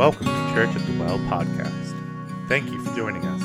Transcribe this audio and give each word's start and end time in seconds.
Welcome 0.00 0.28
to 0.28 0.54
Church 0.54 0.74
at 0.74 0.86
the 0.86 0.98
Well 0.98 1.18
podcast. 1.28 1.94
Thank 2.48 2.70
you 2.70 2.82
for 2.82 2.96
joining 2.96 3.22
us. 3.22 3.42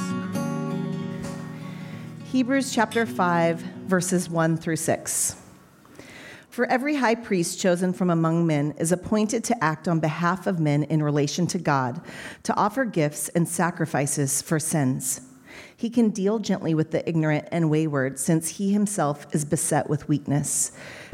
Hebrews 2.32 2.74
chapter 2.74 3.06
5, 3.06 3.60
verses 3.60 4.30
1 4.30 4.56
through 4.56 4.78
6. 4.78 5.36
For 6.50 6.66
every 6.68 6.96
high 6.96 7.16
priest 7.16 7.60
chosen 7.60 7.92
from 7.92 8.10
among 8.10 8.48
men 8.48 8.74
is 8.78 8.94
appointed 8.94 9.44
to 9.44 9.62
act 9.62 9.90
on 9.90 10.00
behalf 10.00 10.48
of 10.48 10.62
men 10.62 10.84
in 10.84 11.04
relation 11.04 11.46
to 11.48 11.58
God, 11.58 12.00
to 12.44 12.56
offer 12.56 12.86
gifts 12.86 13.28
and 13.28 13.50
sacrifices 13.50 14.42
for 14.42 14.58
sins. 14.58 15.20
He 15.76 15.90
can 15.90 16.10
deal 16.10 16.40
gently 16.40 16.74
with 16.74 16.92
the 16.92 17.06
ignorant 17.06 17.50
and 17.52 17.70
wayward, 17.70 18.18
since 18.18 18.48
he 18.48 18.72
himself 18.72 19.28
is 19.36 19.44
beset 19.44 19.90
with 19.90 20.08
weakness. 20.08 20.72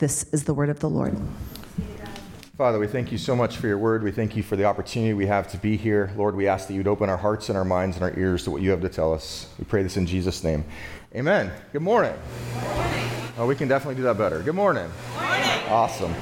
This 0.00 0.24
is 0.32 0.44
the 0.44 0.54
word 0.54 0.70
of 0.70 0.80
the 0.80 0.88
Lord. 0.88 1.14
Father, 2.56 2.78
we 2.78 2.86
thank 2.86 3.12
you 3.12 3.18
so 3.18 3.36
much 3.36 3.58
for 3.58 3.66
your 3.66 3.76
word. 3.76 4.02
We 4.02 4.10
thank 4.10 4.34
you 4.34 4.42
for 4.42 4.56
the 4.56 4.64
opportunity 4.64 5.12
we 5.12 5.26
have 5.26 5.46
to 5.52 5.58
be 5.58 5.76
here. 5.76 6.10
Lord, 6.16 6.34
we 6.34 6.48
ask 6.48 6.68
that 6.68 6.72
you'd 6.72 6.88
open 6.88 7.10
our 7.10 7.18
hearts 7.18 7.50
and 7.50 7.58
our 7.58 7.66
minds 7.66 7.98
and 7.98 8.04
our 8.04 8.18
ears 8.18 8.44
to 8.44 8.50
what 8.50 8.62
you 8.62 8.70
have 8.70 8.80
to 8.80 8.88
tell 8.88 9.12
us. 9.12 9.52
We 9.58 9.66
pray 9.66 9.82
this 9.82 9.98
in 9.98 10.06
Jesus' 10.06 10.42
name. 10.42 10.64
Amen. 11.14 11.52
Good 11.74 11.82
morning. 11.82 12.14
Good 12.54 12.62
morning. 12.62 13.10
Oh, 13.36 13.46
we 13.46 13.54
can 13.54 13.68
definitely 13.68 13.96
do 13.96 14.02
that 14.04 14.16
better. 14.16 14.40
Good 14.40 14.54
morning. 14.54 14.90
Good 15.12 15.20
morning. 15.20 15.68
Awesome. 15.68 16.14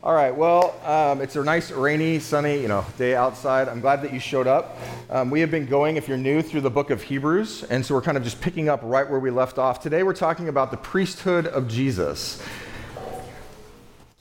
All 0.00 0.14
right. 0.14 0.36
Well, 0.36 0.80
um, 0.84 1.20
it's 1.20 1.34
a 1.34 1.42
nice, 1.42 1.72
rainy, 1.72 2.20
sunny, 2.20 2.60
you 2.60 2.68
know, 2.68 2.86
day 2.98 3.16
outside. 3.16 3.68
I'm 3.68 3.80
glad 3.80 4.02
that 4.02 4.12
you 4.12 4.20
showed 4.20 4.46
up. 4.46 4.78
Um, 5.10 5.30
we 5.30 5.40
have 5.40 5.50
been 5.50 5.66
going, 5.66 5.96
if 5.96 6.06
you're 6.06 6.16
new, 6.16 6.40
through 6.40 6.60
the 6.60 6.70
book 6.70 6.90
of 6.90 7.02
Hebrews, 7.02 7.64
and 7.64 7.84
so 7.84 7.96
we're 7.96 8.02
kind 8.02 8.16
of 8.16 8.22
just 8.22 8.40
picking 8.40 8.68
up 8.68 8.78
right 8.84 9.10
where 9.10 9.18
we 9.18 9.30
left 9.30 9.58
off. 9.58 9.80
Today, 9.80 10.04
we're 10.04 10.12
talking 10.12 10.48
about 10.48 10.70
the 10.70 10.76
priesthood 10.76 11.48
of 11.48 11.66
Jesus. 11.66 12.40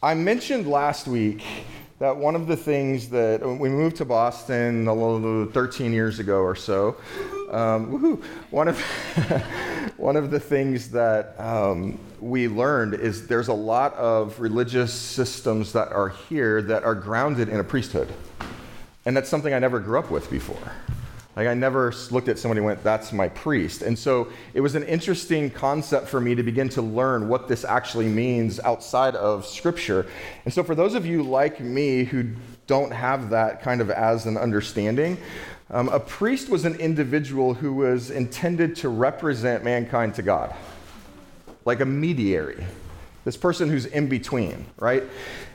I 0.03 0.15
mentioned 0.15 0.67
last 0.67 1.07
week 1.07 1.41
that 1.99 2.17
one 2.17 2.35
of 2.35 2.45
the 2.45 2.57
things 2.57 3.07
that 3.11 3.39
we 3.41 3.69
moved 3.69 3.95
to 3.97 4.05
Boston 4.05 4.85
13 5.53 5.93
years 5.93 6.19
ago 6.19 6.41
or 6.41 6.57
so, 6.57 6.97
um, 7.51 8.21
one 8.51 8.67
of 8.67 8.81
one 9.95 10.17
of 10.17 10.29
the 10.29 10.41
things 10.41 10.89
that 10.89 11.39
um, 11.39 11.97
we 12.19 12.49
learned 12.49 12.95
is 12.95 13.27
there's 13.27 13.47
a 13.47 13.53
lot 13.53 13.93
of 13.93 14.37
religious 14.41 14.91
systems 14.91 15.71
that 15.71 15.93
are 15.93 16.09
here 16.09 16.61
that 16.61 16.83
are 16.83 16.95
grounded 16.95 17.47
in 17.47 17.61
a 17.61 17.63
priesthood, 17.63 18.09
and 19.05 19.15
that's 19.15 19.29
something 19.29 19.53
I 19.53 19.59
never 19.59 19.79
grew 19.79 19.99
up 19.99 20.11
with 20.11 20.29
before. 20.29 20.73
Like 21.35 21.47
I 21.47 21.53
never 21.55 21.91
looked 22.11 22.27
at 22.27 22.37
somebody 22.37 22.59
and 22.59 22.65
went, 22.65 22.83
that's 22.83 23.11
my 23.11 23.27
priest. 23.29 23.81
And 23.81 23.97
so 23.97 24.27
it 24.53 24.61
was 24.61 24.75
an 24.75 24.83
interesting 24.83 25.49
concept 25.49 26.07
for 26.07 26.21
me 26.21 26.35
to 26.35 26.43
begin 26.43 26.69
to 26.69 26.81
learn 26.81 27.27
what 27.27 27.47
this 27.47 27.65
actually 27.65 28.07
means 28.07 28.59
outside 28.59 29.15
of 29.15 29.45
scripture. 29.45 30.05
And 30.45 30.53
so 30.53 30.63
for 30.63 30.75
those 30.75 30.93
of 30.93 31.05
you 31.07 31.23
like 31.23 31.59
me 31.59 32.03
who 32.03 32.29
don't 32.67 32.91
have 32.91 33.31
that 33.31 33.63
kind 33.63 33.81
of 33.81 33.89
as 33.89 34.27
an 34.27 34.37
understanding, 34.37 35.17
um, 35.71 35.89
a 35.89 35.99
priest 35.99 36.49
was 36.49 36.65
an 36.65 36.75
individual 36.75 37.55
who 37.55 37.73
was 37.73 38.11
intended 38.11 38.75
to 38.77 38.89
represent 38.89 39.63
mankind 39.63 40.13
to 40.15 40.21
God, 40.21 40.53
like 41.65 41.79
a 41.79 41.85
mediary, 41.85 42.63
this 43.25 43.37
person 43.37 43.69
who's 43.69 43.87
in 43.87 44.07
between, 44.07 44.67
right? 44.77 45.03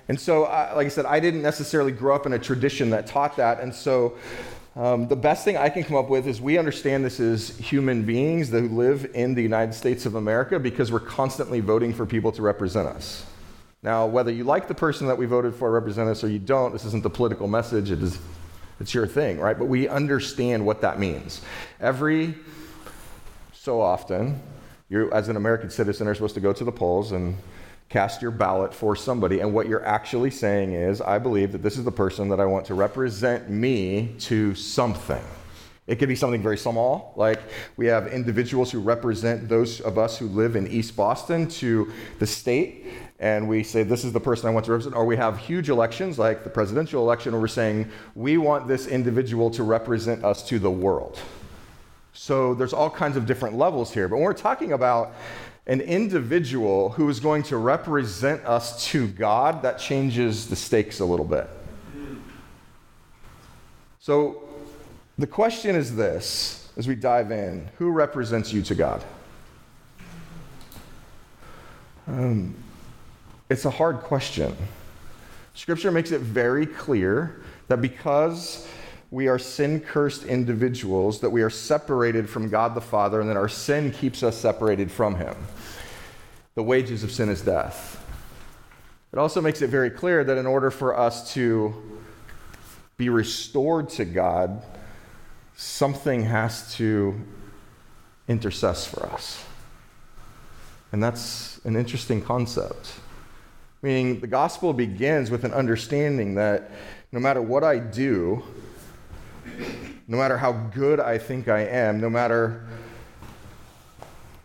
And 0.09 0.19
so, 0.19 0.45
uh, 0.45 0.73
like 0.75 0.87
I 0.87 0.89
said, 0.89 1.07
I 1.07 1.21
didn't 1.21 1.43
necessarily 1.43 1.93
grow 1.93 2.17
up 2.17 2.27
in 2.27 2.33
a 2.33 2.39
tradition 2.39 2.91
that 2.91 3.07
taught 3.07 3.37
that. 3.37 3.61
And 3.61 3.73
so, 3.73 4.17
um, 4.79 5.09
the 5.09 5.17
best 5.17 5.45
thing 5.45 5.57
I 5.57 5.71
can 5.71 5.83
come 5.83 5.97
up 5.97 6.09
with 6.09 6.29
is 6.29 6.41
we 6.41 6.57
understand 6.57 7.05
this 7.05 7.19
as 7.19 7.49
human 7.59 8.05
beings 8.05 8.49
that 8.51 8.71
live 8.71 9.11
in 9.13 9.35
the 9.35 9.43
United 9.43 9.75
States 9.75 10.07
of 10.07 10.15
America 10.15 10.61
because 10.61 10.93
we're 10.93 11.01
constantly 11.01 11.59
voting 11.59 11.93
for 11.93 12.07
people 12.07 12.31
to 12.31 12.43
represent 12.43 12.87
us. 12.87 13.27
Now, 13.83 14.07
whether 14.07 14.31
you 14.31 14.45
like 14.45 14.69
the 14.69 14.77
person 14.77 15.09
that 15.09 15.19
we 15.19 15.27
voted 15.27 15.57
for 15.57 15.73
represent 15.73 16.09
us 16.09 16.23
or 16.23 16.29
you 16.29 16.39
don't, 16.39 16.73
this 16.73 16.85
isn't 16.85 17.03
the 17.03 17.11
political 17.11 17.49
message. 17.49 17.91
It 17.91 18.01
is, 18.01 18.21
it's 18.79 18.95
your 18.95 19.09
thing, 19.09 19.41
right? 19.41 19.59
But 19.59 19.65
we 19.65 19.89
understand 19.89 20.65
what 20.65 20.81
that 20.83 21.01
means. 21.01 21.41
Every 21.81 22.37
so 23.53 23.81
often, 23.81 24.41
you, 24.89 25.11
as 25.11 25.29
an 25.29 25.37
American 25.37 25.71
citizen, 25.71 26.07
are 26.07 26.15
supposed 26.15 26.35
to 26.35 26.41
go 26.41 26.53
to 26.53 26.63
the 26.63 26.71
polls 26.71 27.11
and 27.11 27.37
cast 27.89 28.21
your 28.21 28.31
ballot 28.31 28.75
for 28.75 28.95
somebody. 28.95 29.41
And 29.41 29.53
what 29.55 29.67
you're 29.67 29.85
actually 29.85 30.31
saying 30.31 30.73
is, 30.73 31.01
I 31.01 31.19
believe 31.19 31.53
that 31.53 31.63
this 31.63 31.79
is 31.79 31.85
the 31.85 31.93
person 31.93 32.29
that 32.29 32.41
I 32.41 32.45
want 32.45 32.67
to 32.67 32.75
represent 32.75 33.49
me 33.49 34.15
to 34.21 34.55
something. 34.55 35.23
It 35.87 35.99
could 35.99 36.09
be 36.09 36.17
something 36.17 36.43
very 36.43 36.59
small, 36.59 37.15
like 37.17 37.41
we 37.79 37.87
have 37.87 38.09
individuals 38.09 38.71
who 38.71 38.79
represent 38.79 39.49
those 39.49 39.81
of 39.81 39.97
us 39.97 40.19
who 40.19 40.27
live 40.27 40.55
in 40.55 40.67
East 40.67 40.95
Boston 40.95 41.49
to 41.49 41.91
the 42.19 42.27
state, 42.27 42.85
and 43.19 43.49
we 43.49 43.63
say, 43.63 43.85
This 43.85 44.05
is 44.05 44.13
the 44.13 44.21
person 44.21 44.49
I 44.49 44.51
want 44.51 44.67
to 44.67 44.73
represent. 44.73 44.95
Or 44.95 45.07
we 45.07 45.17
have 45.17 45.39
huge 45.39 45.71
elections, 45.71 46.19
like 46.19 46.45
the 46.45 46.51
presidential 46.51 47.03
election, 47.03 47.33
where 47.33 47.41
we're 47.41 47.49
saying, 47.49 47.91
We 48.15 48.37
want 48.37 48.69
this 48.69 48.87
individual 48.87 49.51
to 49.53 49.63
represent 49.63 50.25
us 50.25 50.47
to 50.51 50.59
the 50.59 50.71
world. 50.71 51.19
So 52.13 52.53
there's 52.53 52.75
all 52.75 52.91
kinds 52.91 53.17
of 53.17 53.25
different 53.25 53.57
levels 53.57 53.95
here. 53.95 54.09
But 54.09 54.17
when 54.17 54.25
we're 54.25 54.35
talking 54.35 54.73
about 54.73 55.15
an 55.69 55.83
individual 55.83 56.89
who 56.91 57.09
is 57.11 57.21
going 57.21 57.43
to 57.45 57.59
represent 57.59 58.45
us 58.47 58.87
to 58.87 59.07
God, 59.07 59.63
that 59.63 59.79
changes 59.79 60.49
the 60.49 60.57
stakes 60.57 61.01
a 61.01 61.05
little 61.05 61.27
bit. 61.27 61.49
So 64.01 64.43
the 65.19 65.27
question 65.27 65.77
is 65.77 65.95
this 65.95 66.71
as 66.79 66.89
we 66.89 66.95
dive 66.95 67.31
in 67.31 67.69
who 67.77 67.91
represents 67.91 68.53
you 68.53 68.63
to 68.63 68.75
God? 68.75 69.05
Um, 72.07 72.55
it's 73.51 73.67
a 73.67 73.71
hard 73.71 73.99
question. 73.99 74.57
Scripture 75.53 75.91
makes 75.91 76.13
it 76.13 76.23
very 76.23 76.65
clear 76.65 77.43
that 77.67 77.83
because 77.83 78.67
we 79.11 79.29
are 79.29 79.39
sin 79.39 79.81
cursed 79.81 80.25
individuals, 80.25 81.21
that 81.21 81.31
we 81.31 81.43
are 81.43 81.51
separated 81.51 82.31
from 82.31 82.49
God 82.49 82.75
the 82.75 82.81
Father, 82.81 83.21
and 83.21 83.29
that 83.29 83.37
our 83.37 83.49
sin 83.49 83.91
keeps 83.91 84.23
us 84.23 84.39
separated 84.39 84.91
from 84.91 85.17
Him. 85.17 85.35
The 86.59 86.65
wages 86.65 87.05
of 87.05 87.13
sin 87.13 87.29
is 87.29 87.41
death. 87.41 88.05
It 89.13 89.19
also 89.21 89.41
makes 89.41 89.63
it 89.63 89.69
very 89.69 89.91
clear 89.91 90.25
that 90.25 90.37
in 90.37 90.45
order 90.45 90.73
for 90.73 90.99
us 90.99 91.33
to 91.35 92.01
be 92.97 93.11
restored 93.11 93.91
to 93.91 94.05
God, 94.05 94.65
something 95.55 96.25
has 96.25 96.75
to 96.75 97.15
intercess 98.29 98.89
for 98.89 99.07
us. 99.07 99.45
And 100.91 101.01
that's 101.01 101.61
an 101.65 101.77
interesting 101.77 102.21
concept. 102.21 102.91
Meaning, 103.81 104.19
the 104.19 104.27
gospel 104.27 104.73
begins 104.73 105.31
with 105.31 105.45
an 105.45 105.53
understanding 105.53 106.35
that 106.35 106.73
no 107.13 107.21
matter 107.21 107.41
what 107.41 107.63
I 107.63 107.79
do, 107.79 108.43
no 110.09 110.17
matter 110.17 110.37
how 110.37 110.51
good 110.51 110.99
I 110.99 111.19
think 111.19 111.47
I 111.47 111.61
am, 111.61 112.01
no 112.01 112.11
matter 112.11 112.67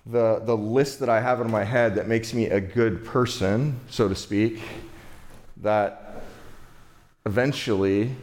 the, 0.05 0.41
the 0.43 0.55
list 0.55 0.99
that 0.99 1.09
I 1.09 1.21
have 1.21 1.39
in 1.39 1.49
my 1.49 1.63
head 1.63 1.95
that 1.95 2.07
makes 2.07 2.33
me 2.33 2.47
a 2.47 2.59
good 2.59 3.05
person, 3.05 3.79
so 3.89 4.07
to 4.07 4.15
speak, 4.15 4.59
that 5.57 6.23
eventually, 7.25 8.15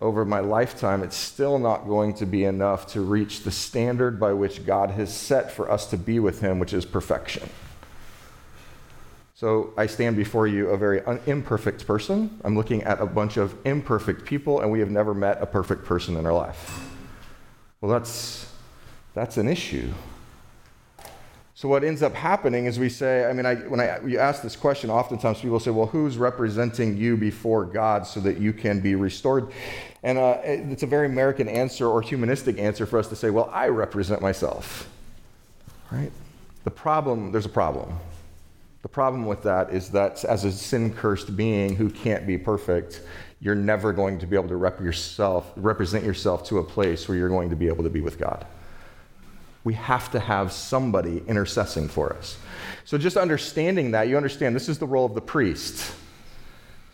over 0.00 0.24
my 0.24 0.40
lifetime, 0.40 1.02
it's 1.02 1.16
still 1.16 1.58
not 1.58 1.86
going 1.86 2.14
to 2.14 2.26
be 2.26 2.44
enough 2.44 2.88
to 2.88 3.00
reach 3.00 3.42
the 3.42 3.52
standard 3.52 4.18
by 4.18 4.32
which 4.32 4.66
God 4.66 4.90
has 4.90 5.16
set 5.16 5.52
for 5.52 5.70
us 5.70 5.86
to 5.90 5.96
be 5.96 6.18
with 6.18 6.40
Him, 6.40 6.58
which 6.58 6.72
is 6.72 6.84
perfection. 6.84 7.48
So 9.34 9.72
I 9.76 9.86
stand 9.86 10.16
before 10.16 10.48
you 10.48 10.70
a 10.70 10.76
very 10.76 11.00
un- 11.04 11.20
imperfect 11.26 11.86
person. 11.86 12.40
I'm 12.42 12.56
looking 12.56 12.82
at 12.82 13.00
a 13.00 13.06
bunch 13.06 13.36
of 13.36 13.54
imperfect 13.64 14.24
people, 14.24 14.60
and 14.60 14.72
we 14.72 14.80
have 14.80 14.90
never 14.90 15.14
met 15.14 15.40
a 15.40 15.46
perfect 15.46 15.84
person 15.84 16.16
in 16.16 16.26
our 16.26 16.32
life. 16.32 16.84
Well, 17.80 17.92
that's, 17.92 18.52
that's 19.14 19.36
an 19.36 19.46
issue. 19.46 19.92
So 21.58 21.66
what 21.66 21.82
ends 21.82 22.04
up 22.04 22.14
happening 22.14 22.66
is 22.66 22.78
we 22.78 22.88
say, 22.88 23.24
I 23.24 23.32
mean, 23.32 23.44
I, 23.44 23.56
when 23.56 23.80
I, 23.80 23.98
you 24.06 24.20
ask 24.20 24.42
this 24.42 24.54
question, 24.54 24.90
oftentimes 24.90 25.40
people 25.40 25.58
say, 25.58 25.72
well, 25.72 25.88
who's 25.88 26.16
representing 26.16 26.96
you 26.96 27.16
before 27.16 27.64
God 27.64 28.06
so 28.06 28.20
that 28.20 28.38
you 28.38 28.52
can 28.52 28.78
be 28.78 28.94
restored? 28.94 29.50
And 30.04 30.18
uh, 30.18 30.38
it's 30.44 30.84
a 30.84 30.86
very 30.86 31.06
American 31.06 31.48
answer 31.48 31.88
or 31.88 32.00
humanistic 32.00 32.60
answer 32.60 32.86
for 32.86 32.96
us 32.96 33.08
to 33.08 33.16
say, 33.16 33.30
well, 33.30 33.50
I 33.52 33.66
represent 33.70 34.22
myself. 34.22 34.88
Right? 35.90 36.12
The 36.62 36.70
problem, 36.70 37.32
there's 37.32 37.46
a 37.46 37.48
problem. 37.48 37.92
The 38.82 38.88
problem 38.88 39.26
with 39.26 39.42
that 39.42 39.72
is 39.72 39.90
that 39.90 40.24
as 40.26 40.44
a 40.44 40.52
sin 40.52 40.94
cursed 40.94 41.36
being 41.36 41.74
who 41.74 41.90
can't 41.90 42.24
be 42.24 42.38
perfect, 42.38 43.02
you're 43.40 43.56
never 43.56 43.92
going 43.92 44.20
to 44.20 44.28
be 44.28 44.36
able 44.36 44.46
to 44.46 44.56
rep 44.56 44.80
yourself, 44.80 45.52
represent 45.56 46.04
yourself 46.04 46.46
to 46.50 46.58
a 46.58 46.62
place 46.62 47.08
where 47.08 47.18
you're 47.18 47.28
going 47.28 47.50
to 47.50 47.56
be 47.56 47.66
able 47.66 47.82
to 47.82 47.90
be 47.90 48.00
with 48.00 48.16
God. 48.16 48.46
We 49.64 49.74
have 49.74 50.10
to 50.12 50.20
have 50.20 50.52
somebody 50.52 51.20
intercessing 51.20 51.88
for 51.88 52.14
us. 52.14 52.38
So, 52.84 52.96
just 52.96 53.16
understanding 53.16 53.90
that, 53.92 54.08
you 54.08 54.16
understand 54.16 54.56
this 54.56 54.68
is 54.68 54.78
the 54.78 54.86
role 54.86 55.04
of 55.04 55.14
the 55.14 55.20
priest. 55.20 55.92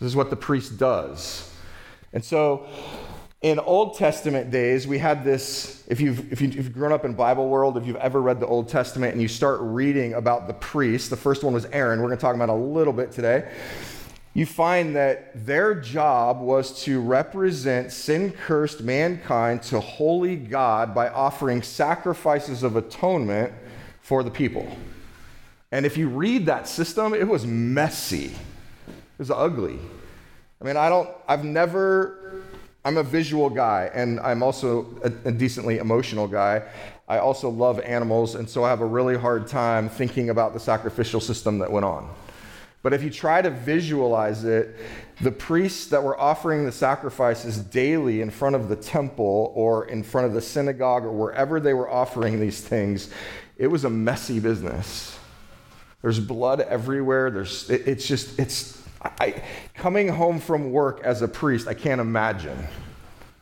This 0.00 0.08
is 0.08 0.16
what 0.16 0.30
the 0.30 0.36
priest 0.36 0.78
does. 0.78 1.50
And 2.12 2.24
so, 2.24 2.66
in 3.42 3.58
Old 3.58 3.96
Testament 3.98 4.50
days, 4.50 4.86
we 4.86 4.98
had 4.98 5.22
this. 5.22 5.84
If 5.86 6.00
you've, 6.00 6.32
if, 6.32 6.40
you, 6.40 6.50
have 6.50 6.72
grown 6.72 6.92
up 6.92 7.04
in 7.04 7.14
Bible 7.14 7.48
world, 7.48 7.76
if 7.76 7.86
you've 7.86 7.96
ever 7.96 8.20
read 8.20 8.40
the 8.40 8.46
Old 8.46 8.68
Testament 8.68 9.12
and 9.12 9.20
you 9.20 9.28
start 9.28 9.60
reading 9.60 10.14
about 10.14 10.46
the 10.46 10.54
priests, 10.54 11.08
the 11.08 11.16
first 11.16 11.44
one 11.44 11.52
was 11.52 11.66
Aaron. 11.66 12.00
We're 12.00 12.08
going 12.08 12.18
to 12.18 12.22
talk 12.22 12.34
about 12.34 12.48
a 12.48 12.54
little 12.54 12.92
bit 12.92 13.12
today 13.12 13.50
you 14.34 14.44
find 14.44 14.96
that 14.96 15.46
their 15.46 15.76
job 15.76 16.40
was 16.40 16.82
to 16.82 17.00
represent 17.00 17.92
sin 17.92 18.32
cursed 18.32 18.82
mankind 18.82 19.62
to 19.62 19.78
holy 19.78 20.34
God 20.34 20.92
by 20.92 21.08
offering 21.08 21.62
sacrifices 21.62 22.64
of 22.64 22.74
atonement 22.74 23.52
for 24.00 24.24
the 24.24 24.30
people. 24.30 24.76
And 25.70 25.86
if 25.86 25.96
you 25.96 26.08
read 26.08 26.46
that 26.46 26.66
system, 26.66 27.14
it 27.14 27.26
was 27.26 27.46
messy, 27.46 28.26
it 28.26 29.18
was 29.18 29.30
ugly. 29.30 29.78
I 30.60 30.64
mean, 30.64 30.76
I 30.76 30.88
don't, 30.88 31.08
I've 31.28 31.44
never, 31.44 32.42
I'm 32.84 32.96
a 32.96 33.02
visual 33.04 33.48
guy 33.48 33.90
and 33.94 34.18
I'm 34.18 34.42
also 34.42 34.98
a, 35.04 35.28
a 35.28 35.32
decently 35.32 35.78
emotional 35.78 36.26
guy. 36.26 36.62
I 37.06 37.18
also 37.18 37.50
love 37.50 37.78
animals, 37.80 38.34
and 38.34 38.48
so 38.48 38.64
I 38.64 38.70
have 38.70 38.80
a 38.80 38.86
really 38.86 39.16
hard 39.16 39.46
time 39.46 39.90
thinking 39.90 40.30
about 40.30 40.54
the 40.54 40.60
sacrificial 40.60 41.20
system 41.20 41.58
that 41.58 41.70
went 41.70 41.84
on. 41.84 42.08
But 42.84 42.92
if 42.92 43.02
you 43.02 43.08
try 43.08 43.40
to 43.40 43.48
visualize 43.48 44.44
it, 44.44 44.76
the 45.22 45.32
priests 45.32 45.86
that 45.86 46.02
were 46.02 46.20
offering 46.20 46.66
the 46.66 46.70
sacrifices 46.70 47.56
daily 47.56 48.20
in 48.20 48.28
front 48.28 48.54
of 48.56 48.68
the 48.68 48.76
temple 48.76 49.52
or 49.54 49.86
in 49.86 50.02
front 50.02 50.26
of 50.26 50.34
the 50.34 50.42
synagogue 50.42 51.02
or 51.02 51.10
wherever 51.10 51.60
they 51.60 51.72
were 51.72 51.88
offering 51.88 52.38
these 52.38 52.60
things, 52.60 53.08
it 53.56 53.68
was 53.68 53.84
a 53.84 53.90
messy 53.90 54.38
business. 54.38 55.18
There's 56.02 56.20
blood 56.20 56.60
everywhere. 56.60 57.30
There's, 57.30 57.70
it, 57.70 57.88
it's 57.88 58.06
just, 58.06 58.38
it's, 58.38 58.82
I, 59.00 59.42
coming 59.74 60.08
home 60.08 60.38
from 60.38 60.70
work 60.70 61.00
as 61.02 61.22
a 61.22 61.28
priest, 61.28 61.66
I 61.66 61.72
can't 61.72 62.02
imagine. 62.02 62.66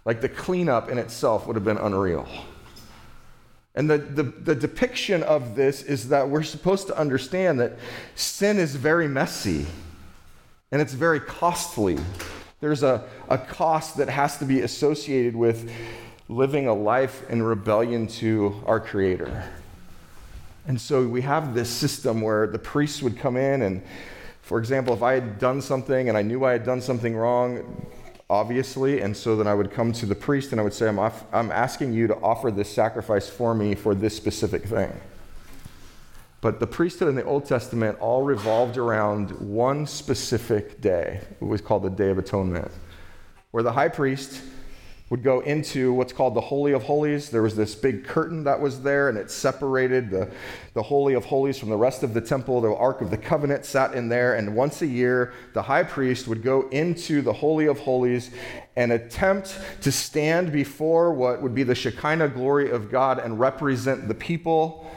Like 0.04 0.20
the 0.20 0.28
cleanup 0.28 0.88
in 0.88 0.98
itself 0.98 1.48
would 1.48 1.56
have 1.56 1.64
been 1.64 1.78
unreal. 1.78 2.28
And 3.74 3.88
the, 3.88 3.98
the, 3.98 4.22
the, 4.22 4.54
depiction 4.54 5.22
of 5.22 5.56
this 5.56 5.82
is 5.82 6.08
that 6.10 6.28
we're 6.28 6.42
supposed 6.42 6.88
to 6.88 6.98
understand 6.98 7.58
that 7.60 7.72
sin 8.14 8.58
is 8.58 8.76
very 8.76 9.08
messy 9.08 9.66
and 10.70 10.82
it's 10.82 10.92
very 10.92 11.20
costly. 11.20 11.98
There's 12.60 12.82
a, 12.82 13.04
a 13.28 13.38
cost 13.38 13.96
that 13.96 14.10
has 14.10 14.38
to 14.38 14.44
be 14.44 14.60
associated 14.60 15.34
with 15.34 15.70
living 16.28 16.66
a 16.66 16.74
life 16.74 17.28
in 17.30 17.42
rebellion 17.42 18.06
to 18.06 18.62
our 18.66 18.78
Creator. 18.78 19.50
And 20.66 20.80
so 20.80 21.06
we 21.06 21.22
have 21.22 21.54
this 21.54 21.68
system 21.68 22.20
where 22.20 22.46
the 22.46 22.58
priests 22.58 23.02
would 23.02 23.18
come 23.18 23.36
in, 23.36 23.62
and 23.62 23.82
for 24.42 24.58
example, 24.58 24.94
if 24.94 25.02
I 25.02 25.14
had 25.14 25.38
done 25.38 25.60
something 25.60 26.08
and 26.08 26.16
I 26.16 26.22
knew 26.22 26.44
I 26.44 26.52
had 26.52 26.64
done 26.64 26.80
something 26.80 27.16
wrong, 27.16 27.86
obviously. 28.28 29.00
And 29.00 29.16
so 29.16 29.36
then 29.36 29.46
I 29.46 29.54
would 29.54 29.70
come 29.70 29.92
to 29.92 30.06
the 30.06 30.14
priest 30.14 30.52
and 30.52 30.60
I 30.60 30.64
would 30.64 30.74
say, 30.74 30.88
I'm, 30.88 30.98
off, 30.98 31.24
I'm 31.32 31.50
asking 31.50 31.92
you 31.92 32.06
to 32.06 32.16
offer 32.16 32.50
this 32.50 32.70
sacrifice 32.70 33.28
for 33.28 33.54
me 33.54 33.74
for 33.74 33.94
this 33.94 34.16
specific 34.16 34.64
thing. 34.64 34.92
But 36.40 36.58
the 36.58 36.66
priesthood 36.66 37.08
in 37.08 37.14
the 37.14 37.24
Old 37.24 37.44
Testament 37.44 37.98
all 38.00 38.22
revolved 38.22 38.76
around 38.76 39.30
one 39.40 39.86
specific 39.86 40.80
day. 40.80 41.20
It 41.40 41.44
was 41.44 41.60
called 41.60 41.84
the 41.84 41.90
Day 41.90 42.10
of 42.10 42.18
Atonement, 42.18 42.70
where 43.52 43.62
the 43.62 43.72
high 43.72 43.88
priest 43.88 44.42
would 45.10 45.22
go 45.22 45.40
into 45.40 45.92
what's 45.92 46.12
called 46.12 46.34
the 46.34 46.40
Holy 46.40 46.72
of 46.72 46.84
Holies. 46.84 47.28
There 47.28 47.42
was 47.42 47.54
this 47.54 47.74
big 47.74 48.04
curtain 48.04 48.44
that 48.44 48.60
was 48.60 48.82
there, 48.82 49.10
and 49.10 49.18
it 49.18 49.30
separated 49.30 50.10
the, 50.10 50.30
the 50.72 50.82
Holy 50.82 51.12
of 51.14 51.26
Holies 51.26 51.58
from 51.58 51.68
the 51.68 51.76
rest 51.76 52.02
of 52.02 52.14
the 52.14 52.20
temple. 52.20 52.62
The 52.62 52.74
Ark 52.74 53.02
of 53.02 53.10
the 53.10 53.18
Covenant 53.18 53.66
sat 53.66 53.94
in 53.94 54.08
there, 54.08 54.36
and 54.36 54.56
once 54.56 54.80
a 54.80 54.86
year, 54.86 55.34
the 55.52 55.62
high 55.62 55.82
priest 55.82 56.28
would 56.28 56.42
go 56.42 56.68
into 56.70 57.20
the 57.20 57.32
Holy 57.32 57.66
of 57.66 57.78
Holies 57.80 58.30
and 58.74 58.90
attempt 58.90 59.58
to 59.82 59.92
stand 59.92 60.50
before 60.50 61.12
what 61.12 61.42
would 61.42 61.54
be 61.54 61.62
the 61.62 61.74
Shekinah 61.74 62.28
glory 62.28 62.70
of 62.70 62.90
God 62.90 63.18
and 63.18 63.38
represent 63.38 64.08
the 64.08 64.14
people 64.14 64.90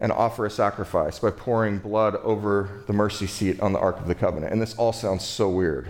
and 0.00 0.10
offer 0.10 0.46
a 0.46 0.50
sacrifice 0.50 1.18
by 1.18 1.30
pouring 1.30 1.78
blood 1.78 2.16
over 2.16 2.82
the 2.86 2.92
mercy 2.92 3.26
seat 3.26 3.60
on 3.60 3.72
the 3.72 3.78
Ark 3.78 4.00
of 4.00 4.08
the 4.08 4.14
Covenant. 4.14 4.52
And 4.52 4.60
this 4.60 4.74
all 4.74 4.92
sounds 4.92 5.24
so 5.24 5.48
weird 5.48 5.88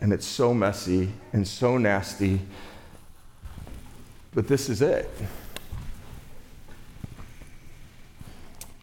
and 0.00 0.12
it's 0.12 0.26
so 0.26 0.54
messy 0.54 1.12
and 1.32 1.46
so 1.46 1.78
nasty. 1.78 2.40
But 4.34 4.48
this 4.48 4.68
is 4.68 4.82
it. 4.82 5.10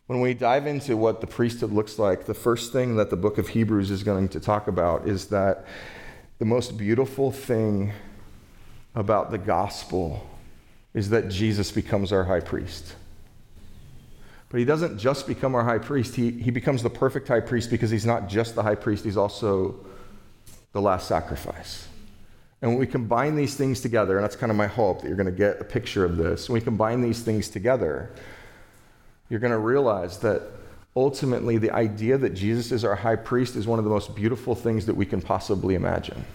When 0.07 0.21
we 0.21 0.33
dive 0.33 0.67
into 0.67 0.95
what 0.97 1.21
the 1.21 1.27
priesthood 1.27 1.71
looks 1.71 1.97
like, 1.97 2.25
the 2.25 2.33
first 2.33 2.71
thing 2.71 2.95
that 2.97 3.09
the 3.09 3.15
book 3.15 3.37
of 3.37 3.49
Hebrews 3.49 3.89
is 3.89 4.03
going 4.03 4.29
to 4.29 4.39
talk 4.39 4.67
about 4.67 5.07
is 5.07 5.27
that 5.27 5.65
the 6.37 6.45
most 6.45 6.77
beautiful 6.77 7.31
thing 7.31 7.91
about 8.93 9.31
the 9.31 9.37
gospel 9.37 10.27
is 10.93 11.09
that 11.09 11.29
Jesus 11.29 11.71
becomes 11.71 12.11
our 12.11 12.23
high 12.23 12.39
priest. 12.39 12.95
But 14.49 14.59
he 14.59 14.65
doesn't 14.65 14.99
just 14.99 15.27
become 15.27 15.55
our 15.55 15.63
high 15.63 15.79
priest, 15.79 16.15
he, 16.15 16.31
he 16.31 16.51
becomes 16.51 16.83
the 16.83 16.89
perfect 16.89 17.27
high 17.27 17.39
priest 17.39 17.69
because 17.71 17.89
he's 17.89 18.05
not 18.05 18.29
just 18.29 18.55
the 18.55 18.63
high 18.63 18.75
priest, 18.75 19.03
he's 19.03 19.17
also 19.17 19.75
the 20.75 20.81
last 20.81 21.07
sacrifice. 21.07 21.87
And 22.61 22.69
when 22.69 22.77
we 22.77 22.85
combine 22.85 23.37
these 23.37 23.55
things 23.55 23.79
together, 23.79 24.17
and 24.17 24.23
that's 24.25 24.35
kind 24.35 24.51
of 24.51 24.57
my 24.57 24.67
hope 24.67 25.01
that 25.01 25.07
you're 25.07 25.15
going 25.15 25.25
to 25.25 25.31
get 25.31 25.61
a 25.61 25.63
picture 25.63 26.03
of 26.03 26.17
this, 26.17 26.49
when 26.49 26.55
we 26.55 26.61
combine 26.61 26.99
these 26.99 27.21
things 27.21 27.47
together, 27.47 28.11
you're 29.29 29.39
going 29.39 29.53
to 29.53 29.57
realize 29.57 30.17
that 30.19 30.41
ultimately 30.93 31.57
the 31.57 31.71
idea 31.71 32.17
that 32.17 32.31
Jesus 32.31 32.73
is 32.73 32.83
our 32.83 32.95
high 32.95 33.15
priest 33.15 33.55
is 33.55 33.65
one 33.65 33.79
of 33.79 33.85
the 33.85 33.89
most 33.89 34.13
beautiful 34.15 34.53
things 34.53 34.85
that 34.85 34.95
we 34.95 35.05
can 35.05 35.21
possibly 35.21 35.75
imagine. 35.75 36.25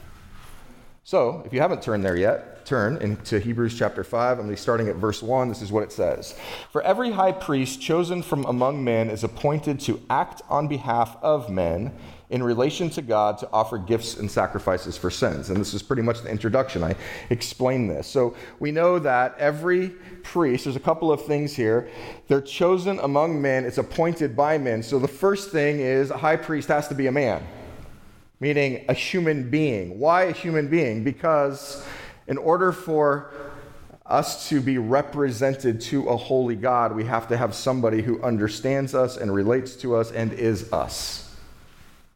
So, 1.04 1.42
if 1.44 1.52
you 1.52 1.60
haven't 1.60 1.82
turned 1.82 2.02
there 2.02 2.16
yet, 2.16 2.64
turn 2.64 2.96
into 3.02 3.40
Hebrews 3.40 3.78
chapter 3.78 4.02
5. 4.02 4.30
I'm 4.30 4.36
going 4.36 4.48
to 4.48 4.52
be 4.52 4.56
starting 4.56 4.88
at 4.88 4.96
verse 4.96 5.22
1. 5.22 5.48
This 5.48 5.60
is 5.60 5.70
what 5.70 5.82
it 5.82 5.92
says 5.92 6.34
For 6.70 6.80
every 6.80 7.10
high 7.10 7.32
priest 7.32 7.82
chosen 7.82 8.22
from 8.22 8.46
among 8.46 8.84
men 8.84 9.10
is 9.10 9.22
appointed 9.22 9.80
to 9.80 10.00
act 10.08 10.40
on 10.48 10.66
behalf 10.66 11.18
of 11.20 11.50
men 11.50 11.92
in 12.30 12.42
relation 12.42 12.88
to 12.90 13.02
God 13.02 13.38
to 13.38 13.50
offer 13.52 13.76
gifts 13.76 14.16
and 14.16 14.30
sacrifices 14.30 14.96
for 14.96 15.10
sins. 15.10 15.50
And 15.50 15.58
this 15.58 15.74
is 15.74 15.82
pretty 15.82 16.02
much 16.02 16.22
the 16.22 16.30
introduction. 16.30 16.82
I 16.84 16.94
explained 17.28 17.90
this. 17.90 18.06
So 18.06 18.36
we 18.60 18.70
know 18.70 19.00
that 19.00 19.36
every 19.36 19.88
priest, 20.22 20.64
there's 20.64 20.76
a 20.76 20.80
couple 20.80 21.10
of 21.10 21.24
things 21.26 21.54
here. 21.54 21.88
They're 22.28 22.40
chosen 22.40 23.00
among 23.00 23.42
men, 23.42 23.64
it's 23.64 23.78
appointed 23.78 24.36
by 24.36 24.58
men. 24.58 24.82
So 24.82 25.00
the 25.00 25.08
first 25.08 25.50
thing 25.50 25.80
is 25.80 26.10
a 26.10 26.16
high 26.16 26.36
priest 26.36 26.68
has 26.68 26.86
to 26.88 26.94
be 26.94 27.08
a 27.08 27.12
man, 27.12 27.44
meaning 28.38 28.84
a 28.88 28.94
human 28.94 29.50
being. 29.50 29.98
Why 29.98 30.22
a 30.22 30.32
human 30.32 30.68
being? 30.68 31.02
Because 31.02 31.84
in 32.28 32.38
order 32.38 32.70
for 32.70 33.32
us 34.06 34.48
to 34.48 34.60
be 34.60 34.78
represented 34.78 35.80
to 35.80 36.08
a 36.08 36.16
holy 36.16 36.56
God, 36.56 36.94
we 36.94 37.04
have 37.04 37.28
to 37.28 37.36
have 37.36 37.54
somebody 37.54 38.02
who 38.02 38.22
understands 38.22 38.94
us 38.94 39.16
and 39.16 39.34
relates 39.34 39.74
to 39.76 39.96
us 39.96 40.12
and 40.12 40.32
is 40.32 40.72
us. 40.72 41.29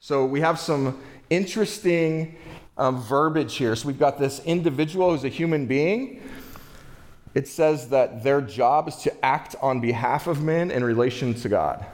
So 0.05 0.27
we 0.27 0.41
have 0.41 0.61
some 0.61 1.01
interesting 1.31 2.37
um, 2.77 3.01
verbiage 3.01 3.57
here. 3.57 3.75
So 3.75 3.87
we've 3.87 3.99
got 3.99 4.19
this 4.19 4.39
individual 4.45 5.13
who's 5.13 5.25
a 5.25 5.31
human 5.31 5.65
being. 5.65 6.21
It 7.33 7.49
says 7.49 7.89
that 7.89 8.23
their 8.23 8.43
job 8.43 8.87
is 8.87 8.97
to 8.97 9.25
act 9.25 9.57
on 9.63 9.81
behalf 9.81 10.27
of 10.27 10.43
men 10.43 10.71
in 10.71 10.85
relation 10.85 11.33
to 11.33 11.49
God. 11.49 11.87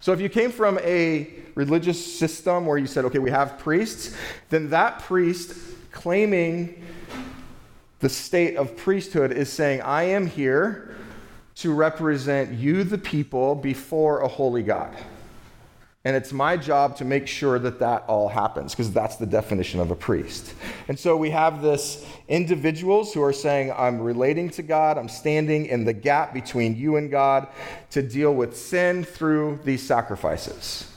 So 0.00 0.12
if 0.12 0.20
you 0.20 0.28
came 0.28 0.52
from 0.52 0.78
a 0.80 1.30
religious 1.54 2.18
system 2.18 2.66
where 2.66 2.76
you 2.76 2.86
said, 2.86 3.06
okay, 3.06 3.18
we 3.18 3.30
have 3.30 3.58
priests, 3.58 4.14
then 4.50 4.68
that 4.68 4.98
priest 4.98 5.56
claiming 5.92 6.84
the 8.00 8.10
state 8.10 8.56
of 8.56 8.76
priesthood 8.76 9.32
is 9.32 9.50
saying, 9.50 9.80
I 9.80 10.02
am 10.02 10.26
here 10.26 10.94
to 11.54 11.72
represent 11.72 12.52
you, 12.52 12.84
the 12.84 12.98
people, 12.98 13.54
before 13.54 14.20
a 14.20 14.28
holy 14.28 14.62
God. 14.62 14.94
And 16.04 16.16
it's 16.16 16.32
my 16.32 16.56
job 16.56 16.96
to 16.96 17.04
make 17.04 17.26
sure 17.26 17.58
that 17.58 17.78
that 17.80 18.04
all 18.06 18.28
happens 18.28 18.72
because 18.72 18.90
that's 18.90 19.16
the 19.16 19.26
definition 19.26 19.80
of 19.80 19.90
a 19.90 19.94
priest. 19.94 20.54
And 20.88 20.98
so 20.98 21.14
we 21.14 21.28
have 21.30 21.60
this 21.60 22.06
individuals 22.26 23.12
who 23.12 23.22
are 23.22 23.34
saying, 23.34 23.72
I'm 23.76 24.00
relating 24.00 24.48
to 24.50 24.62
God, 24.62 24.96
I'm 24.96 25.10
standing 25.10 25.66
in 25.66 25.84
the 25.84 25.92
gap 25.92 26.32
between 26.32 26.74
you 26.74 26.96
and 26.96 27.10
God 27.10 27.48
to 27.90 28.00
deal 28.00 28.34
with 28.34 28.56
sin 28.56 29.04
through 29.04 29.60
these 29.62 29.82
sacrifices. 29.82 30.90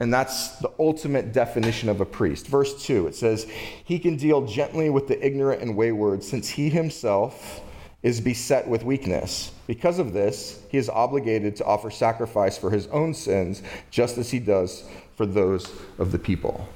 And 0.00 0.12
that's 0.12 0.56
the 0.56 0.72
ultimate 0.78 1.32
definition 1.32 1.90
of 1.90 2.00
a 2.00 2.06
priest. 2.06 2.46
Verse 2.46 2.84
2, 2.84 3.06
it 3.08 3.14
says, 3.14 3.46
He 3.84 3.98
can 3.98 4.16
deal 4.16 4.46
gently 4.46 4.88
with 4.90 5.08
the 5.08 5.24
ignorant 5.24 5.60
and 5.62 5.76
wayward, 5.76 6.24
since 6.24 6.48
he 6.48 6.68
himself 6.68 7.60
is 8.04 8.20
beset 8.20 8.68
with 8.68 8.84
weakness. 8.84 9.50
Because 9.66 9.98
of 9.98 10.12
this, 10.12 10.60
he 10.68 10.76
is 10.76 10.90
obligated 10.90 11.56
to 11.56 11.64
offer 11.64 11.90
sacrifice 11.90 12.56
for 12.56 12.70
his 12.70 12.86
own 12.88 13.14
sins, 13.14 13.62
just 13.90 14.18
as 14.18 14.30
he 14.30 14.38
does 14.38 14.84
for 15.16 15.24
those 15.24 15.72
of 15.98 16.12
the 16.12 16.18
people. 16.18 16.68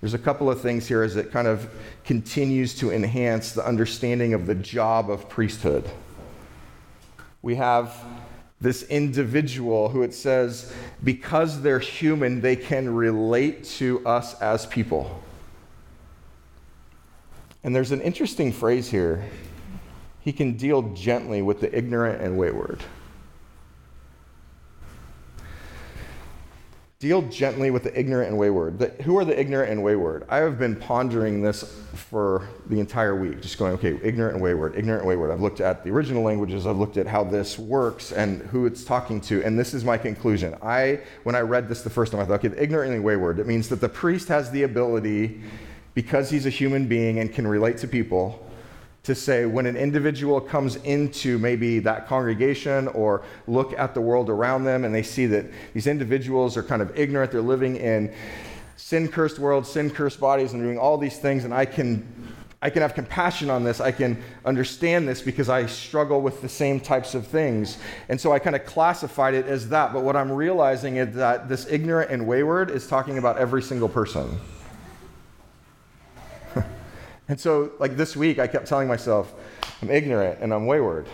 There's 0.00 0.14
a 0.14 0.18
couple 0.18 0.48
of 0.48 0.60
things 0.60 0.86
here 0.86 1.02
as 1.02 1.16
it 1.16 1.32
kind 1.32 1.48
of 1.48 1.68
continues 2.04 2.76
to 2.76 2.92
enhance 2.92 3.52
the 3.52 3.66
understanding 3.66 4.34
of 4.34 4.46
the 4.46 4.54
job 4.54 5.10
of 5.10 5.28
priesthood. 5.28 5.84
We 7.42 7.56
have 7.56 7.92
this 8.60 8.84
individual 8.84 9.88
who 9.88 10.02
it 10.02 10.14
says, 10.14 10.72
because 11.02 11.60
they're 11.60 11.80
human, 11.80 12.40
they 12.40 12.54
can 12.54 12.94
relate 12.94 13.64
to 13.64 14.06
us 14.06 14.40
as 14.40 14.64
people. 14.66 15.20
And 17.64 17.74
there's 17.74 17.90
an 17.90 18.00
interesting 18.00 18.52
phrase 18.52 18.88
here 18.88 19.24
he 20.22 20.32
can 20.32 20.56
deal 20.56 20.82
gently 20.94 21.42
with 21.42 21.60
the 21.60 21.76
ignorant 21.76 22.22
and 22.22 22.38
wayward. 22.38 22.80
Deal 27.00 27.22
gently 27.22 27.72
with 27.72 27.82
the 27.82 27.98
ignorant 27.98 28.28
and 28.28 28.38
wayward. 28.38 28.78
The, 28.78 28.90
who 29.02 29.18
are 29.18 29.24
the 29.24 29.36
ignorant 29.36 29.72
and 29.72 29.82
wayward? 29.82 30.24
I 30.28 30.36
have 30.36 30.56
been 30.56 30.76
pondering 30.76 31.42
this 31.42 31.64
for 31.92 32.48
the 32.68 32.78
entire 32.78 33.16
week, 33.16 33.42
just 33.42 33.58
going, 33.58 33.72
okay, 33.72 33.98
ignorant 34.04 34.34
and 34.34 34.42
wayward, 34.42 34.76
ignorant 34.76 35.00
and 35.00 35.08
wayward. 35.08 35.32
I've 35.32 35.40
looked 35.40 35.60
at 35.60 35.82
the 35.82 35.90
original 35.90 36.22
languages, 36.22 36.64
I've 36.64 36.76
looked 36.76 36.96
at 36.98 37.08
how 37.08 37.24
this 37.24 37.58
works 37.58 38.12
and 38.12 38.42
who 38.42 38.66
it's 38.66 38.84
talking 38.84 39.20
to, 39.22 39.42
and 39.42 39.58
this 39.58 39.74
is 39.74 39.84
my 39.84 39.98
conclusion. 39.98 40.54
I, 40.62 41.00
when 41.24 41.34
I 41.34 41.40
read 41.40 41.68
this 41.68 41.82
the 41.82 41.90
first 41.90 42.12
time, 42.12 42.20
I 42.20 42.24
thought, 42.24 42.34
okay, 42.34 42.48
the 42.48 42.62
ignorant 42.62 42.94
and 42.94 43.02
wayward, 43.02 43.40
it 43.40 43.48
means 43.48 43.68
that 43.70 43.80
the 43.80 43.88
priest 43.88 44.28
has 44.28 44.52
the 44.52 44.62
ability, 44.62 45.42
because 45.94 46.30
he's 46.30 46.46
a 46.46 46.50
human 46.50 46.86
being 46.86 47.18
and 47.18 47.32
can 47.34 47.48
relate 47.48 47.78
to 47.78 47.88
people, 47.88 48.48
to 49.04 49.14
say 49.14 49.46
when 49.46 49.66
an 49.66 49.76
individual 49.76 50.40
comes 50.40 50.76
into 50.76 51.38
maybe 51.38 51.80
that 51.80 52.06
congregation 52.06 52.86
or 52.88 53.22
look 53.48 53.72
at 53.76 53.94
the 53.94 54.00
world 54.00 54.30
around 54.30 54.64
them 54.64 54.84
and 54.84 54.94
they 54.94 55.02
see 55.02 55.26
that 55.26 55.46
these 55.74 55.88
individuals 55.88 56.56
are 56.56 56.62
kind 56.62 56.80
of 56.80 56.96
ignorant, 56.96 57.32
they're 57.32 57.40
living 57.40 57.76
in 57.76 58.14
sin 58.76 59.08
cursed 59.08 59.38
worlds, 59.38 59.68
sin 59.68 59.90
cursed 59.90 60.20
bodies, 60.20 60.52
and 60.52 60.62
doing 60.62 60.78
all 60.78 60.98
these 60.98 61.18
things, 61.18 61.44
and 61.44 61.52
I 61.54 61.64
can. 61.64 62.06
I 62.64 62.70
can 62.70 62.82
have 62.82 62.94
compassion 62.94 63.50
on 63.50 63.64
this. 63.64 63.80
I 63.80 63.90
can 63.90 64.22
understand 64.44 65.08
this 65.08 65.20
because 65.20 65.48
I 65.48 65.66
struggle 65.66 66.20
with 66.20 66.42
the 66.42 66.48
same 66.48 66.78
types 66.78 67.16
of 67.16 67.26
things. 67.26 67.76
And 68.08 68.20
so 68.20 68.30
I 68.30 68.38
kind 68.38 68.54
of 68.54 68.64
classified 68.64 69.34
it 69.34 69.46
as 69.46 69.70
that. 69.70 69.92
But 69.92 70.04
what 70.04 70.14
I'm 70.14 70.30
realizing 70.30 70.98
is 70.98 71.12
that 71.16 71.48
this 71.48 71.66
ignorant 71.68 72.12
and 72.12 72.24
wayward 72.24 72.70
is 72.70 72.86
talking 72.86 73.18
about 73.18 73.36
every 73.36 73.62
single 73.62 73.88
person. 73.88 74.38
And 77.32 77.40
so, 77.40 77.72
like 77.78 77.96
this 77.96 78.14
week, 78.14 78.38
I 78.38 78.46
kept 78.46 78.66
telling 78.66 78.86
myself, 78.86 79.32
I'm 79.80 79.90
ignorant 79.90 80.40
and 80.42 80.52
I'm 80.52 80.66
wayward. 80.66 81.06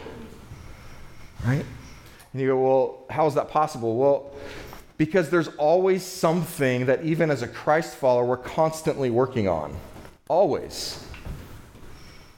Right? 1.47 1.65
And 2.33 2.43
you 2.43 2.49
go, 2.49 2.61
well, 2.61 3.05
how 3.09 3.29
is 3.29 3.35
that 3.35 3.51
possible? 3.51 3.97
Well, 3.97 4.33
because 4.97 5.31
there's 5.31 5.47
always 5.59 6.03
something 6.03 6.87
that, 6.87 7.05
even 7.05 7.31
as 7.31 7.43
a 7.43 7.47
Christ 7.47 7.95
follower, 7.95 8.25
we're 8.25 8.37
constantly 8.37 9.11
working 9.11 9.47
on. 9.47 9.77
Always. 10.29 11.07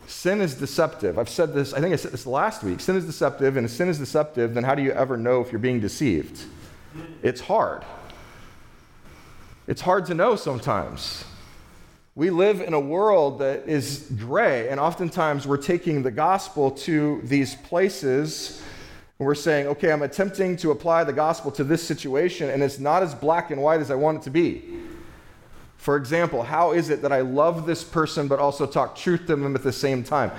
Sin 0.07 0.43
is 0.43 0.57
deceptive. 0.57 1.19
I've 1.19 1.31
said 1.31 1.55
this, 1.55 1.73
I 1.73 1.81
think 1.81 1.95
I 1.95 1.97
said 1.97 2.13
this 2.13 2.27
last 2.27 2.63
week. 2.63 2.81
Sin 2.81 2.97
is 2.97 3.07
deceptive, 3.07 3.57
and 3.57 3.65
if 3.65 3.73
sin 3.73 3.89
is 3.89 3.99
deceptive, 3.99 4.53
then 4.53 4.63
how 4.63 4.75
do 4.75 4.83
you 4.83 4.93
ever 4.93 5.17
know 5.17 5.41
if 5.41 5.51
you're 5.51 5.59
being 5.59 5.81
deceived? 5.81 6.39
It's 7.23 7.41
hard. 7.41 7.83
It's 9.67 9.81
hard 9.81 10.05
to 10.05 10.15
know 10.15 10.37
sometimes. 10.37 11.25
We 12.21 12.29
live 12.29 12.61
in 12.61 12.75
a 12.75 12.81
world 12.81 13.39
that 13.39 13.67
is 13.67 14.13
gray, 14.19 14.69
and 14.69 14.79
oftentimes 14.79 15.47
we're 15.47 15.57
taking 15.57 16.03
the 16.03 16.11
gospel 16.11 16.71
to 16.73 17.23
these 17.25 17.55
places 17.55 18.61
and 19.19 19.27
we're 19.27 19.35
saying, 19.35 19.69
okay, 19.69 19.91
I'm 19.91 20.03
attempting 20.03 20.59
to 20.59 20.71
apply 20.71 21.05
the 21.05 21.15
gospel 21.15 21.51
to 21.53 21.65
this 21.65 21.83
situation, 21.83 22.51
and 22.51 22.63
it's 22.63 22.79
not 22.79 23.03
as 23.03 23.15
black 23.15 23.51
and 23.51 23.63
white 23.63 23.81
as 23.81 23.91
I 23.91 23.95
want 23.95 24.19
it 24.19 24.23
to 24.25 24.31
be. 24.31 24.65
For 25.79 25.97
example, 25.97 26.43
how 26.43 26.73
is 26.73 26.91
it 26.91 27.01
that 27.01 27.11
I 27.11 27.23
love 27.23 27.65
this 27.65 27.83
person 27.83 28.29
but 28.29 28.39
also 28.39 28.67
talk 28.67 28.97
truth 28.97 29.21
to 29.21 29.37
them 29.37 29.55
at 29.57 29.63
the 29.63 29.73
same 29.73 30.05
time? 30.05 30.31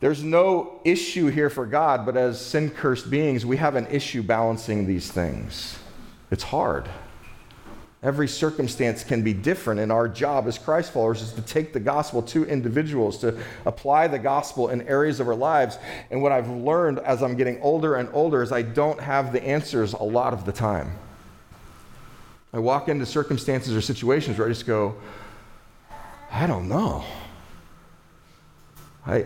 There's 0.00 0.22
no 0.22 0.78
issue 0.84 1.28
here 1.28 1.48
for 1.48 1.64
God, 1.64 2.04
but 2.04 2.18
as 2.18 2.38
sin 2.38 2.68
cursed 2.68 3.08
beings, 3.08 3.46
we 3.46 3.56
have 3.56 3.76
an 3.76 3.86
issue 3.86 4.22
balancing 4.22 4.86
these 4.86 5.10
things. 5.10 5.78
It's 6.30 6.44
hard. 6.44 6.86
Every 8.04 8.28
circumstance 8.28 9.02
can 9.02 9.22
be 9.22 9.32
different, 9.32 9.80
and 9.80 9.90
our 9.90 10.08
job 10.08 10.46
as 10.46 10.58
Christ 10.58 10.92
followers 10.92 11.22
is 11.22 11.32
to 11.32 11.40
take 11.40 11.72
the 11.72 11.80
gospel 11.80 12.20
to 12.20 12.44
individuals, 12.44 13.16
to 13.18 13.34
apply 13.64 14.08
the 14.08 14.18
gospel 14.18 14.68
in 14.68 14.82
areas 14.82 15.20
of 15.20 15.28
our 15.28 15.34
lives. 15.34 15.78
And 16.10 16.22
what 16.22 16.30
I've 16.30 16.50
learned 16.50 16.98
as 16.98 17.22
I'm 17.22 17.34
getting 17.34 17.58
older 17.62 17.94
and 17.94 18.10
older 18.12 18.42
is 18.42 18.52
I 18.52 18.60
don't 18.60 19.00
have 19.00 19.32
the 19.32 19.42
answers 19.42 19.94
a 19.94 20.02
lot 20.02 20.34
of 20.34 20.44
the 20.44 20.52
time. 20.52 20.92
I 22.52 22.58
walk 22.58 22.90
into 22.90 23.06
circumstances 23.06 23.74
or 23.74 23.80
situations 23.80 24.38
where 24.38 24.48
I 24.48 24.50
just 24.50 24.66
go, 24.66 24.96
I 26.30 26.46
don't 26.46 26.68
know. 26.68 27.04
I 29.06 29.24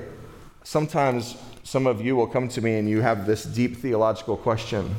sometimes 0.63 1.37
some 1.65 1.89
of 1.89 2.01
you 2.01 2.15
will 2.15 2.29
come 2.29 2.49
to 2.49 2.61
me 2.61 2.77
and 2.77 2.89
you 2.89 3.01
have 3.01 3.27
this 3.27 3.45
deep 3.45 3.79
theological 3.79 4.37
question 4.37 4.95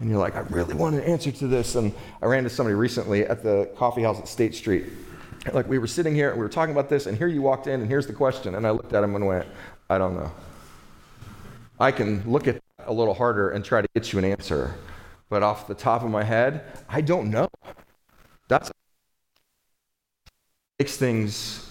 and 0.00 0.08
you're 0.08 0.18
like, 0.18 0.36
I 0.36 0.40
really 0.40 0.74
want 0.74 0.94
an 0.94 1.02
answer 1.02 1.32
to 1.32 1.46
this. 1.46 1.74
And 1.74 1.92
I 2.22 2.26
ran 2.26 2.44
to 2.44 2.50
somebody 2.50 2.74
recently 2.74 3.24
at 3.24 3.42
the 3.42 3.70
coffee 3.76 4.02
house 4.02 4.18
at 4.18 4.28
State 4.28 4.54
Street. 4.54 4.86
Like, 5.52 5.68
we 5.68 5.78
were 5.78 5.86
sitting 5.86 6.14
here 6.14 6.30
and 6.30 6.38
we 6.38 6.44
were 6.44 6.50
talking 6.50 6.72
about 6.72 6.88
this, 6.88 7.06
and 7.06 7.16
here 7.16 7.28
you 7.28 7.42
walked 7.42 7.66
in, 7.66 7.80
and 7.80 7.88
here's 7.88 8.06
the 8.06 8.12
question. 8.12 8.54
And 8.54 8.66
I 8.66 8.70
looked 8.70 8.92
at 8.92 9.02
him 9.02 9.14
and 9.14 9.26
went, 9.26 9.46
I 9.88 9.98
don't 9.98 10.14
know. 10.14 10.30
I 11.80 11.92
can 11.92 12.28
look 12.30 12.48
at 12.48 12.54
that 12.54 12.88
a 12.88 12.92
little 12.92 13.14
harder 13.14 13.50
and 13.50 13.64
try 13.64 13.80
to 13.80 13.88
get 13.94 14.12
you 14.12 14.18
an 14.18 14.24
answer. 14.24 14.74
But 15.28 15.42
off 15.42 15.66
the 15.66 15.74
top 15.74 16.02
of 16.02 16.10
my 16.10 16.24
head, 16.24 16.64
I 16.88 17.00
don't 17.00 17.30
know. 17.30 17.48
That's 18.48 18.70
makes 20.78 20.96
things 20.96 21.68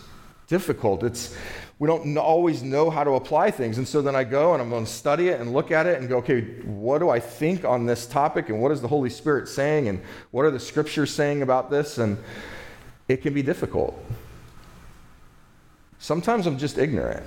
difficult. 0.48 1.01
It's 1.03 1.36
we 1.79 1.88
don't 1.88 2.17
always 2.17 2.63
know 2.63 2.89
how 2.89 3.03
to 3.03 3.12
apply 3.12 3.51
things. 3.51 3.77
And 3.77 3.88
so 3.88 4.01
then 4.01 4.15
I 4.15 4.24
go 4.24 4.53
and 4.53 4.62
I'm 4.62 4.69
going 4.69 4.86
to 4.86 4.91
study 4.91 5.27
it 5.27 5.39
and 5.39 5.53
look 5.53 5.72
at 5.72 5.86
it 5.86 6.00
and 6.00 6.10
go, 6.10 6.17
okay, 6.17 6.41
what 6.63 7.00
do 7.00 7.10
I 7.10 7.19
think 7.19 7.65
on 7.65 7.86
this 7.86 8.07
topic? 8.07 8.50
And 8.50 8.60
what 8.60 8.72
is 8.72 8.81
the 8.81 8.88
Holy 8.88 9.12
Spirit 9.12 9.48
saying? 9.48 9.88
And 9.88 10.01
what 10.31 10.46
are 10.46 10.51
the 10.51 10.60
scriptures 10.60 11.13
saying 11.13 11.43
about 11.43 11.69
this? 11.69 12.00
And 12.00 12.17
it 13.07 13.22
can 13.22 13.34
be 13.34 13.43
difficult. 13.43 14.03
Sometimes 16.00 16.48
I'm 16.48 16.57
just 16.57 16.79
ignorant. 16.79 17.25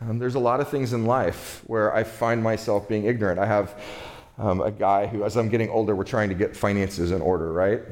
Um, 0.00 0.18
there's 0.18 0.34
a 0.34 0.40
lot 0.40 0.60
of 0.60 0.68
things 0.70 0.94
in 0.94 1.04
life 1.04 1.62
where 1.66 1.94
I 1.94 2.04
find 2.04 2.42
myself 2.42 2.88
being 2.88 3.04
ignorant. 3.04 3.38
I 3.38 3.44
have 3.44 3.78
um, 4.38 4.62
a 4.62 4.70
guy 4.70 5.06
who, 5.06 5.24
as 5.24 5.36
I'm 5.36 5.50
getting 5.50 5.68
older, 5.68 5.94
we're 5.94 6.04
trying 6.04 6.30
to 6.30 6.34
get 6.34 6.56
finances 6.56 7.10
in 7.10 7.20
order, 7.20 7.52
right? 7.52 7.82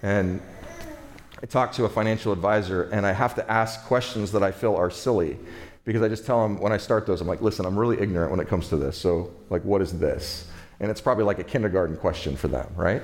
And 0.00 0.40
I 1.44 1.46
talk 1.46 1.72
to 1.72 1.84
a 1.84 1.90
financial 1.90 2.32
advisor 2.32 2.84
and 2.84 3.04
I 3.04 3.12
have 3.12 3.34
to 3.34 3.50
ask 3.52 3.84
questions 3.84 4.32
that 4.32 4.42
I 4.42 4.50
feel 4.50 4.76
are 4.76 4.88
silly 4.88 5.36
because 5.84 6.00
I 6.00 6.08
just 6.08 6.24
tell 6.24 6.42
them 6.42 6.58
when 6.58 6.72
I 6.72 6.78
start 6.78 7.06
those, 7.06 7.20
I'm 7.20 7.28
like, 7.28 7.42
listen, 7.42 7.66
I'm 7.66 7.78
really 7.78 8.00
ignorant 8.00 8.30
when 8.30 8.40
it 8.40 8.48
comes 8.48 8.70
to 8.70 8.78
this. 8.78 8.96
So, 8.96 9.30
like, 9.50 9.62
what 9.62 9.82
is 9.82 9.98
this? 9.98 10.50
And 10.80 10.90
it's 10.90 11.02
probably 11.02 11.24
like 11.24 11.38
a 11.38 11.44
kindergarten 11.44 11.98
question 11.98 12.34
for 12.34 12.48
them, 12.48 12.72
right? 12.74 13.02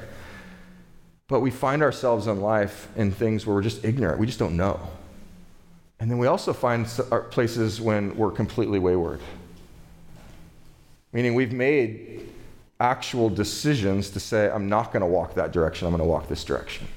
But 1.28 1.40
we 1.40 1.50
find 1.50 1.82
ourselves 1.82 2.28
in 2.28 2.40
life 2.40 2.88
in 2.96 3.12
things 3.12 3.44
where 3.44 3.54
we're 3.54 3.60
just 3.60 3.84
ignorant. 3.84 4.18
We 4.18 4.24
just 4.24 4.38
don't 4.38 4.56
know. 4.56 4.88
And 5.98 6.10
then 6.10 6.16
we 6.16 6.26
also 6.26 6.54
find 6.54 6.86
uh, 7.12 7.18
places 7.24 7.78
when 7.78 8.16
we're 8.16 8.30
completely 8.30 8.78
wayward. 8.78 9.20
Meaning 11.12 11.34
we've 11.34 11.52
made 11.52 12.26
actual 12.80 13.28
decisions 13.28 14.08
to 14.08 14.18
say, 14.18 14.48
I'm 14.48 14.70
not 14.70 14.94
going 14.94 15.02
to 15.02 15.06
walk 15.06 15.34
that 15.34 15.52
direction, 15.52 15.86
I'm 15.86 15.92
going 15.92 16.02
to 16.02 16.08
walk 16.08 16.26
this 16.26 16.42
direction. 16.42 16.88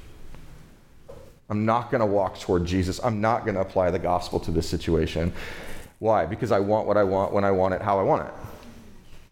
I'm 1.50 1.66
not 1.66 1.92
going 1.92 2.00
to 2.00 2.06
walk 2.06 2.40
toward 2.40 2.66
Jesus. 2.66 3.00
I'm 3.04 3.22
not 3.22 3.44
going 3.46 3.56
to 3.56 3.62
apply 3.62 3.92
the 3.92 4.00
gospel 4.00 4.40
to 4.42 4.52
this 4.52 4.68
situation. 4.68 5.34
Why? 6.00 6.26
Because 6.26 6.52
I 6.52 6.60
want 6.60 6.88
what 6.88 6.98
I 6.98 7.04
want 7.04 7.34
when 7.34 7.44
I 7.44 7.52
want 7.52 7.74
it, 7.74 7.82
how 7.82 8.00
I 8.00 8.04
want 8.04 8.28
it. 8.28 8.34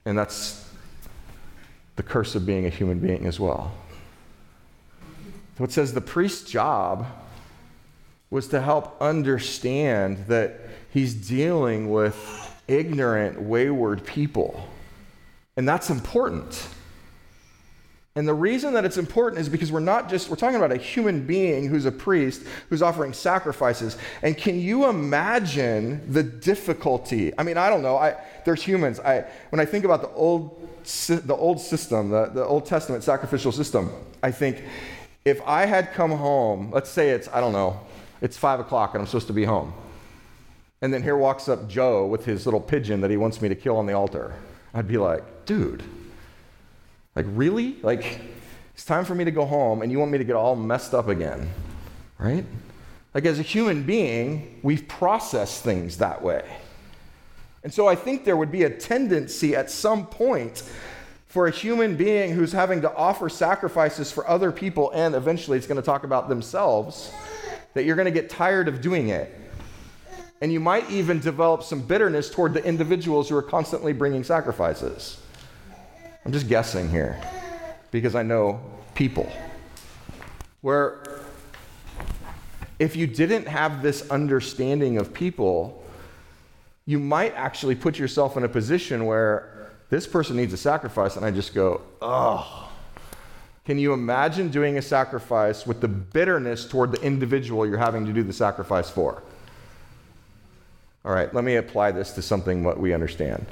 And 0.06 0.18
that's 0.18 0.70
the 1.96 2.04
curse 2.04 2.36
of 2.36 2.46
being 2.46 2.66
a 2.66 2.70
human 2.70 3.00
being 3.00 3.26
as 3.26 3.40
well. 3.40 3.72
So 5.58 5.64
it 5.64 5.72
says 5.72 5.94
the 5.94 6.02
priest's 6.02 6.50
job 6.50 7.06
was 8.30 8.48
to 8.48 8.62
help 8.62 9.00
understand 9.02 10.26
that 10.28 10.60
he's 10.90 11.14
dealing 11.14 11.92
with 11.92 12.18
ignorant, 12.68 13.42
wayward 13.42 14.06
people. 14.06 14.68
And 15.58 15.68
that's 15.68 15.90
important. 15.90 16.68
And 18.16 18.28
the 18.28 18.34
reason 18.34 18.74
that 18.74 18.84
it's 18.84 18.98
important 18.98 19.40
is 19.40 19.48
because 19.48 19.72
we're 19.72 19.80
not 19.80 20.10
just, 20.10 20.30
we're 20.30 20.36
talking 20.36 20.58
about 20.58 20.74
a 20.74 20.78
human 20.78 21.26
being 21.26 21.70
who's 21.70 21.86
a 21.86 21.92
priest 21.92 22.44
who's 22.70 22.82
offering 22.82 23.14
sacrifices. 23.14 23.98
And 24.22 24.38
can 24.38 24.60
you 24.60 24.90
imagine 24.90 26.12
the 26.12 26.22
difficulty? 26.22 27.32
I 27.38 27.44
mean, 27.44 27.58
I 27.58 27.70
don't 27.70 27.82
know. 27.82 27.96
I, 27.96 28.18
there's 28.44 28.62
humans. 28.62 29.00
I, 29.00 29.26
when 29.50 29.62
I 29.62 29.66
think 29.66 29.86
about 29.86 30.02
the 30.02 30.10
old, 30.10 30.58
the 31.08 31.36
old 31.36 31.62
system, 31.62 32.10
the, 32.10 32.26
the 32.26 32.44
Old 32.44 32.66
Testament 32.66 33.04
sacrificial 33.06 33.54
system, 33.54 33.90
I 34.22 34.32
think 34.32 34.62
if 35.24 35.42
I 35.48 35.66
had 35.66 35.94
come 35.94 36.12
home, 36.12 36.70
let's 36.72 36.90
say 36.90 37.12
it's, 37.12 37.30
I 37.30 37.40
don't 37.40 37.54
know, 37.54 37.80
it's 38.20 38.36
five 38.36 38.60
o'clock 38.60 38.94
and 38.94 39.02
I'm 39.02 39.08
supposed 39.08 39.28
to 39.28 39.34
be 39.34 39.46
home. 39.46 39.74
And 40.82 40.94
then 40.94 41.02
here 41.02 41.16
walks 41.16 41.48
up 41.48 41.70
Joe 41.70 42.06
with 42.08 42.26
his 42.26 42.46
little 42.46 42.60
pigeon 42.60 43.00
that 43.02 43.12
he 43.12 43.16
wants 43.16 43.42
me 43.42 43.48
to 43.48 43.56
kill 43.56 43.78
on 43.78 43.86
the 43.86 43.94
altar. 43.94 44.34
I'd 44.74 44.88
be 44.88 44.98
like, 44.98 45.46
dude, 45.46 45.84
like, 47.16 47.26
really? 47.30 47.78
Like, 47.82 48.22
it's 48.74 48.86
time 48.86 49.06
for 49.06 49.16
me 49.16 49.26
to 49.26 49.32
go 49.32 49.46
home 49.46 49.82
and 49.82 49.92
you 49.92 50.00
want 50.00 50.12
me 50.12 50.18
to 50.18 50.24
get 50.24 50.36
all 50.36 50.56
messed 50.56 50.94
up 50.94 51.08
again, 51.08 51.50
right? 52.18 52.46
Like, 53.14 53.26
as 53.26 53.40
a 53.40 53.44
human 53.44 53.84
being, 53.84 54.60
we've 54.64 54.88
processed 54.88 55.64
things 55.64 55.98
that 55.98 56.22
way. 56.22 56.44
And 57.64 57.74
so 57.74 57.88
I 57.88 57.96
think 57.96 58.26
there 58.26 58.38
would 58.38 58.52
be 58.52 58.64
a 58.64 58.70
tendency 58.70 59.56
at 59.56 59.70
some 59.70 60.08
point 60.08 60.64
for 61.28 61.48
a 61.48 61.52
human 61.52 61.96
being 61.96 62.34
who's 62.34 62.52
having 62.52 62.82
to 62.82 62.94
offer 62.96 63.30
sacrifices 63.30 64.12
for 64.12 64.28
other 64.28 64.52
people 64.52 64.92
and 64.94 65.16
eventually 65.16 65.58
it's 65.58 65.68
going 65.68 65.80
to 65.80 65.86
talk 65.86 66.04
about 66.04 66.28
themselves 66.28 67.10
that 67.74 67.86
you're 67.86 67.96
going 67.96 68.06
to 68.06 68.12
get 68.12 68.30
tired 68.30 68.68
of 68.68 68.82
doing 68.82 69.10
it. 69.10 69.34
And 70.42 70.52
you 70.52 70.60
might 70.60 70.90
even 70.90 71.20
develop 71.20 71.64
some 71.64 71.82
bitterness 71.82 72.30
toward 72.30 72.54
the 72.54 72.64
individuals 72.66 73.30
who 73.30 73.38
are 73.38 73.44
constantly 73.44 73.94
bringing 73.94 74.24
sacrifices. 74.24 75.21
I'm 76.26 76.32
just 76.32 76.48
guessing 76.48 76.90
here 76.90 77.20
because 77.92 78.16
I 78.16 78.24
know 78.24 78.60
people. 78.94 79.32
Where 80.62 81.22
if 82.80 82.96
you 82.96 83.08
didn't 83.08 83.48
have 83.48 83.82
this 83.82 84.10
understanding 84.10 84.98
of 84.98 85.14
people, 85.14 85.84
you 86.86 87.00
might 87.00 87.34
actually 87.36 87.76
put 87.76 88.00
yourself 88.00 88.38
in 88.38 88.44
a 88.44 88.50
position 88.50 89.06
where 89.06 89.72
this 89.90 90.08
person 90.08 90.36
needs 90.36 90.54
a 90.54 90.58
sacrifice, 90.58 91.16
and 91.16 91.26
I 91.26 91.32
just 91.32 91.54
go, 91.54 91.82
oh. 92.02 92.70
Can 93.66 93.78
you 93.78 93.94
imagine 93.94 94.50
doing 94.50 94.80
a 94.80 94.82
sacrifice 94.82 95.68
with 95.68 95.82
the 95.82 95.88
bitterness 95.88 96.68
toward 96.68 96.92
the 96.92 97.02
individual 97.02 97.68
you're 97.68 97.78
having 97.78 98.06
to 98.08 98.14
do 98.14 98.24
the 98.24 98.34
sacrifice 98.34 98.90
for? 98.90 99.22
All 101.06 101.14
right, 101.14 101.34
let 101.34 101.44
me 101.44 101.56
apply 101.56 101.92
this 101.92 102.12
to 102.14 102.22
something 102.22 102.64
what 102.64 102.80
we 102.80 102.94
understand. 102.94 103.46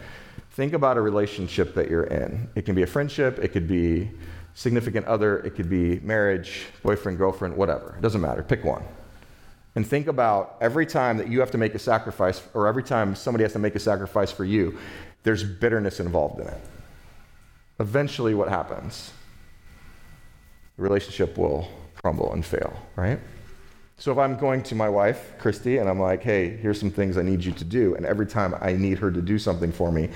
Think 0.51 0.73
about 0.73 0.97
a 0.97 1.01
relationship 1.01 1.73
that 1.75 1.89
you're 1.89 2.03
in. 2.03 2.49
It 2.55 2.65
can 2.65 2.75
be 2.75 2.83
a 2.83 2.87
friendship, 2.87 3.39
it 3.39 3.49
could 3.49 3.67
be 3.67 4.11
significant 4.53 5.05
other, 5.05 5.39
it 5.39 5.51
could 5.51 5.69
be 5.69 5.99
marriage, 6.01 6.65
boyfriend, 6.83 7.17
girlfriend, 7.17 7.55
whatever. 7.55 7.95
It 7.97 8.01
doesn't 8.01 8.21
matter. 8.21 8.43
Pick 8.43 8.63
one 8.63 8.83
and 9.75 9.87
think 9.87 10.07
about 10.07 10.57
every 10.61 10.85
time 10.85 11.17
that 11.17 11.29
you 11.29 11.39
have 11.39 11.51
to 11.51 11.57
make 11.57 11.75
a 11.75 11.79
sacrifice, 11.79 12.41
or 12.53 12.67
every 12.67 12.83
time 12.83 13.15
somebody 13.15 13.43
has 13.43 13.53
to 13.53 13.59
make 13.59 13.75
a 13.75 13.79
sacrifice 13.79 14.31
for 14.31 14.43
you, 14.43 14.77
there's 15.23 15.43
bitterness 15.43 15.99
involved 15.99 16.39
in 16.41 16.47
it. 16.47 16.61
Eventually, 17.79 18.33
what 18.33 18.49
happens? 18.49 19.13
The 20.75 20.83
relationship 20.83 21.37
will 21.37 21.69
crumble 21.95 22.33
and 22.33 22.45
fail, 22.45 22.77
right? 22.95 23.19
So 23.99 24.13
if 24.13 24.17
I'm 24.17 24.37
going 24.37 24.63
to 24.63 24.75
my 24.75 24.87
wife, 24.87 25.33
Christy, 25.39 25.77
and 25.77 25.89
I'm 25.89 25.99
like, 25.99 26.23
hey, 26.23 26.55
here's 26.55 26.79
some 26.79 26.89
things 26.89 27.17
I 27.17 27.21
need 27.21 27.43
you 27.43 27.51
to 27.51 27.65
do, 27.65 27.95
and 27.95 28.05
every 28.05 28.25
time 28.25 28.55
I 28.61 28.71
need 28.71 28.97
her 28.99 29.11
to 29.11 29.21
do 29.21 29.37
something 29.37 29.73
for 29.73 29.91
me 29.91 30.09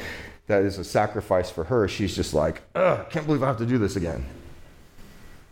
that 0.47 0.63
is 0.63 0.77
a 0.77 0.85
sacrifice 0.85 1.51
for 1.51 1.65
her, 1.65 1.89
she's 1.89 2.15
just 2.15 2.33
like, 2.33 2.61
ugh, 2.75 3.09
can't 3.09 3.25
believe 3.25 3.43
I 3.43 3.47
have 3.47 3.57
to 3.57 3.65
do 3.65 3.77
this 3.77 3.97
again. 3.97 4.25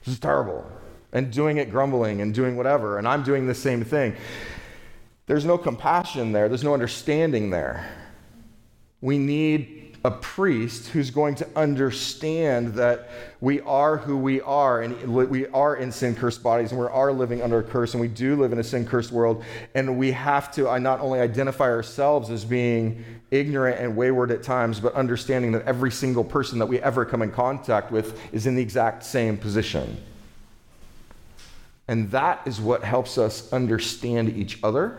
This 0.06 0.14
is 0.14 0.20
terrible 0.20 0.66
and 1.12 1.30
doing 1.30 1.58
it 1.58 1.70
grumbling 1.70 2.22
and 2.22 2.34
doing 2.34 2.56
whatever, 2.56 2.98
and 2.98 3.06
I'm 3.06 3.22
doing 3.22 3.48
the 3.48 3.54
same 3.54 3.84
thing. 3.84 4.16
There's 5.26 5.44
no 5.44 5.58
compassion 5.58 6.32
there, 6.32 6.48
there's 6.48 6.64
no 6.64 6.74
understanding 6.74 7.50
there. 7.50 7.86
We 9.02 9.18
need 9.18 9.81
a 10.04 10.12
priest 10.12 10.88
who's 10.90 11.12
going 11.12 11.36
to 11.36 11.48
understand 11.56 12.74
that 12.74 13.10
we 13.40 13.62
are 13.62 13.98
who 13.98 14.18
we 14.18 14.42
are 14.42 14.82
and 14.82 15.00
we 15.14 15.46
are 15.48 15.76
in 15.76 15.92
sin 15.92 16.16
cursed 16.16 16.42
bodies 16.42 16.72
and 16.72 16.82
we 16.82 16.88
are 16.88 17.12
living 17.12 17.42
under 17.42 17.60
a 17.60 17.64
curse 17.64 17.94
and 17.94 18.02
we 18.02 18.08
do 18.08 18.36
live 18.36 18.52
in 18.52 18.58
a 18.58 18.64
sin 18.64 18.86
cursed 18.86 19.12
world 19.12 19.44
and 19.76 20.00
we 20.00 20.12
have 20.12 20.52
to 20.52 20.80
not 20.80 21.00
only 21.02 21.20
identify 21.20 21.66
ourselves 21.66 22.32
as 22.32 22.44
being 22.44 23.04
ignorant 23.30 23.80
and 23.80 23.96
wayward 23.96 24.32
at 24.32 24.42
times 24.42 24.80
but 24.80 24.92
understanding 24.96 25.52
that 25.52 25.64
every 25.66 25.92
single 25.92 26.24
person 26.24 26.58
that 26.58 26.66
we 26.66 26.80
ever 26.80 27.06
come 27.06 27.22
in 27.22 27.32
contact 27.32 27.92
with 27.92 28.20
is 28.34 28.48
in 28.48 28.56
the 28.56 28.62
exact 28.62 29.04
same 29.04 29.38
position 29.38 29.98
and 31.92 32.10
that 32.12 32.42
is 32.46 32.62
what 32.62 32.86
helps 32.86 33.18
us 33.18 33.52
understand 33.52 34.30
each 34.30 34.58
other. 34.64 34.98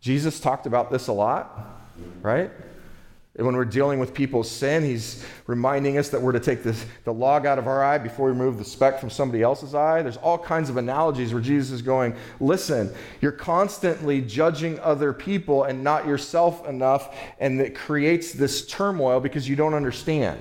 Jesus 0.00 0.40
talked 0.40 0.66
about 0.66 0.90
this 0.90 1.08
a 1.08 1.12
lot, 1.12 1.82
right? 2.22 2.50
And 3.34 3.46
when 3.46 3.56
we're 3.56 3.64
dealing 3.64 3.98
with 3.98 4.12
people's 4.12 4.50
sin, 4.50 4.84
he's 4.84 5.24
reminding 5.46 5.96
us 5.96 6.10
that 6.10 6.20
we're 6.20 6.32
to 6.32 6.40
take 6.40 6.62
this, 6.62 6.84
the 7.04 7.14
log 7.14 7.46
out 7.46 7.58
of 7.58 7.66
our 7.66 7.82
eye 7.82 7.96
before 7.96 8.26
we 8.26 8.32
remove 8.32 8.58
the 8.58 8.64
speck 8.64 9.00
from 9.00 9.08
somebody 9.08 9.42
else's 9.42 9.74
eye. 9.74 10.02
There's 10.02 10.18
all 10.18 10.36
kinds 10.36 10.68
of 10.68 10.76
analogies 10.76 11.32
where 11.32 11.42
Jesus 11.42 11.70
is 11.70 11.80
going, 11.80 12.14
listen, 12.40 12.92
you're 13.22 13.32
constantly 13.32 14.20
judging 14.20 14.78
other 14.80 15.14
people 15.14 15.64
and 15.64 15.82
not 15.82 16.06
yourself 16.06 16.68
enough, 16.68 17.16
and 17.38 17.58
it 17.58 17.74
creates 17.74 18.32
this 18.32 18.66
turmoil 18.66 19.18
because 19.18 19.48
you 19.48 19.56
don't 19.56 19.74
understand. 19.74 20.40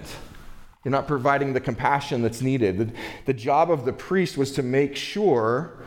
You're 0.84 0.92
not 0.92 1.08
providing 1.08 1.54
the 1.54 1.62
compassion 1.62 2.22
that's 2.22 2.42
needed. 2.42 2.78
The, 2.78 2.92
the 3.26 3.34
job 3.34 3.72
of 3.72 3.86
the 3.86 3.94
priest 3.94 4.36
was 4.36 4.52
to 4.54 4.64
make 4.64 4.98
sure 4.98 5.78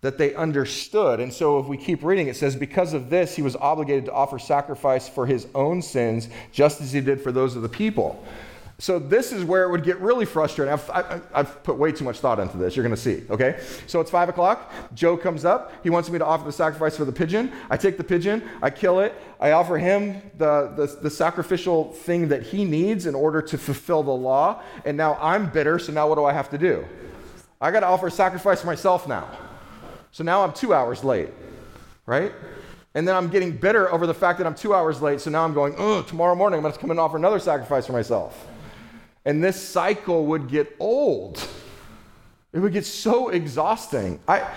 that 0.00 0.18
they 0.18 0.34
understood. 0.34 1.20
And 1.20 1.32
so 1.32 1.58
if 1.58 1.66
we 1.66 1.76
keep 1.76 2.02
reading, 2.02 2.28
it 2.28 2.36
says, 2.36 2.56
Because 2.56 2.94
of 2.94 3.10
this, 3.10 3.36
he 3.36 3.42
was 3.42 3.56
obligated 3.56 4.06
to 4.06 4.12
offer 4.12 4.38
sacrifice 4.38 5.08
for 5.08 5.26
his 5.26 5.46
own 5.54 5.82
sins, 5.82 6.28
just 6.52 6.80
as 6.80 6.92
he 6.92 7.00
did 7.00 7.20
for 7.20 7.32
those 7.32 7.56
of 7.56 7.62
the 7.62 7.68
people. 7.68 8.24
So 8.80 8.98
this 8.98 9.30
is 9.30 9.44
where 9.44 9.64
it 9.64 9.70
would 9.70 9.84
get 9.84 10.00
really 10.00 10.24
frustrating. 10.24 10.72
I've, 10.72 10.88
I, 10.88 11.20
have 11.34 11.62
put 11.62 11.76
way 11.76 11.92
too 11.92 12.04
much 12.04 12.18
thought 12.18 12.40
into 12.40 12.56
this. 12.56 12.74
You're 12.74 12.82
going 12.82 12.96
to 12.96 13.00
see, 13.00 13.24
okay? 13.28 13.60
So 13.86 14.00
it's 14.00 14.10
5 14.10 14.30
o'clock. 14.30 14.72
Joe 14.94 15.18
comes 15.18 15.44
up. 15.44 15.70
He 15.82 15.90
wants 15.90 16.08
me 16.08 16.18
to 16.18 16.24
offer 16.24 16.46
the 16.46 16.52
sacrifice 16.52 16.96
for 16.96 17.04
the 17.04 17.12
pigeon. 17.12 17.52
I 17.68 17.76
take 17.76 17.98
the 17.98 18.04
pigeon. 18.04 18.42
I 18.62 18.70
kill 18.70 19.00
it. 19.00 19.14
I 19.38 19.50
offer 19.50 19.76
him 19.76 20.22
the, 20.38 20.72
the, 20.76 20.86
the 21.02 21.10
sacrificial 21.10 21.92
thing 21.92 22.28
that 22.28 22.42
he 22.42 22.64
needs 22.64 23.04
in 23.04 23.14
order 23.14 23.42
to 23.42 23.58
fulfill 23.58 24.02
the 24.02 24.12
law. 24.12 24.62
And 24.86 24.96
now 24.96 25.18
I'm 25.20 25.50
bitter, 25.50 25.78
so 25.78 25.92
now 25.92 26.08
what 26.08 26.14
do 26.14 26.24
I 26.24 26.32
have 26.32 26.48
to 26.48 26.58
do? 26.58 26.86
I 27.60 27.70
got 27.72 27.80
to 27.80 27.86
offer 27.86 28.08
sacrifice 28.08 28.62
for 28.62 28.66
myself 28.66 29.06
now. 29.06 29.28
So 30.12 30.24
now 30.24 30.42
I'm 30.42 30.52
two 30.52 30.74
hours 30.74 31.04
late, 31.04 31.28
right? 32.06 32.32
And 32.94 33.06
then 33.06 33.14
I'm 33.14 33.28
getting 33.28 33.56
bitter 33.56 33.92
over 33.92 34.06
the 34.06 34.14
fact 34.14 34.38
that 34.38 34.46
I'm 34.46 34.54
two 34.54 34.74
hours 34.74 35.00
late. 35.00 35.20
So 35.20 35.30
now 35.30 35.44
I'm 35.44 35.54
going, 35.54 35.74
oh, 35.78 36.02
tomorrow 36.02 36.34
morning 36.34 36.58
I'm 36.58 36.62
going 36.62 36.74
to 36.74 36.80
come 36.80 36.90
and 36.90 36.98
offer 36.98 37.16
another 37.16 37.38
sacrifice 37.38 37.86
for 37.86 37.92
myself. 37.92 38.48
And 39.24 39.44
this 39.44 39.60
cycle 39.60 40.26
would 40.26 40.48
get 40.48 40.74
old. 40.80 41.46
It 42.52 42.58
would 42.58 42.72
get 42.72 42.84
so 42.84 43.28
exhausting. 43.28 44.18
I, 44.26 44.48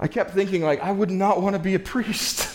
I 0.00 0.08
kept 0.08 0.32
thinking, 0.32 0.62
like, 0.62 0.80
I 0.80 0.90
would 0.90 1.10
not 1.10 1.40
want 1.40 1.54
to 1.54 1.60
be 1.60 1.74
a 1.74 1.78
priest. 1.78 2.52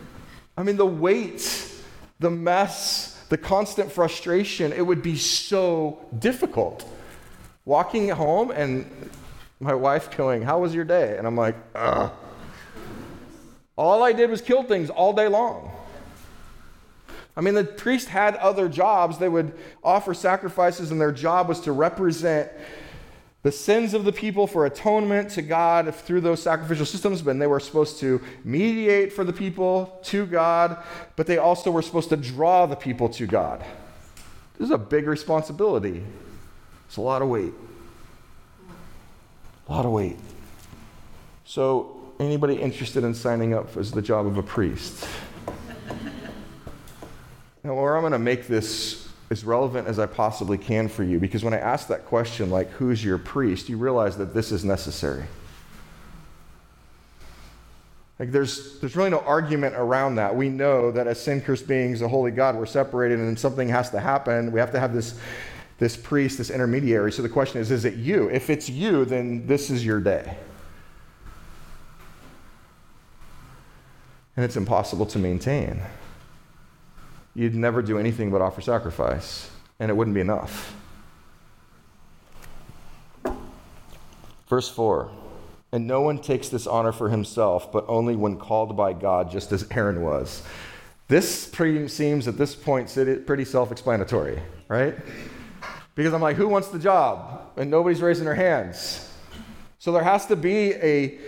I 0.56 0.62
mean, 0.62 0.76
the 0.76 0.86
weight, 0.86 1.72
the 2.20 2.30
mess, 2.30 3.24
the 3.30 3.38
constant 3.38 3.90
frustration, 3.90 4.72
it 4.72 4.82
would 4.82 5.02
be 5.02 5.16
so 5.16 6.04
difficult. 6.18 6.86
Walking 7.64 8.10
home 8.10 8.50
and 8.50 9.10
my 9.62 9.74
wife 9.74 10.14
going, 10.16 10.42
How 10.42 10.58
was 10.58 10.74
your 10.74 10.84
day? 10.84 11.16
And 11.16 11.26
I'm 11.26 11.36
like, 11.36 11.56
Ugh. 11.74 12.12
All 13.76 14.02
I 14.02 14.12
did 14.12 14.28
was 14.28 14.42
kill 14.42 14.62
things 14.62 14.90
all 14.90 15.12
day 15.12 15.28
long. 15.28 15.70
I 17.34 17.40
mean, 17.40 17.54
the 17.54 17.64
priest 17.64 18.08
had 18.08 18.36
other 18.36 18.68
jobs. 18.68 19.16
They 19.16 19.28
would 19.28 19.54
offer 19.82 20.12
sacrifices, 20.12 20.90
and 20.90 21.00
their 21.00 21.12
job 21.12 21.48
was 21.48 21.60
to 21.60 21.72
represent 21.72 22.50
the 23.42 23.50
sins 23.50 23.94
of 23.94 24.04
the 24.04 24.12
people 24.12 24.46
for 24.46 24.66
atonement 24.66 25.30
to 25.30 25.42
God 25.42 25.94
through 25.94 26.20
those 26.20 26.42
sacrificial 26.42 26.84
systems. 26.84 27.22
But 27.22 27.38
they 27.38 27.46
were 27.46 27.60
supposed 27.60 27.98
to 28.00 28.20
mediate 28.44 29.12
for 29.12 29.24
the 29.24 29.32
people 29.32 29.98
to 30.04 30.26
God, 30.26 30.82
but 31.16 31.26
they 31.26 31.38
also 31.38 31.70
were 31.70 31.82
supposed 31.82 32.10
to 32.10 32.16
draw 32.16 32.66
the 32.66 32.76
people 32.76 33.08
to 33.10 33.26
God. 33.26 33.64
This 34.58 34.66
is 34.66 34.70
a 34.70 34.78
big 34.78 35.06
responsibility. 35.06 36.04
It's 36.86 36.98
a 36.98 37.00
lot 37.00 37.22
of 37.22 37.28
weight. 37.28 37.54
A 39.68 39.72
lot 39.72 39.84
of 39.84 39.92
weight. 39.92 40.16
So, 41.44 42.12
anybody 42.18 42.54
interested 42.54 43.04
in 43.04 43.14
signing 43.14 43.54
up 43.54 43.76
as 43.76 43.92
the 43.92 44.02
job 44.02 44.26
of 44.26 44.38
a 44.38 44.42
priest? 44.42 45.06
Now, 47.64 47.74
or 47.74 47.94
I'm 47.94 48.02
going 48.02 48.12
to 48.12 48.18
make 48.18 48.48
this 48.48 49.08
as 49.30 49.44
relevant 49.44 49.86
as 49.86 49.98
I 49.98 50.06
possibly 50.06 50.58
can 50.58 50.88
for 50.88 51.04
you 51.04 51.18
because 51.18 51.44
when 51.44 51.54
I 51.54 51.58
ask 51.58 51.88
that 51.88 52.06
question, 52.06 52.50
like, 52.50 52.70
who's 52.70 53.04
your 53.04 53.18
priest, 53.18 53.68
you 53.68 53.76
realize 53.76 54.16
that 54.18 54.34
this 54.34 54.50
is 54.50 54.64
necessary. 54.64 55.24
Like, 58.18 58.30
there's, 58.30 58.78
there's 58.80 58.94
really 58.94 59.10
no 59.10 59.20
argument 59.20 59.74
around 59.76 60.16
that. 60.16 60.34
We 60.34 60.48
know 60.48 60.92
that 60.92 61.06
as 61.06 61.20
sin 61.20 61.40
cursed 61.40 61.66
beings, 61.66 62.00
the 62.00 62.08
holy 62.08 62.30
God, 62.30 62.56
we're 62.56 62.66
separated 62.66 63.18
and 63.18 63.38
something 63.38 63.68
has 63.68 63.90
to 63.90 64.00
happen. 64.00 64.52
We 64.52 64.60
have 64.60 64.72
to 64.72 64.80
have 64.80 64.92
this, 64.92 65.18
this 65.78 65.96
priest, 65.96 66.38
this 66.38 66.50
intermediary. 66.50 67.12
So 67.12 67.22
the 67.22 67.28
question 67.28 67.60
is, 67.60 67.70
is 67.70 67.84
it 67.84 67.94
you? 67.94 68.28
If 68.28 68.50
it's 68.50 68.68
you, 68.68 69.04
then 69.04 69.46
this 69.46 69.70
is 69.70 69.84
your 69.84 70.00
day. 70.00 70.36
And 74.36 74.44
it's 74.44 74.56
impossible 74.56 75.06
to 75.06 75.18
maintain 75.18 75.82
you'd 77.34 77.54
never 77.54 77.82
do 77.82 77.98
anything 77.98 78.30
but 78.30 78.40
offer 78.40 78.60
sacrifice, 78.60 79.50
and 79.78 79.90
it 79.90 79.94
wouldn't 79.94 80.14
be 80.14 80.20
enough. 80.20 80.76
Verse 84.48 84.68
4 84.68 85.10
And 85.72 85.86
no 85.86 86.02
one 86.02 86.18
takes 86.18 86.48
this 86.48 86.66
honor 86.66 86.92
for 86.92 87.08
himself, 87.08 87.72
but 87.72 87.84
only 87.88 88.16
when 88.16 88.36
called 88.36 88.76
by 88.76 88.92
God, 88.92 89.30
just 89.30 89.52
as 89.52 89.66
Aaron 89.70 90.02
was. 90.02 90.42
This 91.08 91.46
pretty, 91.46 91.88
seems 91.88 92.28
at 92.28 92.38
this 92.38 92.54
point 92.54 92.92
pretty 93.26 93.44
self 93.44 93.72
explanatory, 93.72 94.40
right? 94.68 94.94
Because 95.94 96.14
I'm 96.14 96.22
like, 96.22 96.36
who 96.36 96.48
wants 96.48 96.68
the 96.68 96.78
job? 96.78 97.52
And 97.56 97.70
nobody's 97.70 98.00
raising 98.00 98.24
their 98.24 98.34
hands. 98.34 99.08
So 99.78 99.92
there 99.92 100.02
has 100.02 100.26
to 100.26 100.36
be 100.36 100.72
a, 100.74 101.18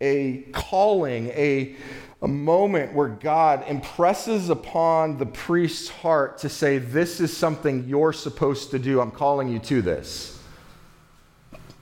a 0.00 0.44
calling, 0.52 1.28
a, 1.28 1.76
a 2.20 2.28
moment 2.28 2.92
where 2.92 3.08
God 3.08 3.64
impresses 3.68 4.50
upon 4.50 5.18
the 5.18 5.26
priest's 5.26 5.88
heart 5.88 6.38
to 6.38 6.48
say, 6.48 6.78
This 6.78 7.20
is 7.20 7.34
something 7.34 7.88
you're 7.88 8.12
supposed 8.12 8.70
to 8.72 8.78
do. 8.78 9.00
I'm 9.00 9.10
calling 9.10 9.48
you 9.48 9.58
to 9.60 9.80
this. 9.80 10.42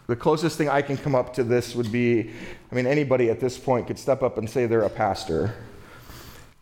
The 0.07 0.17
closest 0.17 0.59
thing 0.59 0.69
I 0.69 0.83
can 0.83 0.97
come 0.97 1.15
up 1.15 1.33
to 1.35 1.45
this 1.45 1.75
would 1.75 1.91
be 1.91 2.31
I 2.73 2.75
mean, 2.75 2.87
anybody 2.87 3.29
at 3.29 3.39
this 3.39 3.59
point 3.59 3.87
could 3.87 3.99
step 3.99 4.23
up 4.23 4.39
and 4.39 4.49
say 4.49 4.65
they're 4.65 4.81
a 4.81 4.89
pastor. 4.89 5.55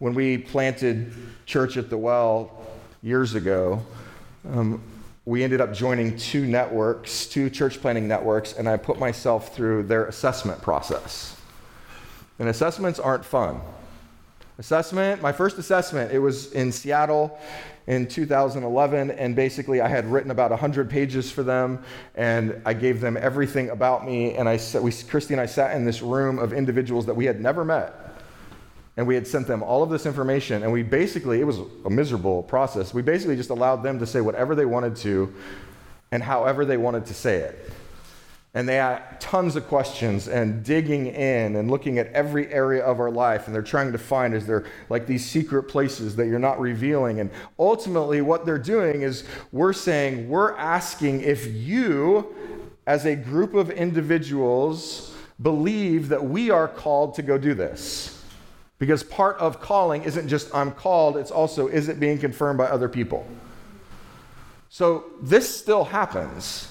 When 0.00 0.12
we 0.12 0.38
planted 0.38 1.12
Church 1.46 1.76
at 1.76 1.88
the 1.88 1.96
Well 1.96 2.66
years 3.00 3.36
ago, 3.36 3.80
um, 4.44 4.82
we 5.30 5.44
ended 5.44 5.60
up 5.60 5.72
joining 5.72 6.16
two 6.16 6.44
networks, 6.44 7.24
two 7.24 7.48
church 7.48 7.80
planning 7.80 8.08
networks, 8.08 8.52
and 8.54 8.68
I 8.68 8.76
put 8.76 8.98
myself 8.98 9.54
through 9.54 9.84
their 9.84 10.06
assessment 10.06 10.60
process. 10.60 11.36
And 12.40 12.48
assessments 12.48 12.98
aren't 12.98 13.24
fun. 13.24 13.60
Assessment, 14.58 15.22
my 15.22 15.30
first 15.30 15.56
assessment, 15.56 16.10
it 16.10 16.18
was 16.18 16.50
in 16.50 16.72
Seattle 16.72 17.38
in 17.86 18.08
2011, 18.08 19.12
and 19.12 19.36
basically 19.36 19.80
I 19.80 19.86
had 19.86 20.04
written 20.04 20.32
about 20.32 20.50
100 20.50 20.90
pages 20.90 21.30
for 21.30 21.44
them, 21.44 21.84
and 22.16 22.60
I 22.66 22.74
gave 22.74 23.00
them 23.00 23.16
everything 23.16 23.70
about 23.70 24.04
me. 24.04 24.34
And 24.34 24.48
I, 24.48 24.58
we, 24.80 24.90
Christy 24.90 25.32
and 25.32 25.40
I 25.40 25.46
sat 25.46 25.76
in 25.76 25.84
this 25.84 26.02
room 26.02 26.40
of 26.40 26.52
individuals 26.52 27.06
that 27.06 27.14
we 27.14 27.26
had 27.26 27.40
never 27.40 27.64
met, 27.64 27.94
and 28.96 29.06
we 29.06 29.14
had 29.14 29.26
sent 29.26 29.46
them 29.46 29.62
all 29.62 29.82
of 29.82 29.90
this 29.90 30.06
information. 30.06 30.62
And 30.62 30.72
we 30.72 30.82
basically, 30.82 31.40
it 31.40 31.44
was 31.44 31.60
a 31.84 31.90
miserable 31.90 32.42
process. 32.42 32.92
We 32.92 33.02
basically 33.02 33.36
just 33.36 33.50
allowed 33.50 33.82
them 33.82 33.98
to 33.98 34.06
say 34.06 34.20
whatever 34.20 34.54
they 34.54 34.66
wanted 34.66 34.96
to, 34.96 35.32
and 36.12 36.22
however 36.22 36.64
they 36.64 36.76
wanted 36.76 37.06
to 37.06 37.14
say 37.14 37.36
it. 37.36 37.72
And 38.52 38.68
they 38.68 38.76
had 38.76 39.20
tons 39.20 39.54
of 39.54 39.68
questions 39.68 40.26
and 40.26 40.64
digging 40.64 41.06
in 41.06 41.54
and 41.54 41.70
looking 41.70 41.98
at 41.98 42.08
every 42.08 42.52
area 42.52 42.82
of 42.82 42.98
our 42.98 43.10
life. 43.10 43.46
And 43.46 43.54
they're 43.54 43.62
trying 43.62 43.92
to 43.92 43.98
find 43.98 44.34
is 44.34 44.44
there 44.44 44.66
like 44.88 45.06
these 45.06 45.24
secret 45.24 45.64
places 45.64 46.16
that 46.16 46.26
you're 46.26 46.40
not 46.40 46.58
revealing. 46.58 47.20
And 47.20 47.30
ultimately, 47.60 48.22
what 48.22 48.44
they're 48.44 48.58
doing 48.58 49.02
is 49.02 49.22
we're 49.52 49.72
saying, 49.72 50.28
we're 50.28 50.56
asking 50.56 51.20
if 51.20 51.46
you, 51.46 52.34
as 52.88 53.06
a 53.06 53.14
group 53.14 53.54
of 53.54 53.70
individuals, 53.70 55.14
believe 55.40 56.08
that 56.08 56.24
we 56.24 56.50
are 56.50 56.66
called 56.66 57.14
to 57.14 57.22
go 57.22 57.38
do 57.38 57.54
this. 57.54 58.19
Because 58.80 59.04
part 59.04 59.36
of 59.36 59.60
calling 59.60 60.02
isn't 60.02 60.26
just 60.26 60.52
I'm 60.52 60.72
called, 60.72 61.16
it's 61.16 61.30
also 61.30 61.68
is 61.68 61.88
it 61.88 62.00
being 62.00 62.18
confirmed 62.18 62.58
by 62.58 62.64
other 62.64 62.88
people. 62.88 63.24
So 64.70 65.04
this 65.22 65.54
still 65.54 65.84
happens. 65.84 66.66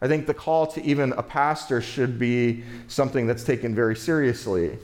I 0.00 0.08
think 0.08 0.26
the 0.26 0.34
call 0.34 0.66
to 0.68 0.82
even 0.82 1.12
a 1.12 1.22
pastor 1.22 1.82
should 1.82 2.18
be 2.18 2.64
something 2.88 3.26
that's 3.26 3.44
taken 3.44 3.74
very 3.74 3.94
seriously 3.94 4.78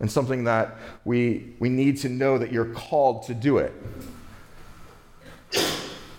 and 0.00 0.10
something 0.10 0.44
that 0.44 0.76
we, 1.06 1.54
we 1.58 1.70
need 1.70 1.96
to 1.98 2.10
know 2.10 2.36
that 2.36 2.52
you're 2.52 2.66
called 2.66 3.24
to 3.24 3.34
do 3.34 3.58
it. 3.58 3.72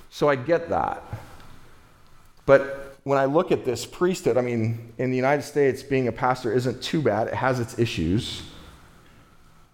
So 0.09 0.27
I 0.27 0.35
get 0.35 0.69
that. 0.69 1.03
But 2.47 2.97
when 3.03 3.19
I 3.19 3.25
look 3.25 3.51
at 3.51 3.63
this 3.63 3.85
priesthood, 3.85 4.37
I 4.37 4.41
mean, 4.41 4.93
in 4.97 5.11
the 5.11 5.15
United 5.15 5.43
States, 5.43 5.83
being 5.83 6.07
a 6.07 6.11
pastor 6.11 6.51
isn't 6.51 6.81
too 6.81 7.01
bad. 7.03 7.27
It 7.27 7.35
has 7.35 7.59
its 7.59 7.77
issues. 7.77 8.41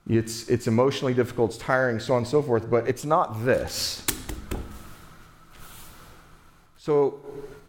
It's, 0.07 0.47
it's 0.49 0.67
emotionally 0.67 1.13
difficult, 1.13 1.51
it's 1.51 1.59
tiring, 1.59 1.99
so 1.99 2.13
on 2.13 2.19
and 2.19 2.27
so 2.27 2.41
forth, 2.41 2.69
but 2.69 2.87
it's 2.87 3.05
not 3.05 3.43
this. 3.43 4.03
So 6.77 7.19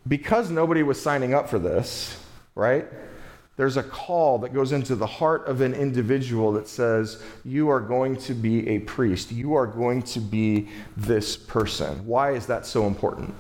because 0.07 0.51
nobody 0.51 0.83
was 0.83 1.01
signing 1.01 1.33
up 1.33 1.49
for 1.49 1.59
this, 1.59 2.23
right? 2.55 2.87
There's 3.57 3.79
a 3.79 3.83
call 3.83 4.39
that 4.41 4.53
goes 4.53 4.73
into 4.73 4.95
the 4.95 5.07
heart 5.07 5.49
of 5.49 5.63
an 5.63 5.73
individual 5.73 6.53
that 6.53 6.69
says, 6.69 7.23
You 7.43 7.71
are 7.71 7.81
going 7.81 8.17
to 8.19 8.35
be 8.35 8.69
a 8.69 8.81
priest. 8.81 9.33
You 9.33 9.55
are 9.55 9.67
going 9.67 10.03
to 10.03 10.21
be 10.21 10.69
this 10.97 11.37
person. 11.37 12.07
Why 12.07 12.33
is 12.33 12.47
that 12.47 12.67
so 12.67 12.87
important? 12.87 13.35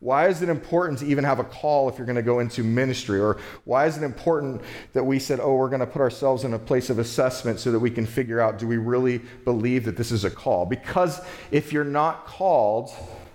Why 0.00 0.28
is 0.28 0.42
it 0.42 0.50
important 0.50 0.98
to 0.98 1.06
even 1.06 1.24
have 1.24 1.38
a 1.38 1.44
call 1.44 1.88
if 1.88 1.96
you're 1.96 2.06
going 2.06 2.16
to 2.16 2.22
go 2.22 2.40
into 2.40 2.62
ministry? 2.62 3.18
Or 3.18 3.38
why 3.64 3.86
is 3.86 3.96
it 3.96 4.02
important 4.02 4.60
that 4.92 5.02
we 5.02 5.18
said, 5.18 5.40
oh, 5.40 5.54
we're 5.54 5.70
going 5.70 5.80
to 5.80 5.86
put 5.86 6.02
ourselves 6.02 6.44
in 6.44 6.52
a 6.52 6.58
place 6.58 6.90
of 6.90 6.98
assessment 6.98 7.60
so 7.60 7.72
that 7.72 7.78
we 7.78 7.90
can 7.90 8.04
figure 8.04 8.38
out, 8.38 8.58
do 8.58 8.66
we 8.66 8.76
really 8.76 9.18
believe 9.44 9.84
that 9.86 9.96
this 9.96 10.12
is 10.12 10.24
a 10.24 10.30
call? 10.30 10.66
Because 10.66 11.22
if 11.50 11.72
you're 11.72 11.84
not 11.84 12.26
called 12.26 12.90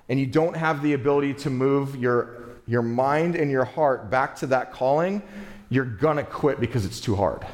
and 0.07 0.19
you 0.19 0.27
don't 0.27 0.55
have 0.55 0.83
the 0.83 0.93
ability 0.93 1.33
to 1.35 1.49
move 1.49 1.95
your 1.95 2.37
your 2.67 2.83
mind 2.83 3.35
and 3.35 3.49
your 3.49 3.65
heart 3.65 4.09
back 4.09 4.35
to 4.35 4.47
that 4.47 4.71
calling, 4.71 5.21
you're 5.69 5.83
going 5.83 6.15
to 6.15 6.23
quit 6.23 6.59
because 6.59 6.85
it's 6.85 7.01
too 7.01 7.15
hard. 7.15 7.45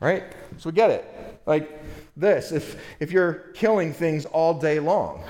Right? 0.00 0.24
So 0.58 0.68
we 0.68 0.74
get 0.74 0.90
it. 0.90 1.40
Like 1.46 1.82
this 2.16 2.52
if, 2.52 2.80
if 3.00 3.10
you're 3.10 3.32
killing 3.54 3.92
things 3.92 4.26
all 4.26 4.60
day 4.60 4.80
long 4.80 5.24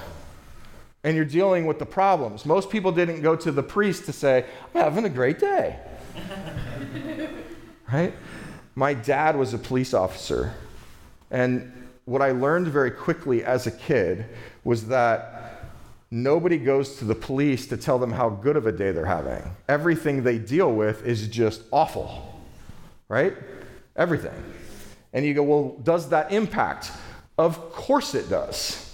and 1.09 1.17
you're 1.17 1.25
dealing 1.25 1.65
with 1.65 1.79
the 1.79 1.87
problems, 1.87 2.45
most 2.45 2.69
people 2.69 2.93
didn't 2.93 3.23
go 3.23 3.35
to 3.35 3.51
the 3.51 3.63
priest 3.63 4.05
to 4.05 4.13
say, 4.13 4.45
I'm 4.75 4.83
having 4.83 5.07
a 5.07 5.09
great 5.09 5.39
day. 5.39 5.79
right? 7.91 8.13
My 8.75 8.93
dad 8.93 9.35
was 9.35 9.55
a 9.55 9.59
police 9.59 9.95
officer. 9.95 10.53
And 11.31 11.89
what 12.05 12.21
I 12.21 12.33
learned 12.33 12.67
very 12.67 12.91
quickly 12.91 13.43
as 13.43 13.67
a 13.67 13.71
kid 13.71 14.27
was 14.65 14.89
that 14.89 15.39
Nobody 16.11 16.57
goes 16.57 16.97
to 17.01 17.05
the 17.05 17.15
police 17.15 17.67
to 17.67 17.77
tell 17.77 17.99
them 17.99 18.11
how 18.11 18.31
good 18.31 18.57
of 18.57 18.67
a 18.67 18.73
day 18.73 18.93
they're 18.93 19.05
having. 19.05 19.43
Everything 19.69 20.23
they 20.23 20.39
deal 20.39 20.73
with 20.73 21.07
is 21.07 21.29
just 21.29 21.61
awful, 21.71 22.41
right? 23.11 23.35
Everything. 23.95 24.33
And 25.13 25.27
you 25.27 25.35
go, 25.35 25.43
well, 25.43 25.77
does 25.83 26.09
that 26.09 26.33
impact? 26.33 26.93
Of 27.37 27.73
course 27.75 28.15
it 28.15 28.31
does. 28.31 28.88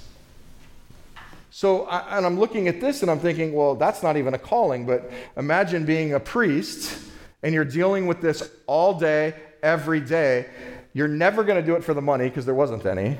So, 1.56 1.84
I, 1.84 2.16
and 2.16 2.26
I'm 2.26 2.40
looking 2.40 2.66
at 2.66 2.80
this 2.80 3.02
and 3.02 3.10
I'm 3.12 3.20
thinking, 3.20 3.52
well, 3.52 3.76
that's 3.76 4.02
not 4.02 4.16
even 4.16 4.34
a 4.34 4.38
calling, 4.38 4.86
but 4.86 5.08
imagine 5.36 5.84
being 5.86 6.14
a 6.14 6.18
priest 6.18 6.98
and 7.44 7.54
you're 7.54 7.64
dealing 7.64 8.08
with 8.08 8.20
this 8.20 8.50
all 8.66 8.98
day, 8.98 9.34
every 9.62 10.00
day. 10.00 10.46
You're 10.94 11.06
never 11.06 11.44
going 11.44 11.54
to 11.54 11.64
do 11.64 11.76
it 11.76 11.84
for 11.84 11.94
the 11.94 12.02
money 12.02 12.28
because 12.28 12.44
there 12.44 12.56
wasn't 12.56 12.84
any. 12.86 13.18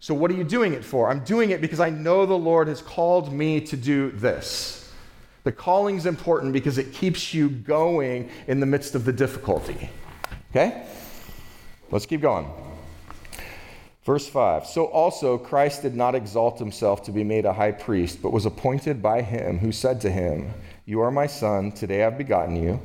So, 0.00 0.12
what 0.12 0.30
are 0.30 0.34
you 0.34 0.44
doing 0.44 0.74
it 0.74 0.84
for? 0.84 1.08
I'm 1.08 1.24
doing 1.24 1.48
it 1.48 1.62
because 1.62 1.80
I 1.80 1.88
know 1.88 2.26
the 2.26 2.36
Lord 2.36 2.68
has 2.68 2.82
called 2.82 3.32
me 3.32 3.62
to 3.62 3.76
do 3.78 4.10
this. 4.10 4.92
The 5.44 5.52
calling's 5.52 6.04
important 6.04 6.52
because 6.52 6.76
it 6.76 6.92
keeps 6.92 7.32
you 7.32 7.48
going 7.48 8.28
in 8.48 8.60
the 8.60 8.66
midst 8.66 8.94
of 8.94 9.06
the 9.06 9.14
difficulty. 9.14 9.88
Okay? 10.50 10.86
Let's 11.90 12.04
keep 12.04 12.20
going. 12.20 12.71
Verse 14.04 14.28
5 14.28 14.66
So 14.66 14.86
also 14.86 15.38
Christ 15.38 15.82
did 15.82 15.94
not 15.94 16.14
exalt 16.14 16.58
himself 16.58 17.04
to 17.04 17.12
be 17.12 17.24
made 17.24 17.44
a 17.44 17.52
high 17.52 17.72
priest, 17.72 18.20
but 18.22 18.32
was 18.32 18.46
appointed 18.46 19.02
by 19.02 19.22
him 19.22 19.58
who 19.58 19.72
said 19.72 20.00
to 20.00 20.10
him, 20.10 20.52
You 20.84 21.00
are 21.00 21.10
my 21.10 21.26
son, 21.26 21.72
today 21.72 22.04
I've 22.04 22.18
begotten 22.18 22.56
you. 22.56 22.80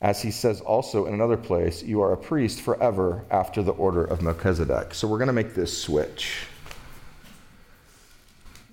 As 0.00 0.20
he 0.20 0.30
says 0.30 0.60
also 0.60 1.06
in 1.06 1.14
another 1.14 1.38
place, 1.38 1.82
you 1.82 2.02
are 2.02 2.12
a 2.12 2.16
priest 2.16 2.60
forever 2.60 3.24
after 3.30 3.62
the 3.62 3.72
order 3.72 4.04
of 4.04 4.22
Melchizedek. 4.22 4.94
So 4.94 5.08
we're 5.08 5.18
going 5.18 5.28
to 5.28 5.32
make 5.32 5.54
this 5.54 5.76
switch. 5.76 6.46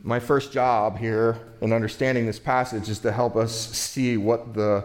My 0.04 0.20
first 0.20 0.52
job 0.52 0.98
here 0.98 1.40
in 1.62 1.72
understanding 1.72 2.26
this 2.26 2.40
passage 2.40 2.90
is 2.90 3.00
to 3.00 3.12
help 3.12 3.38
us 3.38 3.56
see 3.74 4.18
what 4.18 4.54
the, 4.54 4.84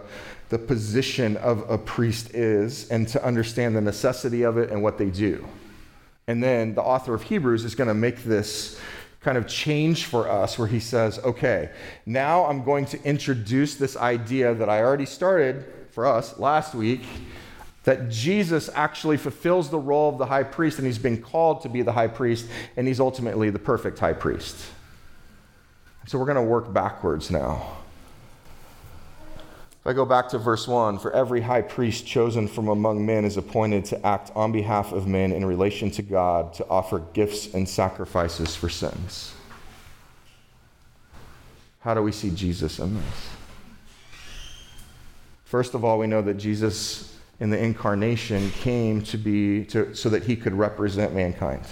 the 0.48 0.60
position 0.60 1.36
of 1.38 1.68
a 1.68 1.76
priest 1.76 2.34
is 2.34 2.88
and 2.88 3.08
to 3.08 3.22
understand 3.24 3.74
the 3.74 3.80
necessity 3.80 4.44
of 4.44 4.58
it 4.58 4.70
and 4.70 4.80
what 4.80 4.96
they 4.96 5.10
do. 5.10 5.44
And 6.28 6.42
then 6.42 6.74
the 6.74 6.82
author 6.82 7.14
of 7.14 7.22
Hebrews 7.22 7.64
is 7.64 7.74
going 7.74 7.88
to 7.88 7.94
make 7.94 8.22
this 8.22 8.78
kind 9.20 9.36
of 9.36 9.48
change 9.48 10.04
for 10.04 10.28
us 10.28 10.58
where 10.58 10.68
he 10.68 10.78
says, 10.78 11.18
okay, 11.20 11.70
now 12.06 12.44
I'm 12.44 12.62
going 12.62 12.84
to 12.86 13.02
introduce 13.02 13.74
this 13.74 13.96
idea 13.96 14.54
that 14.54 14.68
I 14.68 14.82
already 14.82 15.06
started 15.06 15.64
for 15.90 16.06
us 16.06 16.38
last 16.38 16.74
week 16.74 17.00
that 17.84 18.10
Jesus 18.10 18.68
actually 18.74 19.16
fulfills 19.16 19.70
the 19.70 19.78
role 19.78 20.10
of 20.10 20.18
the 20.18 20.26
high 20.26 20.42
priest 20.42 20.78
and 20.78 20.86
he's 20.86 20.98
been 20.98 21.20
called 21.20 21.62
to 21.62 21.70
be 21.70 21.80
the 21.80 21.92
high 21.92 22.06
priest 22.06 22.46
and 22.76 22.86
he's 22.86 23.00
ultimately 23.00 23.48
the 23.48 23.58
perfect 23.58 23.98
high 23.98 24.12
priest. 24.12 24.54
So 26.06 26.18
we're 26.18 26.26
going 26.26 26.36
to 26.36 26.42
work 26.42 26.72
backwards 26.72 27.30
now. 27.30 27.78
I 29.88 29.94
go 29.94 30.04
back 30.04 30.28
to 30.28 30.38
verse 30.38 30.68
1 30.68 30.98
For 30.98 31.10
every 31.12 31.40
high 31.40 31.62
priest 31.62 32.06
chosen 32.06 32.46
from 32.46 32.68
among 32.68 33.06
men 33.06 33.24
is 33.24 33.38
appointed 33.38 33.86
to 33.86 34.06
act 34.06 34.30
on 34.34 34.52
behalf 34.52 34.92
of 34.92 35.06
men 35.06 35.32
in 35.32 35.46
relation 35.46 35.90
to 35.92 36.02
God 36.02 36.52
to 36.54 36.68
offer 36.68 36.98
gifts 37.14 37.54
and 37.54 37.66
sacrifices 37.66 38.54
for 38.54 38.68
sins. 38.68 39.32
How 41.80 41.94
do 41.94 42.02
we 42.02 42.12
see 42.12 42.28
Jesus 42.28 42.78
in 42.78 42.96
this? 42.96 43.30
First 45.44 45.72
of 45.72 45.86
all, 45.86 45.98
we 45.98 46.06
know 46.06 46.20
that 46.20 46.34
Jesus 46.34 47.16
in 47.40 47.48
the 47.48 47.58
incarnation 47.58 48.50
came 48.50 49.00
to 49.04 49.16
be 49.16 49.64
to, 49.66 49.94
so 49.94 50.10
that 50.10 50.22
he 50.22 50.36
could 50.36 50.52
represent 50.52 51.14
mankind. 51.14 51.64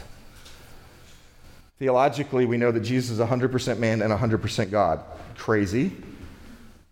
Theologically, 1.79 2.47
we 2.47 2.57
know 2.57 2.73
that 2.73 2.81
Jesus 2.81 3.11
is 3.11 3.19
100% 3.19 3.79
man 3.79 4.01
and 4.01 4.11
100% 4.11 4.71
God. 4.71 5.01
Crazy. 5.37 5.93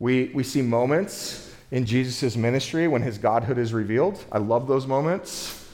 We, 0.04 0.30
we 0.34 0.42
see 0.42 0.60
moments 0.60 1.50
in 1.70 1.86
Jesus' 1.86 2.36
ministry 2.36 2.88
when 2.88 3.00
his 3.00 3.16
godhood 3.16 3.56
is 3.56 3.72
revealed. 3.72 4.22
I 4.30 4.36
love 4.36 4.68
those 4.68 4.86
moments. 4.86 5.66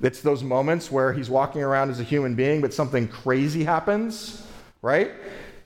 It's 0.00 0.20
those 0.20 0.44
moments 0.44 0.88
where 0.92 1.12
he's 1.12 1.28
walking 1.28 1.64
around 1.64 1.90
as 1.90 1.98
a 1.98 2.04
human 2.04 2.36
being, 2.36 2.60
but 2.60 2.72
something 2.72 3.08
crazy 3.08 3.64
happens, 3.64 4.46
right? 4.82 5.10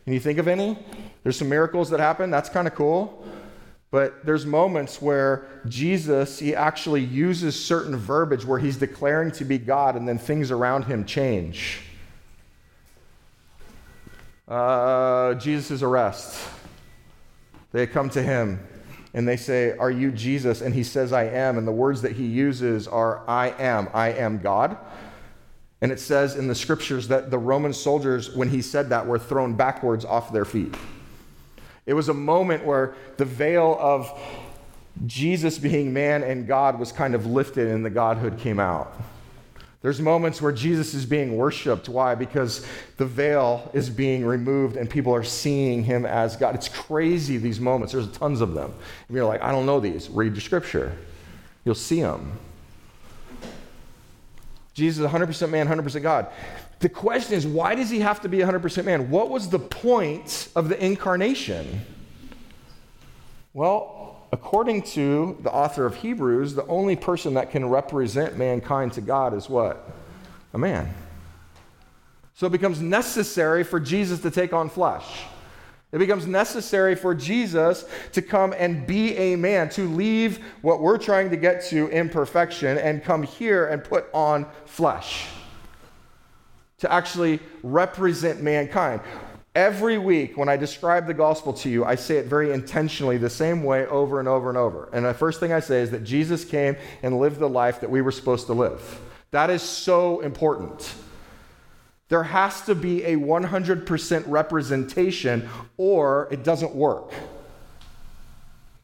Can 0.05 0.15
you 0.15 0.19
think 0.19 0.39
of 0.39 0.49
any? 0.49 0.79
There's 1.25 1.37
some 1.37 1.51
miracles 1.51 1.91
that 1.91 2.01
happen. 2.01 2.31
That's 2.31 2.49
kind 2.49 2.67
of 2.67 2.75
cool. 2.75 3.23
But 3.91 4.25
there's 4.25 4.47
moments 4.47 5.03
where 5.03 5.47
Jesus, 5.69 6.39
he 6.39 6.55
actually 6.55 7.05
uses 7.05 7.63
certain 7.63 7.95
verbiage 7.97 8.47
where 8.47 8.59
he's 8.59 8.79
declaring 8.79 9.31
to 9.33 9.45
be 9.45 9.59
God, 9.59 9.95
and 9.95 10.09
then 10.09 10.17
things 10.17 10.51
around 10.51 10.85
him 10.85 11.05
change. 11.05 11.83
Uh, 14.49 15.35
Jesus' 15.35 15.83
arrest. 15.83 16.60
They 17.73 17.87
come 17.87 18.11
to 18.11 18.23
him 18.23 18.61
and 19.15 19.27
they 19.27 19.37
say, 19.37 19.77
Are 19.77 19.91
you 19.91 20.11
Jesus? 20.11 20.61
And 20.61 20.75
he 20.75 20.85
says, 20.85 21.13
I 21.13 21.25
am. 21.25 21.59
And 21.59 21.67
the 21.67 21.73
words 21.73 22.03
that 22.03 22.13
he 22.13 22.27
uses 22.27 22.87
are, 22.87 23.23
I 23.29 23.51
am. 23.59 23.89
I 23.93 24.13
am 24.13 24.39
God. 24.39 24.77
And 25.81 25.91
it 25.91 25.99
says 25.99 26.37
in 26.37 26.47
the 26.47 26.55
scriptures 26.55 27.09
that 27.09 27.31
the 27.31 27.39
Roman 27.39 27.73
soldiers, 27.73 28.35
when 28.35 28.51
he 28.51 28.61
said 28.61 28.91
that, 28.91 29.07
were 29.07 29.19
thrown 29.19 29.55
backwards 29.55 30.05
off 30.05 30.33
their 30.33 30.45
feet. 30.45 30.75
It 31.87 31.95
was 31.95 32.09
a 32.09 32.15
moment 32.15 32.65
where 32.65 32.95
the 33.17 33.25
veil 33.25 33.77
of 33.81 34.19
Jesus 35.07 35.59
being 35.59 35.93
man 35.93 36.23
and 36.23 36.47
God 36.47 36.79
was 36.79 36.93
kind 36.93 37.15
of 37.15 37.27
lifted 37.27 37.69
and 37.69 37.85
the 37.85 37.91
Godhood 37.91 38.39
came 38.39 38.61
out. 38.61 38.95
There's 39.83 40.01
moments 40.01 40.43
where 40.43 40.53
Jesus 40.53 40.93
is 40.93 41.07
being 41.07 41.37
worshiped. 41.37 41.89
Why? 41.89 42.15
Because 42.15 42.67
the 42.99 43.07
veil 43.07 43.71
is 43.73 43.89
being 43.89 44.27
removed 44.27 44.77
and 44.77 44.91
people 44.91 45.15
are 45.15 45.25
seeing 45.25 45.83
him 45.83 46.05
as 46.05 46.37
God. 46.37 46.55
It's 46.55 46.69
crazy, 46.69 47.39
these 47.39 47.61
moments. 47.61 47.95
There's 47.95 48.11
tons 48.13 48.43
of 48.43 48.53
them. 48.53 48.75
And 49.09 49.17
you're 49.17 49.25
like, 49.25 49.43
I 49.43 49.53
don't 49.53 49.65
know 49.65 49.81
these. 49.81 50.11
Read 50.11 50.35
the 50.35 50.41
scripture, 50.41 50.97
you'll 51.65 51.75
see 51.75 52.03
them. 52.03 52.39
Jesus 54.75 55.05
is 55.05 55.11
100% 55.11 55.51
man, 55.51 55.67
100% 55.67 56.03
God. 56.03 56.29
The 56.79 56.89
question 56.89 57.35
is, 57.35 57.47
why 57.47 57.75
does 57.75 57.91
he 57.91 58.01
have 58.01 58.21
to 58.23 58.29
be 58.29 58.39
100% 58.39 58.85
man? 58.85 59.11
What 59.11 59.29
was 59.29 59.49
the 59.49 59.59
point 59.59 60.49
of 60.57 60.69
the 60.69 60.83
incarnation? 60.83 61.85
Well, 63.53 64.00
according 64.33 64.83
to 64.83 65.37
the 65.43 65.51
author 65.51 65.87
of 65.87 65.97
Hebrews, 65.97 66.55
the 66.55 66.67
only 66.67 66.97
person 66.97 67.35
that 67.35 67.51
can 67.51 67.69
represent 67.69 68.37
mankind 68.37 68.93
to 68.95 69.01
God 69.01 69.35
is 69.35 69.49
what? 69.49 69.91
A 70.55 70.59
man. 70.59 70.93
So 72.35 72.47
it 72.47 72.53
becomes 72.53 72.81
necessary 72.81 73.65
for 73.65 73.79
Jesus 73.79 74.21
to 74.21 74.31
take 74.31 74.53
on 74.53 74.71
flesh. 74.71 75.25
It 75.93 75.99
becomes 75.99 76.27
necessary 76.27 76.95
for 76.95 77.15
Jesus 77.15 77.85
to 78.13 78.23
come 78.23 78.55
and 78.57 78.87
be 78.87 79.17
a 79.17 79.37
man, 79.37 79.69
to 79.71 79.89
leave 79.89 80.39
what 80.63 80.81
we're 80.81 80.99
trying 80.99 81.31
to 81.31 81.37
get 81.37 81.65
to 81.67 81.89
imperfection 81.89 82.79
and 82.79 83.03
come 83.03 83.25
here 83.25 83.67
and 83.67 83.83
put 83.83 84.07
on 84.15 84.47
flesh 84.67 85.27
to 86.79 86.91
actually 86.91 87.41
represent 87.63 88.41
mankind. 88.41 89.01
Every 89.55 89.99
week, 89.99 90.37
when 90.37 90.49
I 90.49 90.57
describe 90.57 91.09
the 91.09 91.15
gospel 91.15 91.53
to 91.55 91.69
you, 91.69 91.85
I 91.85 91.97
say 91.97 92.19
it 92.19 92.27
very 92.27 92.53
intentionally 92.53 93.19
the 93.19 93.29
same 93.29 93.65
way 93.65 93.85
over 93.87 94.21
and 94.21 94.29
over 94.29 94.49
and 94.49 94.57
over. 94.57 94.89
And 94.93 95.05
the 95.05 95.13
first 95.13 95.41
thing 95.41 95.53
I 95.53 95.59
say 95.59 95.81
is 95.81 95.91
that 95.91 96.05
Jesus 96.05 96.45
came 96.45 96.77
and 97.03 97.19
lived 97.19 97.41
the 97.41 97.49
life 97.49 97.81
that 97.81 97.91
we 97.91 98.01
were 98.01 98.13
supposed 98.13 98.47
to 98.47 98.53
live. 98.53 99.01
That 99.33 99.51
is 99.51 99.63
so 99.63 100.21
important. 100.21 100.95
There 102.09 102.23
has 102.23 102.63
to 102.63 102.77
be 102.77 103.03
a 103.05 103.17
100% 103.17 104.25
representation, 104.29 105.49
or 105.77 106.29
it 106.31 106.45
doesn't 106.45 106.75
work. 106.75 107.13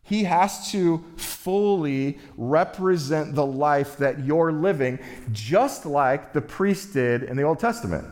He 0.03 0.25
has 0.25 0.71
to 0.73 1.05
fully 1.17 2.19
represent 2.37 3.35
the 3.35 3.47
life 3.47 3.99
that 3.99 4.25
you're 4.25 4.53
living, 4.53 4.99
just 5.33 5.87
like 5.87 6.33
the 6.33 6.41
priest 6.41 6.93
did 6.93 7.25
in 7.25 7.37
the 7.37 7.43
Old 7.43 7.59
Testament, 7.59 8.05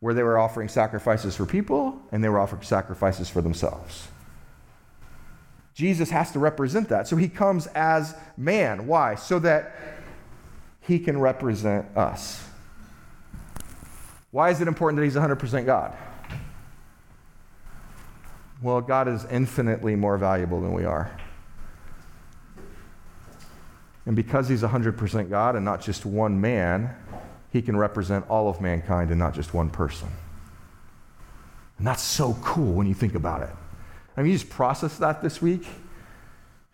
where 0.00 0.14
they 0.14 0.22
were 0.22 0.38
offering 0.38 0.68
sacrifices 0.68 1.36
for 1.36 1.46
people 1.46 2.00
and 2.12 2.22
they 2.22 2.28
were 2.28 2.38
offering 2.38 2.62
sacrifices 2.62 3.28
for 3.28 3.40
themselves. 3.40 4.08
Jesus 5.74 6.10
has 6.10 6.32
to 6.32 6.38
represent 6.38 6.88
that. 6.88 7.06
So 7.06 7.16
he 7.16 7.28
comes 7.28 7.66
as 7.68 8.14
man. 8.36 8.86
Why? 8.86 9.14
So 9.14 9.38
that 9.40 9.74
he 10.80 10.98
can 10.98 11.20
represent 11.20 11.96
us. 11.96 12.42
Why 14.30 14.50
is 14.50 14.60
it 14.60 14.68
important 14.68 14.98
that 14.98 15.04
he's 15.04 15.14
100% 15.14 15.66
God? 15.66 15.96
Well, 18.62 18.80
God 18.80 19.08
is 19.08 19.24
infinitely 19.26 19.96
more 19.96 20.16
valuable 20.16 20.60
than 20.60 20.72
we 20.72 20.84
are. 20.84 21.10
And 24.06 24.16
because 24.16 24.48
he's 24.48 24.62
100% 24.62 25.28
God 25.28 25.56
and 25.56 25.64
not 25.64 25.82
just 25.82 26.06
one 26.06 26.40
man, 26.40 26.94
he 27.56 27.62
can 27.62 27.76
represent 27.76 28.28
all 28.28 28.48
of 28.48 28.60
mankind 28.60 29.10
and 29.10 29.18
not 29.18 29.34
just 29.34 29.54
one 29.54 29.70
person. 29.70 30.08
And 31.78 31.86
that's 31.86 32.02
so 32.02 32.36
cool 32.42 32.72
when 32.72 32.86
you 32.86 32.94
think 32.94 33.14
about 33.14 33.42
it. 33.42 33.50
I 34.16 34.22
mean, 34.22 34.32
you 34.32 34.38
just 34.38 34.50
process 34.50 34.98
that 34.98 35.22
this 35.22 35.40
week. 35.42 35.66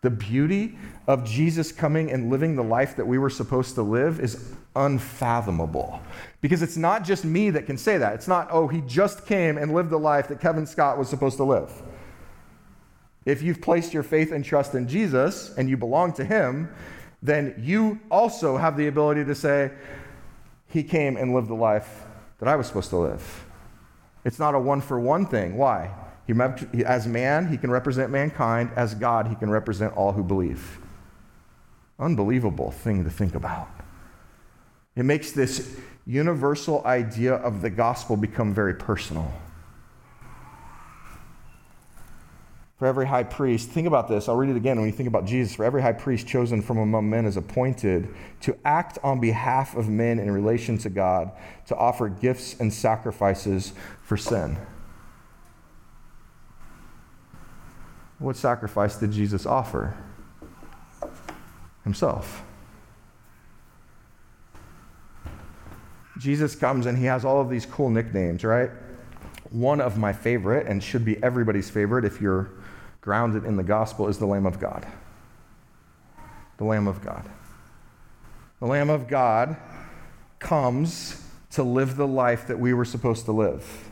The 0.00 0.10
beauty 0.10 0.76
of 1.06 1.24
Jesus 1.24 1.70
coming 1.70 2.10
and 2.10 2.28
living 2.28 2.56
the 2.56 2.64
life 2.64 2.96
that 2.96 3.06
we 3.06 3.18
were 3.18 3.30
supposed 3.30 3.76
to 3.76 3.82
live 3.82 4.18
is 4.18 4.52
unfathomable. 4.74 6.00
Because 6.40 6.60
it's 6.60 6.76
not 6.76 7.04
just 7.04 7.24
me 7.24 7.50
that 7.50 7.66
can 7.66 7.78
say 7.78 7.98
that. 7.98 8.14
It's 8.14 8.26
not, 8.26 8.48
oh, 8.50 8.66
he 8.66 8.80
just 8.80 9.24
came 9.26 9.58
and 9.58 9.72
lived 9.72 9.90
the 9.90 9.98
life 9.98 10.26
that 10.28 10.40
Kevin 10.40 10.66
Scott 10.66 10.98
was 10.98 11.08
supposed 11.08 11.36
to 11.36 11.44
live. 11.44 11.70
If 13.24 13.42
you've 13.42 13.60
placed 13.60 13.94
your 13.94 14.02
faith 14.02 14.32
and 14.32 14.44
trust 14.44 14.74
in 14.74 14.88
Jesus 14.88 15.54
and 15.56 15.70
you 15.70 15.76
belong 15.76 16.12
to 16.14 16.24
him, 16.24 16.74
then 17.22 17.54
you 17.56 18.00
also 18.10 18.56
have 18.56 18.76
the 18.76 18.88
ability 18.88 19.24
to 19.24 19.34
say, 19.36 19.70
he 20.72 20.82
came 20.82 21.16
and 21.16 21.34
lived 21.34 21.48
the 21.48 21.54
life 21.54 22.04
that 22.38 22.48
I 22.48 22.56
was 22.56 22.66
supposed 22.66 22.90
to 22.90 22.96
live. 22.96 23.44
It's 24.24 24.38
not 24.38 24.54
a 24.54 24.58
one 24.58 24.80
for 24.80 24.98
one 24.98 25.26
thing. 25.26 25.56
Why? 25.56 25.90
He, 26.26 26.84
as 26.84 27.06
man, 27.06 27.48
he 27.48 27.58
can 27.58 27.70
represent 27.70 28.10
mankind. 28.10 28.70
As 28.74 28.94
God, 28.94 29.26
he 29.26 29.34
can 29.34 29.50
represent 29.50 29.94
all 29.96 30.12
who 30.12 30.22
believe. 30.22 30.78
Unbelievable 31.98 32.70
thing 32.70 33.04
to 33.04 33.10
think 33.10 33.34
about. 33.34 33.68
It 34.96 35.04
makes 35.04 35.32
this 35.32 35.76
universal 36.06 36.82
idea 36.84 37.34
of 37.34 37.62
the 37.62 37.70
gospel 37.70 38.16
become 38.16 38.54
very 38.54 38.74
personal. 38.74 39.32
For 42.82 42.88
every 42.88 43.06
high 43.06 43.22
priest, 43.22 43.68
think 43.68 43.86
about 43.86 44.08
this. 44.08 44.28
I'll 44.28 44.34
read 44.34 44.50
it 44.50 44.56
again 44.56 44.76
when 44.76 44.86
you 44.86 44.92
think 44.92 45.06
about 45.06 45.24
Jesus. 45.24 45.54
For 45.54 45.64
every 45.64 45.80
high 45.80 45.92
priest 45.92 46.26
chosen 46.26 46.60
from 46.60 46.78
among 46.78 47.08
men 47.08 47.26
is 47.26 47.36
appointed 47.36 48.12
to 48.40 48.58
act 48.64 48.98
on 49.04 49.20
behalf 49.20 49.76
of 49.76 49.88
men 49.88 50.18
in 50.18 50.28
relation 50.28 50.78
to 50.78 50.90
God, 50.90 51.30
to 51.68 51.76
offer 51.76 52.08
gifts 52.08 52.58
and 52.58 52.74
sacrifices 52.74 53.72
for 54.02 54.16
sin. 54.16 54.58
What 58.18 58.34
sacrifice 58.34 58.96
did 58.96 59.12
Jesus 59.12 59.46
offer? 59.46 59.94
Himself. 61.84 62.42
Jesus 66.18 66.56
comes 66.56 66.86
and 66.86 66.98
he 66.98 67.04
has 67.04 67.24
all 67.24 67.40
of 67.40 67.48
these 67.48 67.64
cool 67.64 67.90
nicknames, 67.90 68.42
right? 68.42 68.70
One 69.50 69.80
of 69.80 69.98
my 69.98 70.12
favorite, 70.12 70.66
and 70.66 70.82
should 70.82 71.04
be 71.04 71.22
everybody's 71.22 71.70
favorite 71.70 72.04
if 72.04 72.20
you're 72.20 72.50
grounded 73.02 73.44
in 73.44 73.56
the 73.56 73.62
gospel, 73.62 74.08
is 74.08 74.18
the 74.18 74.26
Lamb 74.26 74.46
of 74.46 74.58
God. 74.58 74.86
The 76.56 76.64
Lamb 76.64 76.88
of 76.88 77.04
God. 77.04 77.28
The 78.60 78.66
Lamb 78.66 78.88
of 78.88 79.08
God 79.08 79.56
comes 80.38 81.22
to 81.50 81.62
live 81.62 81.96
the 81.96 82.06
life 82.06 82.46
that 82.46 82.58
we 82.58 82.72
were 82.72 82.84
supposed 82.84 83.26
to 83.26 83.32
live 83.32 83.90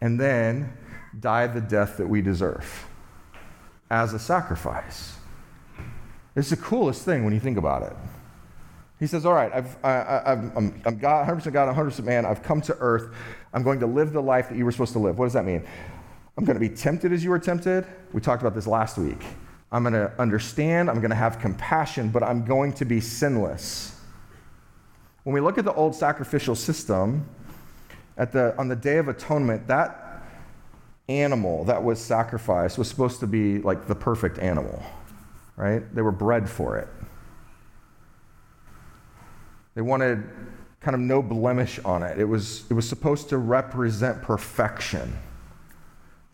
and 0.00 0.18
then 0.18 0.72
die 1.18 1.46
the 1.46 1.60
death 1.60 1.96
that 1.98 2.06
we 2.06 2.22
deserve 2.22 2.86
as 3.90 4.14
a 4.14 4.18
sacrifice. 4.18 5.16
It's 6.36 6.50
the 6.50 6.56
coolest 6.56 7.04
thing 7.04 7.24
when 7.24 7.32
you 7.32 7.40
think 7.40 7.58
about 7.58 7.82
it. 7.82 7.92
He 8.98 9.06
says, 9.06 9.26
All 9.26 9.34
right, 9.34 9.52
I've, 9.52 9.76
I, 9.84 10.32
am 10.32 10.80
I'm 10.84 10.98
God, 10.98 11.28
100% 11.28 11.52
God, 11.52 11.74
100% 11.74 12.04
man. 12.04 12.24
I've 12.24 12.42
come 12.42 12.60
to 12.62 12.76
earth. 12.78 13.14
I'm 13.52 13.62
going 13.62 13.80
to 13.80 13.86
live 13.86 14.12
the 14.12 14.22
life 14.22 14.48
that 14.48 14.56
you 14.56 14.64
were 14.64 14.72
supposed 14.72 14.92
to 14.94 14.98
live. 14.98 15.18
What 15.18 15.26
does 15.26 15.34
that 15.34 15.44
mean? 15.44 15.64
I'm 16.36 16.44
going 16.44 16.54
to 16.54 16.60
be 16.60 16.74
tempted 16.74 17.12
as 17.12 17.22
you 17.22 17.30
were 17.30 17.38
tempted. 17.38 17.86
We 18.12 18.20
talked 18.20 18.42
about 18.42 18.54
this 18.54 18.66
last 18.66 18.98
week. 18.98 19.22
I'm 19.70 19.82
going 19.82 19.94
to 19.94 20.12
understand. 20.20 20.90
I'm 20.90 20.96
going 20.96 21.10
to 21.10 21.16
have 21.16 21.38
compassion, 21.38 22.08
but 22.08 22.22
I'm 22.22 22.44
going 22.44 22.72
to 22.74 22.84
be 22.84 23.00
sinless. 23.00 24.00
When 25.22 25.34
we 25.34 25.40
look 25.40 25.58
at 25.58 25.64
the 25.64 25.72
old 25.74 25.94
sacrificial 25.94 26.54
system, 26.54 27.28
at 28.16 28.32
the, 28.32 28.56
on 28.58 28.68
the 28.68 28.76
Day 28.76 28.98
of 28.98 29.08
Atonement, 29.08 29.66
that 29.68 30.22
animal 31.08 31.64
that 31.64 31.82
was 31.82 32.00
sacrificed 32.00 32.78
was 32.78 32.88
supposed 32.88 33.20
to 33.20 33.26
be 33.26 33.58
like 33.58 33.86
the 33.86 33.94
perfect 33.94 34.38
animal, 34.38 34.82
right? 35.56 35.94
They 35.94 36.02
were 36.02 36.12
bred 36.12 36.48
for 36.48 36.78
it. 36.78 36.88
They 39.74 39.82
wanted 39.82 40.24
kind 40.80 40.94
of 40.94 41.00
no 41.00 41.22
blemish 41.22 41.78
on 41.84 42.02
it. 42.02 42.18
It 42.18 42.24
was, 42.24 42.64
it 42.70 42.74
was 42.74 42.88
supposed 42.88 43.28
to 43.30 43.38
represent 43.38 44.22
perfection. 44.22 45.16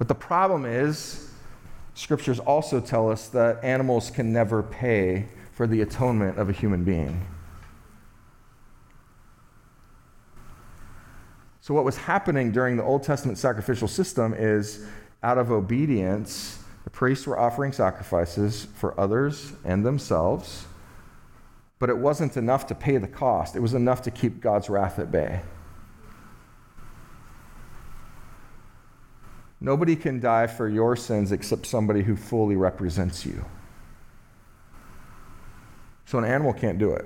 But 0.00 0.08
the 0.08 0.14
problem 0.14 0.64
is, 0.64 1.30
scriptures 1.92 2.38
also 2.38 2.80
tell 2.80 3.10
us 3.10 3.28
that 3.28 3.62
animals 3.62 4.10
can 4.10 4.32
never 4.32 4.62
pay 4.62 5.26
for 5.52 5.66
the 5.66 5.82
atonement 5.82 6.38
of 6.38 6.48
a 6.48 6.52
human 6.52 6.84
being. 6.84 7.26
So, 11.60 11.74
what 11.74 11.84
was 11.84 11.98
happening 11.98 12.50
during 12.50 12.78
the 12.78 12.82
Old 12.82 13.02
Testament 13.02 13.36
sacrificial 13.36 13.88
system 13.88 14.32
is 14.32 14.86
out 15.22 15.36
of 15.36 15.52
obedience, 15.52 16.64
the 16.84 16.90
priests 16.90 17.26
were 17.26 17.38
offering 17.38 17.70
sacrifices 17.70 18.68
for 18.76 18.98
others 18.98 19.52
and 19.66 19.84
themselves, 19.84 20.64
but 21.78 21.90
it 21.90 21.98
wasn't 21.98 22.38
enough 22.38 22.66
to 22.68 22.74
pay 22.74 22.96
the 22.96 23.06
cost. 23.06 23.54
It 23.54 23.60
was 23.60 23.74
enough 23.74 24.00
to 24.02 24.10
keep 24.10 24.40
God's 24.40 24.70
wrath 24.70 24.98
at 24.98 25.12
bay. 25.12 25.42
Nobody 29.60 29.96
can 29.96 30.20
die 30.20 30.46
for 30.46 30.68
your 30.68 30.96
sins 30.96 31.32
except 31.32 31.66
somebody 31.66 32.02
who 32.02 32.16
fully 32.16 32.56
represents 32.56 33.26
you. 33.26 33.44
So, 36.06 36.18
an 36.18 36.24
animal 36.24 36.52
can't 36.52 36.78
do 36.78 36.92
it. 36.92 37.04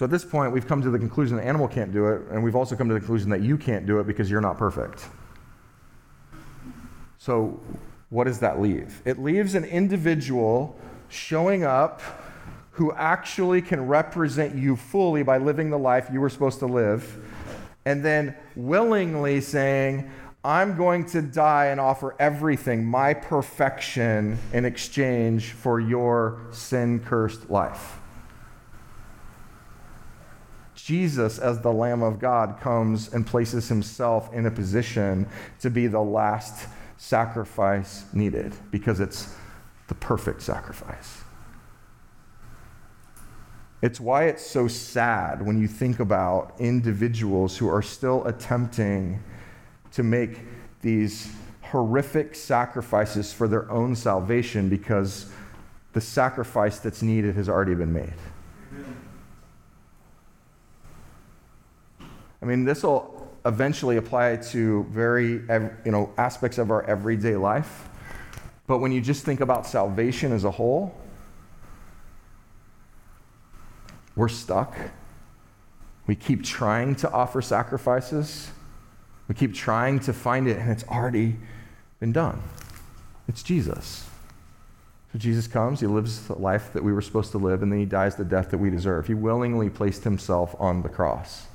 So 0.00 0.04
at 0.04 0.10
this 0.10 0.24
point, 0.24 0.52
we've 0.52 0.66
come 0.66 0.80
to 0.80 0.88
the 0.88 0.98
conclusion 0.98 1.36
that 1.36 1.44
animal 1.44 1.68
can't 1.68 1.92
do 1.92 2.06
it, 2.06 2.22
and 2.30 2.42
we've 2.42 2.56
also 2.56 2.74
come 2.74 2.88
to 2.88 2.94
the 2.94 3.00
conclusion 3.00 3.28
that 3.28 3.42
you 3.42 3.58
can't 3.58 3.86
do 3.86 4.00
it 4.00 4.06
because 4.06 4.30
you're 4.30 4.40
not 4.40 4.56
perfect. 4.56 5.04
So, 7.18 7.60
what 8.08 8.24
does 8.24 8.38
that 8.38 8.62
leave? 8.62 9.02
It 9.04 9.18
leaves 9.18 9.54
an 9.54 9.64
individual 9.64 10.74
showing 11.10 11.64
up 11.64 12.00
who 12.70 12.94
actually 12.94 13.60
can 13.60 13.86
represent 13.86 14.54
you 14.54 14.74
fully 14.74 15.22
by 15.22 15.36
living 15.36 15.68
the 15.68 15.78
life 15.78 16.08
you 16.10 16.18
were 16.18 16.30
supposed 16.30 16.60
to 16.60 16.66
live, 16.66 17.18
and 17.84 18.02
then 18.02 18.34
willingly 18.56 19.42
saying, 19.42 20.10
I'm 20.42 20.76
going 20.76 21.04
to 21.06 21.20
die 21.20 21.66
and 21.66 21.78
offer 21.78 22.16
everything, 22.18 22.84
my 22.84 23.12
perfection, 23.12 24.38
in 24.54 24.64
exchange 24.64 25.50
for 25.50 25.78
your 25.78 26.40
sin 26.50 27.00
cursed 27.00 27.50
life. 27.50 27.98
Jesus, 30.74 31.38
as 31.38 31.60
the 31.60 31.72
Lamb 31.72 32.02
of 32.02 32.18
God, 32.18 32.58
comes 32.58 33.12
and 33.12 33.26
places 33.26 33.68
himself 33.68 34.32
in 34.32 34.46
a 34.46 34.50
position 34.50 35.28
to 35.60 35.68
be 35.68 35.86
the 35.86 36.00
last 36.00 36.68
sacrifice 36.96 38.04
needed 38.14 38.54
because 38.70 38.98
it's 38.98 39.34
the 39.88 39.94
perfect 39.94 40.40
sacrifice. 40.40 41.18
It's 43.82 44.00
why 44.00 44.24
it's 44.24 44.44
so 44.44 44.68
sad 44.68 45.44
when 45.44 45.60
you 45.60 45.68
think 45.68 46.00
about 46.00 46.54
individuals 46.58 47.58
who 47.58 47.68
are 47.68 47.82
still 47.82 48.26
attempting 48.26 49.22
to 49.92 50.02
make 50.02 50.40
these 50.82 51.32
horrific 51.62 52.34
sacrifices 52.34 53.32
for 53.32 53.46
their 53.46 53.70
own 53.70 53.94
salvation 53.94 54.68
because 54.68 55.30
the 55.92 56.00
sacrifice 56.00 56.78
that's 56.78 57.02
needed 57.02 57.34
has 57.34 57.48
already 57.48 57.74
been 57.74 57.92
made. 57.92 58.12
I 62.42 62.46
mean, 62.46 62.64
this 62.64 62.82
will 62.82 63.28
eventually 63.44 63.96
apply 63.98 64.36
to 64.36 64.84
very, 64.90 65.42
you 65.84 65.92
know, 65.92 66.12
aspects 66.16 66.58
of 66.58 66.70
our 66.70 66.82
everyday 66.84 67.36
life. 67.36 67.88
But 68.66 68.78
when 68.78 68.92
you 68.92 69.00
just 69.00 69.24
think 69.24 69.40
about 69.40 69.66
salvation 69.66 70.32
as 70.32 70.44
a 70.44 70.50
whole, 70.50 70.94
we're 74.16 74.28
stuck. 74.28 74.76
We 76.06 76.14
keep 76.14 76.42
trying 76.42 76.94
to 76.96 77.10
offer 77.10 77.42
sacrifices. 77.42 78.50
We 79.30 79.36
keep 79.36 79.54
trying 79.54 80.00
to 80.00 80.12
find 80.12 80.48
it, 80.48 80.58
and 80.58 80.72
it's 80.72 80.82
already 80.88 81.36
been 82.00 82.10
done. 82.10 82.42
It's 83.28 83.44
Jesus. 83.44 84.04
So 85.12 85.20
Jesus 85.20 85.46
comes, 85.46 85.78
he 85.78 85.86
lives 85.86 86.26
the 86.26 86.34
life 86.34 86.72
that 86.72 86.82
we 86.82 86.92
were 86.92 87.00
supposed 87.00 87.30
to 87.30 87.38
live, 87.38 87.62
and 87.62 87.70
then 87.70 87.78
he 87.78 87.84
dies 87.84 88.16
the 88.16 88.24
death 88.24 88.50
that 88.50 88.58
we 88.58 88.70
deserve. 88.70 89.06
He 89.06 89.14
willingly 89.14 89.70
placed 89.70 90.02
himself 90.02 90.56
on 90.58 90.82
the 90.82 90.88
cross. 90.88 91.46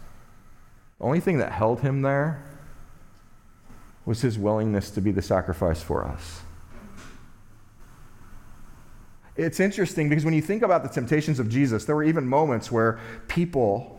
The 0.99 1.03
only 1.03 1.19
thing 1.19 1.37
that 1.39 1.51
held 1.51 1.81
him 1.81 2.01
there 2.01 2.41
was 4.05 4.21
his 4.21 4.39
willingness 4.39 4.89
to 4.91 5.01
be 5.01 5.11
the 5.11 5.21
sacrifice 5.21 5.83
for 5.83 6.05
us. 6.05 6.43
It's 9.35 9.59
interesting 9.59 10.07
because 10.07 10.23
when 10.23 10.33
you 10.33 10.41
think 10.41 10.61
about 10.61 10.83
the 10.83 10.89
temptations 10.89 11.39
of 11.41 11.49
Jesus, 11.49 11.83
there 11.83 11.95
were 11.97 12.05
even 12.05 12.25
moments 12.25 12.71
where 12.71 13.01
people, 13.27 13.94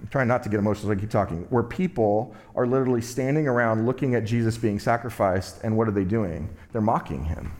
I'm 0.00 0.08
trying 0.08 0.28
not 0.28 0.42
to 0.44 0.48
get 0.48 0.58
emotional 0.58 0.90
as 0.90 0.98
I 0.98 1.00
keep 1.00 1.10
talking, 1.10 1.46
where 1.50 1.62
people 1.62 2.34
are 2.54 2.66
literally 2.66 3.02
standing 3.02 3.48
around 3.48 3.86
looking 3.86 4.14
at 4.14 4.24
Jesus 4.24 4.56
being 4.56 4.78
sacrificed, 4.78 5.60
and 5.62 5.76
what 5.76 5.88
are 5.88 5.92
they 5.92 6.04
doing? 6.04 6.48
They're 6.72 6.80
mocking 6.80 7.24
him. 7.24 7.52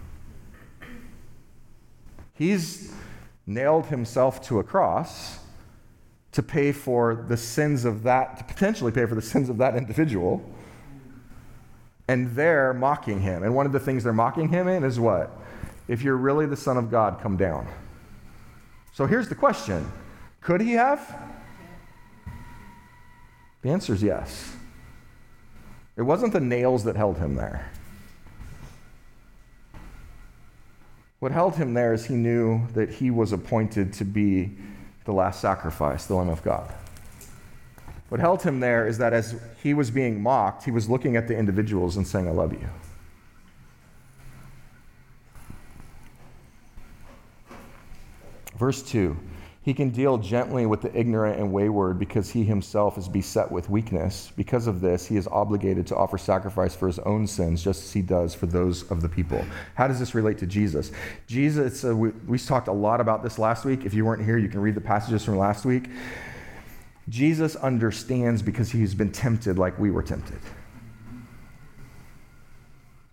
He's 2.34 2.94
nailed 3.46 3.86
himself 3.86 4.42
to 4.48 4.58
a 4.58 4.64
cross 4.64 5.38
to 6.32 6.42
pay 6.42 6.70
for 6.70 7.24
the 7.28 7.36
sins 7.36 7.84
of 7.86 8.02
that, 8.02 8.36
to 8.36 8.44
potentially 8.44 8.92
pay 8.92 9.06
for 9.06 9.14
the 9.14 9.22
sins 9.22 9.48
of 9.48 9.56
that 9.56 9.74
individual. 9.74 10.44
And 12.08 12.34
they're 12.36 12.74
mocking 12.74 13.20
him. 13.20 13.42
And 13.42 13.54
one 13.54 13.66
of 13.66 13.72
the 13.72 13.80
things 13.80 14.04
they're 14.04 14.12
mocking 14.12 14.48
him 14.48 14.68
in 14.68 14.84
is 14.84 15.00
what? 15.00 15.30
If 15.88 16.02
you're 16.02 16.16
really 16.16 16.46
the 16.46 16.56
Son 16.56 16.76
of 16.76 16.90
God, 16.90 17.20
come 17.20 17.36
down. 17.36 17.66
So 18.92 19.06
here's 19.06 19.28
the 19.28 19.34
question 19.34 19.90
Could 20.40 20.60
he 20.60 20.72
have? 20.72 21.35
The 23.66 23.72
answer 23.72 23.94
is 23.94 24.02
yes. 24.04 24.54
It 25.96 26.02
wasn't 26.02 26.32
the 26.32 26.38
nails 26.38 26.84
that 26.84 26.94
held 26.94 27.18
him 27.18 27.34
there. 27.34 27.68
What 31.18 31.32
held 31.32 31.56
him 31.56 31.74
there 31.74 31.92
is 31.92 32.06
he 32.06 32.14
knew 32.14 32.64
that 32.74 32.88
he 32.88 33.10
was 33.10 33.32
appointed 33.32 33.92
to 33.94 34.04
be 34.04 34.56
the 35.04 35.10
last 35.10 35.40
sacrifice, 35.40 36.06
the 36.06 36.14
Lamb 36.14 36.28
of 36.28 36.44
God. 36.44 36.72
What 38.08 38.20
held 38.20 38.40
him 38.40 38.60
there 38.60 38.86
is 38.86 38.98
that 38.98 39.12
as 39.12 39.34
he 39.60 39.74
was 39.74 39.90
being 39.90 40.22
mocked, 40.22 40.62
he 40.62 40.70
was 40.70 40.88
looking 40.88 41.16
at 41.16 41.26
the 41.26 41.36
individuals 41.36 41.96
and 41.96 42.06
saying, 42.06 42.28
I 42.28 42.30
love 42.30 42.52
you. 42.52 42.68
Verse 48.56 48.80
2 48.84 49.16
he 49.66 49.74
can 49.74 49.90
deal 49.90 50.16
gently 50.16 50.64
with 50.64 50.80
the 50.80 50.96
ignorant 50.96 51.40
and 51.40 51.52
wayward 51.52 51.98
because 51.98 52.30
he 52.30 52.44
himself 52.44 52.96
is 52.96 53.08
beset 53.08 53.50
with 53.50 53.68
weakness. 53.68 54.30
Because 54.36 54.68
of 54.68 54.80
this, 54.80 55.04
he 55.04 55.16
is 55.16 55.26
obligated 55.26 55.88
to 55.88 55.96
offer 55.96 56.16
sacrifice 56.16 56.76
for 56.76 56.86
his 56.86 57.00
own 57.00 57.26
sins, 57.26 57.64
just 57.64 57.82
as 57.82 57.92
he 57.92 58.00
does 58.00 58.32
for 58.32 58.46
those 58.46 58.88
of 58.92 59.02
the 59.02 59.08
people. 59.08 59.44
How 59.74 59.88
does 59.88 59.98
this 59.98 60.14
relate 60.14 60.38
to 60.38 60.46
Jesus? 60.46 60.92
Jesus, 61.26 61.84
uh, 61.84 61.96
we, 61.96 62.10
we 62.28 62.38
talked 62.38 62.68
a 62.68 62.72
lot 62.72 63.00
about 63.00 63.24
this 63.24 63.40
last 63.40 63.64
week. 63.64 63.84
If 63.84 63.92
you 63.92 64.04
weren't 64.04 64.24
here, 64.24 64.38
you 64.38 64.48
can 64.48 64.60
read 64.60 64.76
the 64.76 64.80
passages 64.80 65.24
from 65.24 65.36
last 65.36 65.64
week. 65.64 65.88
Jesus 67.08 67.56
understands 67.56 68.42
because 68.42 68.70
he's 68.70 68.94
been 68.94 69.10
tempted 69.10 69.58
like 69.58 69.76
we 69.80 69.90
were 69.90 70.04
tempted. 70.04 70.38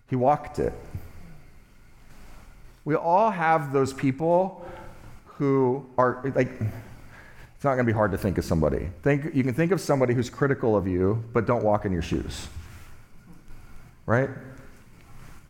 He 0.08 0.14
walked 0.14 0.60
it. 0.60 0.72
We 2.84 2.94
all 2.94 3.32
have 3.32 3.72
those 3.72 3.92
people 3.92 4.64
who 5.44 5.84
are 5.98 6.22
like 6.34 6.48
it's 6.48 7.64
not 7.64 7.74
going 7.74 7.86
to 7.86 7.92
be 7.92 7.92
hard 7.92 8.12
to 8.12 8.18
think 8.18 8.38
of 8.38 8.44
somebody. 8.44 8.88
Think 9.02 9.34
you 9.34 9.42
can 9.42 9.52
think 9.52 9.72
of 9.72 9.80
somebody 9.80 10.14
who's 10.14 10.30
critical 10.30 10.74
of 10.74 10.86
you 10.86 11.22
but 11.32 11.46
don't 11.46 11.62
walk 11.62 11.84
in 11.84 11.92
your 11.92 12.02
shoes. 12.02 12.48
Right? 14.06 14.30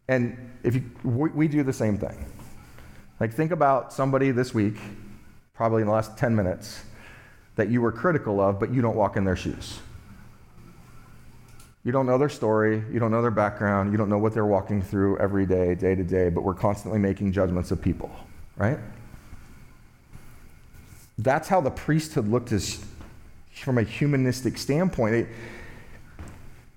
And 0.09 0.51
if 0.63 0.75
you 0.75 0.83
we, 1.05 1.31
we 1.31 1.49
do 1.49 1.63
the 1.63 1.73
same 1.73 1.97
thing. 1.97 2.25
Like 3.21 3.33
think 3.33 3.53
about 3.53 3.93
somebody 3.93 4.33
this 4.33 4.53
week, 4.53 4.77
probably 5.55 5.83
in 5.83 5.87
the 5.87 5.95
last 5.95 6.19
10 6.19 6.35
minutes, 6.35 6.83
that 7.55 7.69
you 7.69 7.81
were 7.81 7.93
critical 7.93 8.41
of 8.41 8.59
but 8.59 8.73
you 8.75 8.83
don't 8.83 8.97
walk 8.97 9.17
in 9.17 9.25
their 9.25 9.37
shoes. 9.37 9.79
You 11.85 11.93
don't 11.93 12.07
know 12.07 12.19
their 12.19 12.31
story, 12.31 12.83
you 12.91 12.99
don't 12.99 13.13
know 13.13 13.23
their 13.23 13.31
background, 13.31 13.93
you 13.93 13.99
don't 13.99 14.09
know 14.09 14.19
what 14.19 14.33
they're 14.35 14.47
walking 14.47 14.83
through 14.83 15.19
every 15.19 15.47
day, 15.47 15.75
day 15.75 15.95
to 15.95 16.03
day, 16.03 16.31
but 16.31 16.43
we're 16.43 16.55
constantly 16.55 16.99
making 16.99 17.33
judgments 17.33 17.71
of 17.71 17.81
people, 17.81 18.11
right? 18.57 18.79
That's 21.19 21.49
how 21.49 21.61
the 21.61 21.71
priesthood 21.71 22.29
looked 22.29 22.53
as 22.53 22.85
from 23.53 23.79
a 23.79 23.83
humanistic 23.83 24.59
standpoint. 24.59 25.29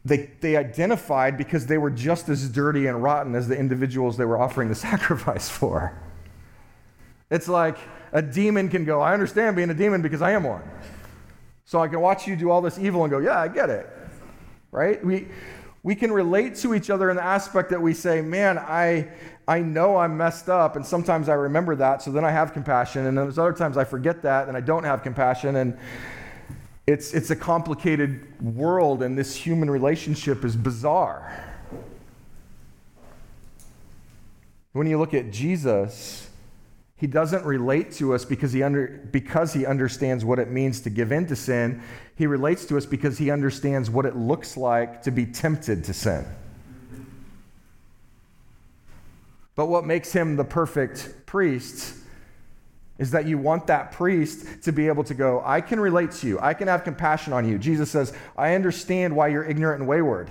They, 0.05 0.29
they, 0.39 0.55
identified 0.55 1.37
because 1.37 1.65
they 1.65 1.77
were 1.77 1.89
just 1.89 2.29
as 2.29 2.47
dirty 2.49 2.87
and 2.87 3.01
rotten 3.01 3.35
as 3.35 3.47
the 3.47 3.57
individuals 3.57 4.15
they 4.15 4.25
were 4.25 4.39
offering 4.39 4.69
the 4.69 4.75
sacrifice 4.89 5.49
for. 5.49 5.99
It's 7.29 7.47
like 7.47 7.77
a 8.13 8.21
demon 8.21 8.69
can 8.69 8.85
go, 8.85 9.01
I 9.01 9.13
understand 9.13 9.55
being 9.55 9.69
a 9.69 9.73
demon 9.73 10.01
because 10.01 10.21
I 10.21 10.31
am 10.31 10.43
one. 10.43 10.63
So 11.65 11.79
I 11.81 11.89
can 11.89 11.99
watch 11.99 12.27
you 12.27 12.37
do 12.37 12.49
all 12.49 12.61
this 12.61 12.79
evil 12.79 13.03
and 13.03 13.11
go, 13.11 13.17
yeah, 13.17 13.39
I 13.39 13.49
get 13.49 13.69
it. 13.69 13.89
right? 14.71 15.03
We, 15.03 15.27
we 15.83 15.95
can 15.95 16.11
relate 16.11 16.55
to 16.57 16.73
each 16.73 16.89
other 16.89 17.09
in 17.09 17.17
the 17.17 17.23
aspect 17.23 17.69
that 17.71 17.81
we 17.81 17.93
say, 17.93 18.21
man, 18.21 18.57
I, 18.57 19.09
I 19.47 19.59
know 19.59 19.95
I'm 19.95 20.17
messed 20.17 20.49
up, 20.49 20.75
and 20.75 20.85
sometimes 20.85 21.29
I 21.29 21.33
remember 21.35 21.75
that, 21.77 22.01
so 22.01 22.11
then 22.11 22.25
I 22.25 22.31
have 22.31 22.51
compassion, 22.51 23.05
and 23.05 23.17
there's 23.17 23.37
other 23.37 23.53
times 23.53 23.77
I 23.77 23.85
forget 23.85 24.21
that, 24.23 24.49
and 24.49 24.57
I 24.57 24.61
don't 24.61 24.83
have 24.83 25.03
compassion, 25.03 25.55
and 25.55 25.77
it's, 26.85 27.13
it's 27.13 27.29
a 27.29 27.35
complicated 27.35 28.25
world, 28.41 29.01
and 29.03 29.17
this 29.17 29.35
human 29.35 29.69
relationship 29.69 30.43
is 30.43 30.57
bizarre. 30.57 31.43
When 34.73 34.85
you 34.85 34.99
look 34.99 35.13
at 35.13 35.31
Jesus, 35.31 36.29
he 36.97 37.07
doesn't 37.07 37.45
relate 37.45 37.91
to 37.93 38.13
us 38.13 38.25
because 38.25 38.51
he, 38.51 38.63
under, 38.63 39.07
because 39.11 39.53
he 39.53 39.65
understands 39.65 40.25
what 40.25 40.39
it 40.39 40.49
means 40.49 40.81
to 40.81 40.89
give 40.89 41.11
in 41.11 41.25
to 41.27 41.35
sin. 41.35 41.81
He 42.15 42.27
relates 42.27 42.65
to 42.65 42.77
us 42.77 42.85
because 42.85 43.17
he 43.17 43.31
understands 43.31 43.89
what 43.89 44.05
it 44.05 44.15
looks 44.15 44.57
like 44.57 45.03
to 45.03 45.11
be 45.11 45.25
tempted 45.25 45.83
to 45.85 45.93
sin. 45.93 46.25
But 49.57 49.65
what 49.65 49.85
makes 49.85 50.13
him 50.13 50.35
the 50.35 50.45
perfect 50.45 51.25
priest 51.25 51.95
is 52.99 53.11
that 53.11 53.25
you 53.25 53.39
want 53.39 53.67
that 53.67 53.91
priest 53.91 54.63
to 54.63 54.71
be 54.71 54.87
able 54.87 55.03
to 55.05 55.15
go, 55.15 55.41
I 55.43 55.61
can 55.61 55.79
relate 55.79 56.11
to 56.11 56.27
you. 56.27 56.39
I 56.39 56.53
can 56.53 56.67
have 56.67 56.83
compassion 56.83 57.33
on 57.33 57.49
you. 57.49 57.57
Jesus 57.57 57.89
says, 57.89 58.13
I 58.37 58.53
understand 58.53 59.15
why 59.15 59.29
you're 59.29 59.43
ignorant 59.43 59.81
and 59.81 59.89
wayward. 59.89 60.29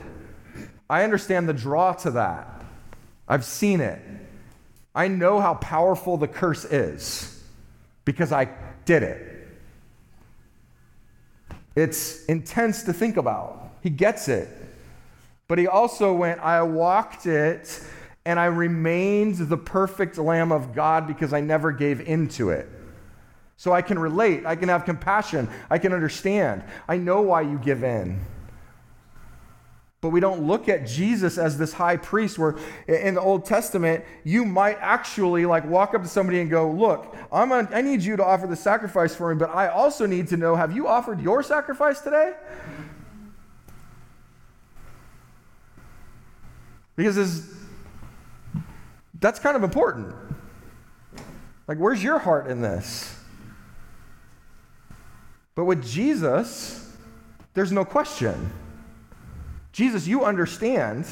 I 0.89 1.03
understand 1.03 1.49
the 1.49 1.53
draw 1.53 1.93
to 1.95 2.13
that. 2.13 2.65
I've 3.27 3.45
seen 3.45 3.81
it. 3.81 4.01
I 4.95 5.09
know 5.09 5.41
how 5.41 5.55
powerful 5.55 6.17
the 6.17 6.29
curse 6.29 6.65
is 6.65 7.43
because 8.05 8.31
I 8.31 8.49
did 8.85 9.03
it. 9.03 9.49
It's 11.75 12.25
intense 12.27 12.85
to 12.85 12.93
think 12.93 13.17
about. 13.17 13.73
He 13.83 13.91
gets 13.91 14.29
it. 14.29 14.49
But 15.49 15.59
he 15.59 15.67
also 15.67 16.15
went, 16.15 16.41
I 16.41 16.63
walked 16.63 17.27
it 17.27 17.83
and 18.27 18.41
I 18.41 18.47
remained 18.47 19.37
the 19.37 19.57
perfect 19.57 20.19
Lamb 20.19 20.51
of 20.51 20.75
God 20.75 21.07
because 21.07 21.33
I 21.33 21.41
never 21.41 21.71
gave 21.71 22.01
into 22.01 22.51
it. 22.51 22.69
So 23.57 23.73
I 23.73 23.83
can 23.83 24.01
relate, 24.01 24.45
I 24.45 24.57
can 24.57 24.69
have 24.69 24.85
compassion, 24.85 25.49
I 25.71 25.79
can 25.79 25.93
understand. 25.93 26.65
I 26.89 26.99
know 26.99 27.23
why 27.23 27.43
you 27.43 27.57
give 27.57 27.85
in. 27.85 28.21
But 30.01 30.11
we 30.11 30.19
don't 30.19 30.47
look 30.47 30.69
at 30.69 30.87
Jesus 30.87 31.39
as 31.39 31.57
this 31.57 31.73
high 31.73 31.97
priest 31.97 32.37
where 32.37 32.57
in 32.89 33.15
the 33.15 33.21
Old 33.21 33.47
Testament, 33.47 34.05
you 34.25 34.45
might 34.45 34.79
actually 34.81 35.47
like 35.47 35.65
walk 35.65 35.95
up 35.95 36.03
to 36.03 36.09
somebody 36.09 36.41
and 36.41 36.51
go, 36.51 36.71
Look, 36.71 37.17
I'm 37.33 37.53
a, 37.53 37.69
I 37.73 37.81
need 37.81 38.03
you 38.03 38.17
to 38.17 38.25
offer 38.25 38.49
the 38.49 38.57
sacrifice 38.57 39.15
for 39.15 39.33
me, 39.33 39.39
but 39.39 39.51
I 39.55 39.69
also 39.69 40.05
need 40.05 40.27
to 40.29 40.37
know 40.37 40.57
have 40.57 40.75
you 40.75 40.89
offered 40.89 41.21
your 41.21 41.45
sacrifice 41.45 42.01
today? 42.01 42.35
Because 46.97 47.17
that's 49.21 49.39
kind 49.39 49.57
of 49.57 49.63
important. 49.63 50.15
Like, 51.69 51.79
where's 51.79 52.03
your 52.03 52.19
heart 52.19 52.49
in 52.49 52.61
this? 52.61 53.19
But 55.55 55.65
with 55.65 55.85
Jesus, 55.85 56.97
there's 57.55 57.73
no 57.73 57.85
question. 57.85 58.53
Jesus, 59.73 60.07
you 60.07 60.25
understand, 60.25 61.07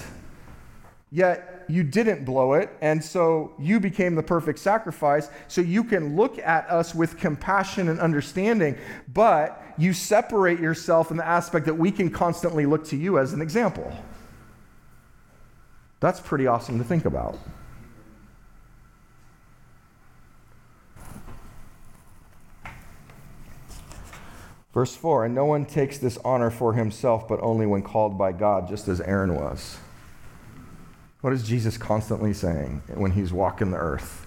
yet 1.10 1.64
you 1.68 1.82
didn't 1.82 2.24
blow 2.24 2.52
it, 2.54 2.70
and 2.80 3.02
so 3.02 3.54
you 3.58 3.80
became 3.80 4.14
the 4.14 4.22
perfect 4.22 4.58
sacrifice, 4.58 5.28
so 5.48 5.60
you 5.60 5.82
can 5.82 6.14
look 6.14 6.38
at 6.38 6.68
us 6.68 6.94
with 6.94 7.18
compassion 7.18 7.88
and 7.88 7.98
understanding, 7.98 8.76
but 9.12 9.62
you 9.78 9.92
separate 9.92 10.60
yourself 10.60 11.10
in 11.10 11.16
the 11.16 11.26
aspect 11.26 11.66
that 11.66 11.74
we 11.74 11.90
can 11.90 12.10
constantly 12.10 12.66
look 12.66 12.84
to 12.84 12.96
you 12.96 13.18
as 13.18 13.32
an 13.32 13.40
example. 13.40 13.92
That's 16.00 16.20
pretty 16.20 16.46
awesome 16.46 16.78
to 16.78 16.84
think 16.84 17.06
about. 17.06 17.38
Verse 24.74 24.94
4 24.96 25.26
And 25.26 25.34
no 25.34 25.46
one 25.46 25.64
takes 25.64 25.96
this 25.98 26.18
honor 26.24 26.50
for 26.50 26.74
himself, 26.74 27.26
but 27.28 27.40
only 27.40 27.64
when 27.64 27.82
called 27.82 28.18
by 28.18 28.32
God, 28.32 28.68
just 28.68 28.88
as 28.88 29.00
Aaron 29.00 29.36
was. 29.36 29.78
What 31.20 31.32
is 31.32 31.44
Jesus 31.44 31.78
constantly 31.78 32.34
saying 32.34 32.82
when 32.88 33.12
he's 33.12 33.32
walking 33.32 33.70
the 33.70 33.78
earth? 33.78 34.26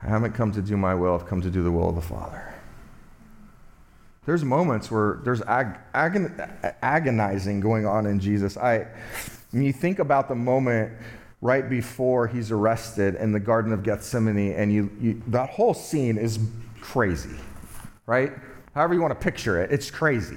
I 0.00 0.06
haven't 0.06 0.32
come 0.32 0.52
to 0.52 0.62
do 0.62 0.76
my 0.76 0.94
will, 0.94 1.14
I've 1.14 1.26
come 1.26 1.42
to 1.42 1.50
do 1.50 1.62
the 1.62 1.70
will 1.70 1.90
of 1.90 1.96
the 1.96 2.00
Father. 2.00 2.54
There's 4.24 4.44
moments 4.44 4.90
where 4.90 5.20
there's 5.24 5.42
ag- 5.42 5.78
agon- 5.92 6.40
agonizing 6.80 7.60
going 7.60 7.84
on 7.84 8.06
in 8.06 8.20
Jesus. 8.20 8.56
I, 8.56 8.86
when 9.50 9.62
you 9.62 9.72
think 9.72 9.98
about 9.98 10.28
the 10.28 10.34
moment 10.34 10.92
right 11.42 11.68
before 11.68 12.26
he's 12.26 12.50
arrested 12.50 13.16
in 13.16 13.32
the 13.32 13.40
Garden 13.40 13.72
of 13.72 13.82
Gethsemane, 13.82 14.54
and 14.54 14.72
you, 14.72 14.90
you 14.98 15.22
that 15.26 15.50
whole 15.50 15.74
scene 15.74 16.16
is 16.16 16.38
crazy, 16.80 17.36
right? 18.06 18.32
However 18.74 18.94
you 18.94 19.00
want 19.00 19.12
to 19.12 19.22
picture 19.22 19.62
it, 19.62 19.72
it's 19.72 19.90
crazy. 19.90 20.36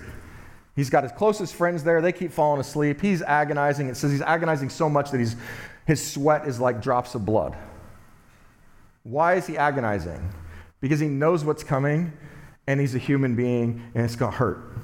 He's 0.76 0.90
got 0.92 1.04
his 1.04 1.12
closest 1.12 1.56
friends 1.56 1.84
there. 1.84 2.02
They 2.02 2.12
keep 2.12 2.32
falling 2.32 2.62
asleep. 2.62 3.02
He's 3.02 3.24
agonizing. 3.24 3.90
It 3.90 3.98
says 3.98 4.12
he's 4.12 4.22
agonizing 4.22 4.70
so 4.70 4.88
much 4.88 5.10
that 5.10 5.18
he's, 5.18 5.36
his 5.86 6.06
sweat 6.06 6.48
is 6.48 6.60
like 6.60 6.82
drops 6.82 7.16
of 7.16 7.26
blood. 7.26 7.58
Why 9.04 9.36
is 9.36 9.48
he 9.48 9.58
agonizing? 9.58 10.30
Because 10.80 11.00
he 11.00 11.08
knows 11.08 11.44
what's 11.44 11.64
coming 11.64 12.14
and 12.68 12.80
he's 12.80 12.94
a 12.94 13.00
human 13.00 13.36
being 13.36 13.82
and 13.96 14.06
it's 14.06 14.16
going 14.16 14.32
to 14.32 14.38
hurt. 14.38 14.78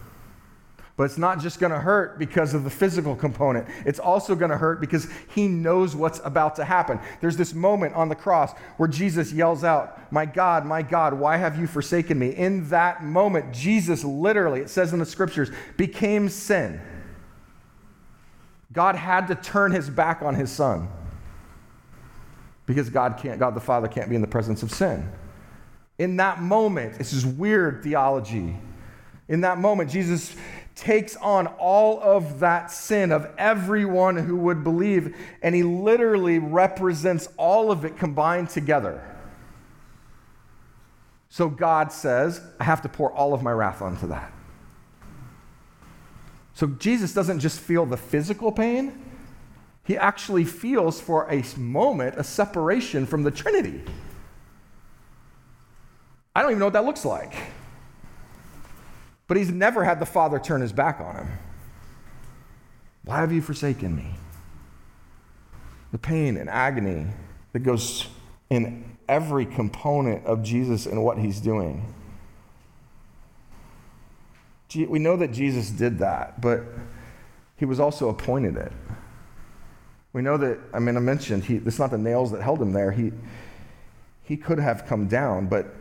But 0.96 1.06
it's 1.06 1.18
not 1.18 1.40
just 1.40 1.60
going 1.60 1.72
to 1.72 1.80
hurt 1.80 2.20
because 2.20 2.54
of 2.54 2.64
the 2.64 2.70
physical 2.70 3.16
component. 3.16 3.68
It's 3.84 4.00
also 4.00 4.36
going 4.36 4.52
to 4.52 4.58
hurt 4.58 4.80
because 4.80 5.08
he 5.34 5.48
knows 5.48 5.96
what's 5.96 6.22
about 6.24 6.56
to 6.58 6.66
happen. 6.66 7.00
There's 7.20 7.36
this 7.36 7.56
moment 7.56 7.96
on 7.96 8.10
the 8.10 8.16
cross 8.16 8.54
where 8.78 8.88
Jesus 8.88 9.34
yells 9.34 9.64
out, 9.64 10.12
My 10.12 10.28
God, 10.28 10.66
my 10.66 10.84
God, 10.84 11.16
why 11.16 11.38
have 11.38 11.58
you 11.58 11.66
forsaken 11.66 12.20
me? 12.20 12.30
In 12.30 12.70
that 12.70 13.04
moment, 13.04 13.54
Jesus 13.54 14.04
literally, 14.04 14.60
it 14.60 14.70
says 14.70 14.94
in 14.94 15.00
the 15.00 15.06
scriptures, 15.06 15.50
became 15.78 16.30
sin. 16.30 16.80
God 18.72 18.96
had 18.96 19.28
to 19.28 19.36
turn 19.36 19.72
his 19.72 19.90
back 19.90 20.22
on 20.22 20.36
his 20.36 20.52
son 20.52 20.90
because 22.68 22.90
God 22.90 23.18
can't, 23.18 23.40
God 23.40 23.56
the 23.56 23.62
Father 23.62 23.88
can't 23.88 24.10
be 24.10 24.16
in 24.16 24.22
the 24.22 24.28
presence 24.28 24.62
of 24.62 24.72
sin. 24.72 25.10
In 25.98 26.18
that 26.18 26.42
moment, 26.42 26.98
this 26.98 27.14
is 27.14 27.26
weird 27.26 27.84
theology. 27.84 28.58
In 29.28 29.42
that 29.42 29.58
moment, 29.58 29.90
Jesus 29.90 30.36
takes 30.76 31.16
on 31.18 31.48
all 31.48 32.00
of 32.02 32.40
that 32.40 32.72
sin 32.72 33.12
of 33.12 33.30
everyone 33.38 34.18
who 34.18 34.36
would 34.38 34.64
believe, 34.64 35.16
and 35.42 35.54
he 35.54 35.64
literally 35.64 36.40
represents 36.40 37.30
all 37.38 37.72
of 37.72 37.86
it 37.86 37.98
combined 37.98 38.50
together. 38.50 39.04
So 41.30 41.50
God 41.50 41.92
says, 41.92 42.42
I 42.60 42.64
have 42.64 42.82
to 42.84 42.90
pour 42.90 43.12
all 43.12 43.34
of 43.34 43.42
my 43.42 43.52
wrath 43.52 43.82
onto 43.82 44.08
that. 44.08 44.32
So 46.54 46.68
Jesus 46.68 47.14
doesn't 47.14 47.40
just 47.40 47.60
feel 47.60 47.86
the 47.86 47.98
physical 47.98 48.52
pain, 48.52 49.04
he 49.86 49.98
actually 49.98 50.46
feels 50.46 51.02
for 51.02 51.30
a 51.30 51.44
moment 51.58 52.16
a 52.18 52.24
separation 52.24 53.06
from 53.06 53.24
the 53.24 53.32
Trinity. 53.32 53.82
I 56.36 56.42
don't 56.42 56.52
even 56.52 56.60
know 56.60 56.68
what 56.68 56.74
that 56.74 56.86
looks 56.86 57.06
like. 57.06 57.34
But 59.28 59.38
he's 59.38 59.52
never 59.52 59.84
had 59.84 60.00
the 60.00 60.06
Father 60.06 60.40
turn 60.40 60.62
his 60.62 60.74
back 60.74 61.00
on 61.00 61.16
him. 61.16 61.28
Why 63.06 63.18
have 63.18 63.32
you 63.32 63.42
forsaken 63.42 63.96
me? 63.96 64.16
The 65.92 65.98
pain 65.98 66.38
and 66.38 66.50
agony 66.50 67.08
that 67.52 67.60
goes 67.60 68.08
in 68.50 68.98
every 69.08 69.46
component 69.46 70.26
of 70.26 70.44
Jesus 70.44 70.86
and 70.86 71.04
what 71.04 71.18
he's 71.18 71.40
doing. 71.40 71.94
We 74.76 75.00
know 75.00 75.16
that 75.18 75.32
Jesus 75.32 75.70
did 75.70 76.00
that, 76.00 76.42
but 76.42 76.64
he 77.58 77.66
was 77.66 77.80
also 77.80 78.10
appointed 78.10 78.58
it. 78.58 78.72
We 80.14 80.22
know 80.22 80.38
that, 80.38 80.60
I 80.74 80.80
mean, 80.80 80.98
I 80.98 81.00
mentioned, 81.00 81.44
he, 81.44 81.58
it's 81.58 81.80
not 81.80 81.92
the 81.92 81.98
nails 81.98 82.32
that 82.32 82.42
held 82.42 82.62
him 82.62 82.72
there. 82.74 82.92
He, 82.92 83.12
he 84.24 84.38
could 84.38 84.60
have 84.60 84.86
come 84.86 85.08
down, 85.08 85.48
but 85.48 85.76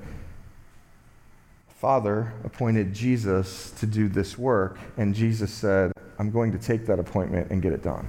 Father 1.83 2.33
appointed 2.45 2.95
Jesus 2.95 3.72
to 3.72 3.87
do 3.87 4.09
this 4.09 4.39
work, 4.39 4.78
and 4.97 5.12
Jesus 5.12 5.53
said, 5.53 5.91
I'm 6.16 6.30
going 6.30 6.53
to 6.53 6.59
take 6.59 6.87
that 6.87 7.01
appointment 7.01 7.51
and 7.51 7.61
get 7.61 7.72
it 7.72 7.83
done. 7.83 8.07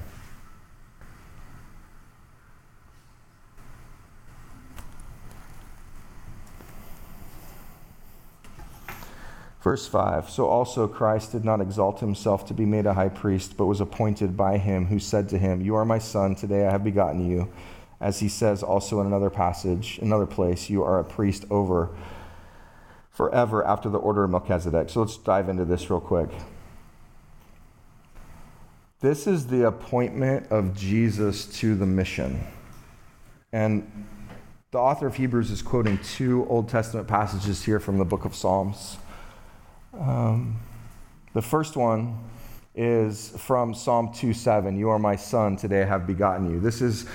Verse 9.63 9.87
5 9.87 10.29
So 10.29 10.45
also 10.45 10.87
Christ 10.87 11.31
did 11.31 11.43
not 11.43 11.59
exalt 11.59 11.99
himself 11.99 12.45
to 12.49 12.53
be 12.53 12.67
made 12.67 12.85
a 12.85 12.93
high 12.93 13.09
priest, 13.09 13.57
but 13.57 13.65
was 13.65 13.81
appointed 13.81 14.37
by 14.37 14.59
him 14.59 14.85
who 14.85 14.99
said 14.99 15.27
to 15.29 15.39
him, 15.39 15.61
You 15.61 15.73
are 15.73 15.83
my 15.83 15.97
son, 15.97 16.35
today 16.35 16.67
I 16.67 16.71
have 16.71 16.83
begotten 16.83 17.27
you. 17.27 17.51
As 17.99 18.19
he 18.19 18.29
says 18.29 18.61
also 18.61 19.01
in 19.01 19.07
another 19.07 19.31
passage, 19.31 19.97
another 19.99 20.27
place, 20.27 20.69
You 20.69 20.83
are 20.83 20.99
a 20.99 21.03
priest 21.03 21.45
over 21.49 21.89
forever 23.13 23.65
after 23.65 23.89
the 23.89 23.99
order 23.99 24.23
of 24.23 24.31
Melchizedek. 24.31 24.89
So 24.89 25.01
let's 25.01 25.17
dive 25.17 25.47
into 25.47 25.65
this 25.65 25.89
real 25.89 26.01
quick. 26.01 26.29
This 28.99 29.27
is 29.27 29.47
the 29.47 29.67
appointment 29.67 30.51
of 30.51 30.75
Jesus 30.75 31.45
to 31.59 31.75
the 31.75 31.85
mission. 31.85 32.43
And 33.51 34.07
the 34.71 34.79
author 34.79 35.05
of 35.05 35.15
Hebrews 35.15 35.51
is 35.51 35.61
quoting 35.61 35.99
two 35.99 36.47
Old 36.49 36.67
Testament 36.67 37.07
passages 37.07 37.63
here 37.63 37.79
from 37.79 37.99
the 37.99 38.05
book 38.05 38.25
of 38.25 38.33
Psalms. 38.33 38.97
Um, 39.93 40.59
the 41.33 41.41
first 41.41 41.75
one 41.75 42.17
is 42.73 43.29
from 43.37 43.75
Psalm 43.75 44.09
2:7. 44.09 44.75
You 44.75 44.89
are 44.89 44.97
my 44.97 45.15
son, 45.15 45.55
today 45.55 45.83
I 45.83 45.85
have 45.85 46.07
begotten 46.07 46.49
you. 46.49 46.59
This 46.59 46.81
is 46.81 47.05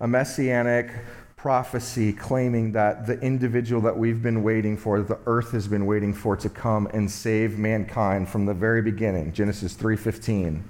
a 0.00 0.06
messianic 0.06 0.92
prophecy 1.38 2.12
claiming 2.12 2.72
that 2.72 3.06
the 3.06 3.18
individual 3.20 3.80
that 3.80 3.96
we've 3.96 4.20
been 4.20 4.42
waiting 4.42 4.76
for, 4.76 5.00
the 5.00 5.18
earth 5.24 5.52
has 5.52 5.68
been 5.68 5.86
waiting 5.86 6.12
for 6.12 6.36
to 6.36 6.48
come 6.48 6.88
and 6.92 7.08
save 7.08 7.56
mankind 7.56 8.28
from 8.28 8.44
the 8.44 8.52
very 8.52 8.82
beginning, 8.82 9.32
Genesis 9.32 9.74
3:15, 9.74 10.64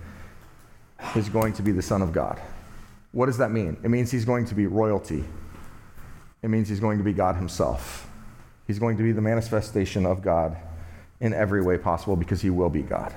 is 1.16 1.30
going 1.30 1.54
to 1.54 1.62
be 1.62 1.72
the 1.72 1.82
son 1.82 2.02
of 2.02 2.12
God. 2.12 2.38
What 3.12 3.26
does 3.26 3.38
that 3.38 3.50
mean? 3.50 3.78
It 3.82 3.88
means 3.88 4.10
he's 4.10 4.26
going 4.26 4.44
to 4.44 4.54
be 4.54 4.66
royalty. 4.66 5.24
It 6.42 6.48
means 6.48 6.68
he's 6.68 6.80
going 6.80 6.98
to 6.98 7.04
be 7.04 7.14
God 7.14 7.36
himself. 7.36 8.06
He's 8.66 8.78
going 8.78 8.98
to 8.98 9.02
be 9.02 9.12
the 9.12 9.22
manifestation 9.22 10.04
of 10.04 10.20
God 10.20 10.54
in 11.20 11.32
every 11.32 11.62
way 11.62 11.78
possible 11.78 12.14
because 12.14 12.42
he 12.42 12.50
will 12.50 12.68
be 12.68 12.82
God. 12.82 13.14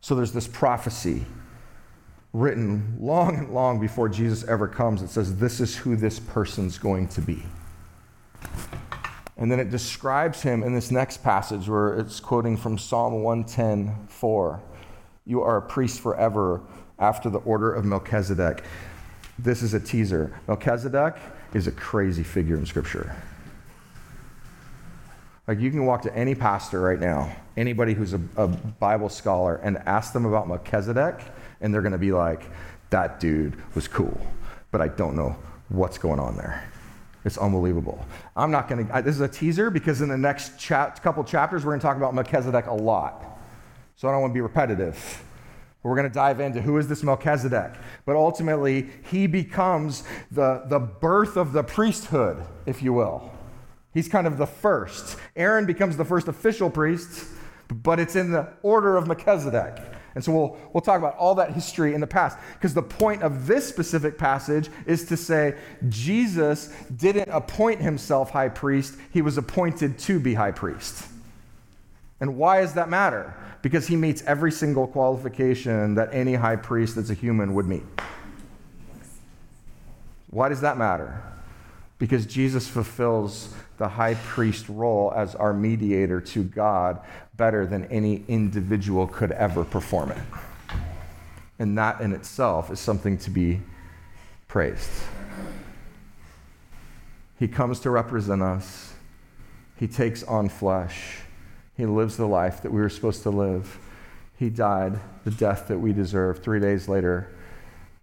So 0.00 0.14
there's 0.14 0.32
this 0.32 0.48
prophecy 0.48 1.26
written 2.34 2.96
long 3.00 3.38
and 3.38 3.54
long 3.54 3.78
before 3.80 4.08
Jesus 4.08 4.44
ever 4.48 4.66
comes 4.66 5.00
It 5.00 5.08
says 5.08 5.36
this 5.36 5.60
is 5.60 5.76
who 5.76 5.96
this 5.96 6.18
person's 6.18 6.76
going 6.76 7.08
to 7.08 7.22
be. 7.22 7.44
And 9.36 9.50
then 9.50 9.60
it 9.60 9.70
describes 9.70 10.42
him 10.42 10.62
in 10.62 10.74
this 10.74 10.90
next 10.90 11.22
passage 11.22 11.68
where 11.68 11.94
it's 11.94 12.20
quoting 12.20 12.56
from 12.56 12.76
Psalm 12.76 13.22
110 13.22 14.08
4. 14.08 14.62
You 15.26 15.42
are 15.42 15.56
a 15.56 15.62
priest 15.62 16.00
forever 16.00 16.60
after 16.98 17.30
the 17.30 17.38
order 17.38 17.72
of 17.72 17.84
Melchizedek. 17.84 18.64
This 19.38 19.62
is 19.62 19.74
a 19.74 19.80
teaser. 19.80 20.38
Melchizedek 20.46 21.16
is 21.54 21.66
a 21.66 21.72
crazy 21.72 22.22
figure 22.22 22.56
in 22.56 22.66
Scripture. 22.66 23.16
Like 25.46 25.60
you 25.60 25.70
can 25.70 25.86
walk 25.86 26.02
to 26.02 26.16
any 26.16 26.34
pastor 26.34 26.80
right 26.80 26.98
now, 26.98 27.34
anybody 27.56 27.94
who's 27.94 28.12
a, 28.12 28.20
a 28.36 28.48
Bible 28.48 29.08
scholar, 29.08 29.56
and 29.56 29.78
ask 29.78 30.12
them 30.12 30.24
about 30.24 30.48
Melchizedek, 30.48 31.20
and 31.64 31.72
they're 31.72 31.82
going 31.82 31.92
to 31.92 31.98
be 31.98 32.12
like, 32.12 32.44
that 32.90 33.18
dude 33.18 33.56
was 33.74 33.88
cool, 33.88 34.20
but 34.70 34.82
I 34.82 34.88
don't 34.88 35.16
know 35.16 35.34
what's 35.70 35.96
going 35.96 36.20
on 36.20 36.36
there. 36.36 36.68
It's 37.24 37.38
unbelievable. 37.38 38.04
I'm 38.36 38.50
not 38.50 38.68
going 38.68 38.86
to, 38.86 39.02
this 39.02 39.14
is 39.14 39.22
a 39.22 39.28
teaser 39.28 39.70
because 39.70 40.02
in 40.02 40.10
the 40.10 40.18
next 40.18 40.60
chat, 40.60 41.02
couple 41.02 41.24
chapters, 41.24 41.64
we're 41.64 41.72
going 41.72 41.80
to 41.80 41.86
talk 41.86 41.96
about 41.96 42.14
Melchizedek 42.14 42.66
a 42.66 42.74
lot. 42.74 43.24
So 43.96 44.06
I 44.06 44.12
don't 44.12 44.20
want 44.20 44.32
to 44.32 44.34
be 44.34 44.42
repetitive. 44.42 45.24
We're 45.82 45.96
going 45.96 46.08
to 46.08 46.12
dive 46.12 46.38
into 46.38 46.60
who 46.60 46.76
is 46.76 46.86
this 46.86 47.02
Melchizedek. 47.02 47.72
But 48.04 48.16
ultimately, 48.16 48.90
he 49.10 49.26
becomes 49.26 50.04
the, 50.30 50.64
the 50.66 50.80
birth 50.80 51.38
of 51.38 51.54
the 51.54 51.62
priesthood, 51.62 52.44
if 52.66 52.82
you 52.82 52.92
will. 52.92 53.32
He's 53.94 54.08
kind 54.08 54.26
of 54.26 54.36
the 54.36 54.46
first. 54.46 55.16
Aaron 55.34 55.64
becomes 55.64 55.96
the 55.96 56.04
first 56.04 56.28
official 56.28 56.68
priest, 56.68 57.26
but 57.70 57.98
it's 57.98 58.16
in 58.16 58.32
the 58.32 58.48
order 58.62 58.98
of 58.98 59.06
Melchizedek. 59.06 59.78
And 60.14 60.22
so 60.24 60.32
we'll, 60.32 60.56
we'll 60.72 60.80
talk 60.80 60.98
about 60.98 61.16
all 61.16 61.34
that 61.36 61.52
history 61.52 61.94
in 61.94 62.00
the 62.00 62.06
past. 62.06 62.38
Because 62.54 62.72
the 62.72 62.82
point 62.82 63.22
of 63.22 63.46
this 63.46 63.68
specific 63.68 64.16
passage 64.16 64.68
is 64.86 65.04
to 65.06 65.16
say 65.16 65.56
Jesus 65.88 66.68
didn't 66.96 67.30
appoint 67.30 67.80
himself 67.80 68.30
high 68.30 68.48
priest, 68.48 68.96
he 69.12 69.22
was 69.22 69.38
appointed 69.38 69.98
to 70.00 70.20
be 70.20 70.34
high 70.34 70.52
priest. 70.52 71.08
And 72.20 72.36
why 72.36 72.60
does 72.60 72.74
that 72.74 72.88
matter? 72.88 73.34
Because 73.60 73.88
he 73.88 73.96
meets 73.96 74.22
every 74.22 74.52
single 74.52 74.86
qualification 74.86 75.94
that 75.96 76.10
any 76.12 76.34
high 76.34 76.56
priest 76.56 76.94
that's 76.96 77.10
a 77.10 77.14
human 77.14 77.54
would 77.54 77.66
meet. 77.66 77.82
Why 80.30 80.48
does 80.48 80.60
that 80.60 80.78
matter? 80.78 81.22
Because 81.98 82.26
Jesus 82.26 82.68
fulfills 82.68 83.52
the 83.78 83.88
high 83.88 84.14
priest 84.14 84.68
role 84.68 85.12
as 85.14 85.34
our 85.34 85.52
mediator 85.52 86.20
to 86.20 86.44
God 86.44 87.00
better 87.36 87.66
than 87.66 87.84
any 87.86 88.24
individual 88.28 89.06
could 89.06 89.32
ever 89.32 89.64
perform 89.64 90.12
it. 90.12 90.22
And 91.58 91.76
that 91.78 92.00
in 92.00 92.12
itself 92.12 92.70
is 92.70 92.80
something 92.80 93.18
to 93.18 93.30
be 93.30 93.60
praised. 94.48 94.90
He 97.38 97.48
comes 97.48 97.80
to 97.80 97.90
represent 97.90 98.42
us, 98.42 98.94
He 99.76 99.88
takes 99.88 100.22
on 100.22 100.48
flesh, 100.48 101.18
He 101.76 101.86
lives 101.86 102.16
the 102.16 102.26
life 102.26 102.62
that 102.62 102.72
we 102.72 102.80
were 102.80 102.88
supposed 102.88 103.22
to 103.24 103.30
live. 103.30 103.78
He 104.38 104.50
died 104.50 104.98
the 105.24 105.30
death 105.30 105.68
that 105.68 105.78
we 105.78 105.92
deserve. 105.92 106.42
Three 106.42 106.60
days 106.60 106.88
later, 106.88 107.30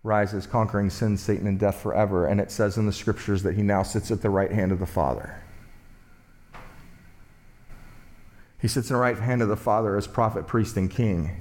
rises, 0.04 0.48
conquering 0.48 0.90
sin, 0.90 1.18
Satan, 1.18 1.46
and 1.46 1.60
death 1.60 1.82
forever. 1.82 2.26
And 2.26 2.40
it 2.40 2.52
says 2.52 2.78
in 2.78 2.86
the 2.86 2.94
scriptures 2.94 3.44
that 3.44 3.56
he 3.56 3.62
now 3.62 3.84
sits 3.84 4.12
at 4.12 4.22
the 4.22 4.30
right 4.30 4.52
hand 4.52 4.72
of 4.72 4.80
the 4.80 4.86
Father. 4.86 5.42
He 8.62 8.68
sits 8.68 8.90
in 8.90 8.94
the 8.94 9.00
right 9.02 9.18
hand 9.18 9.42
of 9.42 9.48
the 9.50 9.58
Father 9.58 9.98
as 9.98 10.06
prophet, 10.06 10.46
priest, 10.46 10.78
and 10.78 10.90
king. 10.90 11.36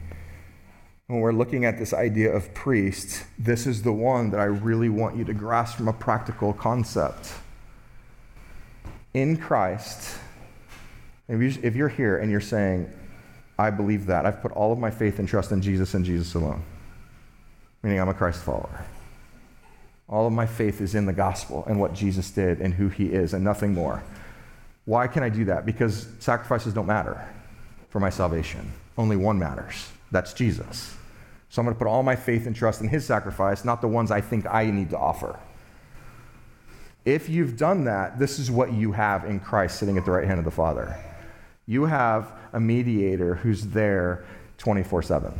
When 1.06 1.20
we're 1.20 1.32
looking 1.32 1.64
at 1.64 1.78
this 1.78 1.92
idea 1.92 2.32
of 2.32 2.54
priest, 2.54 3.24
this 3.38 3.66
is 3.66 3.82
the 3.82 3.92
one 3.92 4.30
that 4.30 4.40
I 4.40 4.44
really 4.44 4.88
want 4.88 5.16
you 5.16 5.24
to 5.24 5.34
grasp 5.34 5.76
from 5.76 5.88
a 5.88 5.92
practical 5.92 6.52
concept. 6.52 7.32
In 9.12 9.36
Christ, 9.36 10.16
if 11.28 11.76
you're 11.76 11.88
here 11.88 12.18
and 12.18 12.30
you're 12.30 12.40
saying, 12.40 12.90
I 13.58 13.70
believe 13.70 14.06
that, 14.06 14.24
I've 14.24 14.40
put 14.40 14.52
all 14.52 14.72
of 14.72 14.78
my 14.78 14.90
faith 14.90 15.18
and 15.18 15.28
trust 15.28 15.52
in 15.52 15.60
Jesus 15.60 15.92
and 15.94 16.04
Jesus 16.04 16.34
alone, 16.34 16.62
meaning 17.82 18.00
I'm 18.00 18.08
a 18.08 18.14
Christ 18.14 18.42
follower. 18.42 18.86
All 20.08 20.26
of 20.26 20.32
my 20.32 20.46
faith 20.46 20.80
is 20.80 20.94
in 20.94 21.06
the 21.06 21.12
gospel 21.12 21.64
and 21.68 21.78
what 21.78 21.92
Jesus 21.92 22.30
did 22.30 22.60
and 22.60 22.74
who 22.74 22.88
he 22.88 23.06
is 23.06 23.34
and 23.34 23.44
nothing 23.44 23.74
more. 23.74 24.02
Why 24.90 25.06
can 25.06 25.22
I 25.22 25.28
do 25.28 25.44
that? 25.44 25.64
Because 25.64 26.08
sacrifices 26.18 26.74
don't 26.74 26.88
matter 26.88 27.24
for 27.90 28.00
my 28.00 28.10
salvation. 28.10 28.72
Only 28.98 29.14
one 29.14 29.38
matters. 29.38 29.88
That's 30.10 30.32
Jesus. 30.32 30.96
So 31.48 31.62
I'm 31.62 31.66
going 31.66 31.76
to 31.76 31.78
put 31.78 31.86
all 31.86 32.02
my 32.02 32.16
faith 32.16 32.48
and 32.48 32.56
trust 32.56 32.80
in 32.80 32.88
his 32.88 33.04
sacrifice, 33.04 33.64
not 33.64 33.82
the 33.82 33.86
ones 33.86 34.10
I 34.10 34.20
think 34.20 34.46
I 34.46 34.68
need 34.68 34.90
to 34.90 34.98
offer. 34.98 35.38
If 37.04 37.28
you've 37.28 37.56
done 37.56 37.84
that, 37.84 38.18
this 38.18 38.40
is 38.40 38.50
what 38.50 38.72
you 38.72 38.90
have 38.90 39.24
in 39.24 39.38
Christ 39.38 39.78
sitting 39.78 39.96
at 39.96 40.04
the 40.04 40.10
right 40.10 40.26
hand 40.26 40.40
of 40.40 40.44
the 40.44 40.50
Father. 40.50 40.96
You 41.66 41.84
have 41.84 42.32
a 42.52 42.58
mediator 42.58 43.36
who's 43.36 43.68
there 43.68 44.24
24 44.58 45.04
7. 45.04 45.32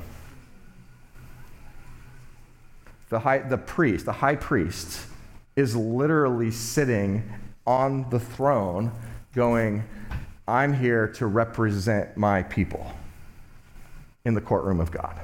The, 3.08 3.18
high, 3.18 3.38
the 3.38 3.58
priest, 3.58 4.04
the 4.04 4.12
high 4.12 4.36
priest, 4.36 5.06
is 5.56 5.74
literally 5.74 6.52
sitting 6.52 7.28
on 7.66 8.08
the 8.10 8.20
throne 8.20 8.92
going, 9.34 9.84
I'm 10.48 10.74
here 10.74 11.08
to 11.14 11.26
represent 11.26 12.16
my 12.16 12.42
people 12.42 12.90
in 14.24 14.34
the 14.34 14.40
courtroom 14.40 14.80
of 14.80 14.90
God. 14.90 15.16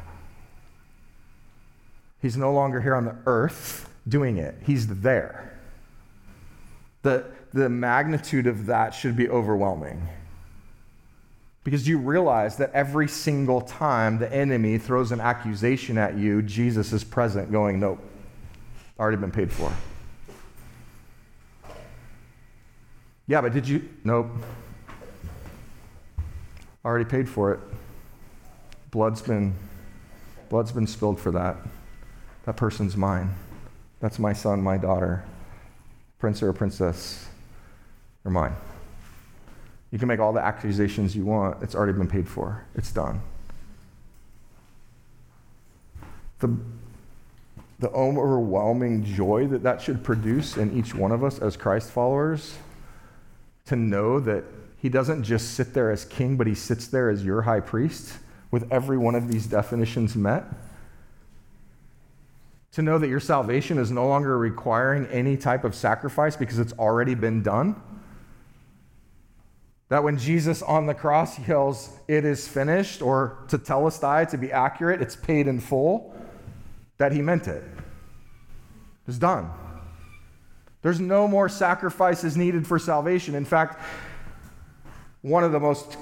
He's 2.22 2.36
no 2.36 2.52
longer 2.52 2.80
here 2.80 2.94
on 2.94 3.04
the 3.04 3.16
earth 3.26 3.88
doing 4.08 4.38
it, 4.38 4.54
he's 4.64 4.86
there. 4.86 5.58
The, 7.02 7.24
the 7.52 7.68
magnitude 7.68 8.46
of 8.46 8.66
that 8.66 8.90
should 8.94 9.16
be 9.16 9.28
overwhelming. 9.28 10.08
Because 11.64 11.88
you 11.88 11.98
realize 11.98 12.56
that 12.58 12.72
every 12.72 13.08
single 13.08 13.60
time 13.60 14.18
the 14.18 14.32
enemy 14.32 14.78
throws 14.78 15.10
an 15.10 15.20
accusation 15.20 15.98
at 15.98 16.16
you, 16.16 16.42
Jesus 16.42 16.92
is 16.92 17.02
present, 17.02 17.50
going, 17.50 17.80
Nope, 17.80 17.98
already 18.98 19.16
been 19.16 19.32
paid 19.32 19.52
for. 19.52 19.72
Yeah, 23.28 23.40
but 23.40 23.52
did 23.52 23.66
you? 23.66 23.88
Nope. 24.04 24.28
Already 26.84 27.04
paid 27.04 27.28
for 27.28 27.52
it. 27.52 27.60
Blood's 28.92 29.20
been, 29.20 29.54
blood's 30.48 30.70
been 30.70 30.86
spilled 30.86 31.18
for 31.18 31.32
that. 31.32 31.56
That 32.44 32.56
person's 32.56 32.96
mine. 32.96 33.34
That's 33.98 34.20
my 34.20 34.32
son, 34.32 34.62
my 34.62 34.78
daughter. 34.78 35.24
Prince 36.20 36.42
or 36.42 36.52
princess, 36.52 37.26
they're 38.22 38.32
mine. 38.32 38.54
You 39.90 39.98
can 39.98 40.08
make 40.08 40.20
all 40.20 40.32
the 40.32 40.40
accusations 40.40 41.16
you 41.16 41.24
want. 41.24 41.62
It's 41.62 41.74
already 41.74 41.92
been 41.92 42.08
paid 42.08 42.28
for. 42.28 42.64
It's 42.74 42.92
done. 42.92 43.20
The, 46.38 46.56
the 47.80 47.90
overwhelming 47.90 49.04
joy 49.04 49.48
that 49.48 49.62
that 49.64 49.80
should 49.80 50.04
produce 50.04 50.56
in 50.56 50.76
each 50.76 50.94
one 50.94 51.10
of 51.10 51.24
us 51.24 51.38
as 51.40 51.56
Christ 51.56 51.90
followers 51.90 52.56
to 53.66 53.76
know 53.76 54.20
that 54.20 54.44
he 54.78 54.88
doesn't 54.88 55.24
just 55.24 55.54
sit 55.54 55.74
there 55.74 55.90
as 55.90 56.04
king, 56.04 56.36
but 56.36 56.46
he 56.46 56.54
sits 56.54 56.86
there 56.88 57.10
as 57.10 57.24
your 57.24 57.42
high 57.42 57.60
priest 57.60 58.18
with 58.50 58.70
every 58.70 58.96
one 58.96 59.14
of 59.14 59.28
these 59.30 59.46
definitions 59.46 60.14
met. 60.16 60.44
To 62.72 62.82
know 62.82 62.98
that 62.98 63.08
your 63.08 63.20
salvation 63.20 63.78
is 63.78 63.90
no 63.90 64.06
longer 64.06 64.38
requiring 64.38 65.06
any 65.06 65.36
type 65.36 65.64
of 65.64 65.74
sacrifice 65.74 66.36
because 66.36 66.58
it's 66.58 66.74
already 66.74 67.14
been 67.14 67.42
done. 67.42 67.80
That 69.88 70.04
when 70.04 70.18
Jesus 70.18 70.62
on 70.62 70.86
the 70.86 70.94
cross 70.94 71.38
yells, 71.48 71.90
It 72.06 72.24
is 72.24 72.46
finished, 72.46 73.02
or 73.02 73.38
tetelestai, 73.48 74.28
to 74.30 74.38
be 74.38 74.52
accurate, 74.52 75.00
it's 75.00 75.16
paid 75.16 75.48
in 75.48 75.60
full, 75.60 76.14
that 76.98 77.12
he 77.12 77.22
meant 77.22 77.48
it. 77.48 77.64
It's 79.08 79.18
done. 79.18 79.50
There's 80.86 81.00
no 81.00 81.26
more 81.26 81.48
sacrifices 81.48 82.36
needed 82.36 82.64
for 82.64 82.78
salvation. 82.78 83.34
In 83.34 83.44
fact, 83.44 83.82
one 85.22 85.42
of 85.42 85.50
the 85.50 85.58
most 85.58 85.96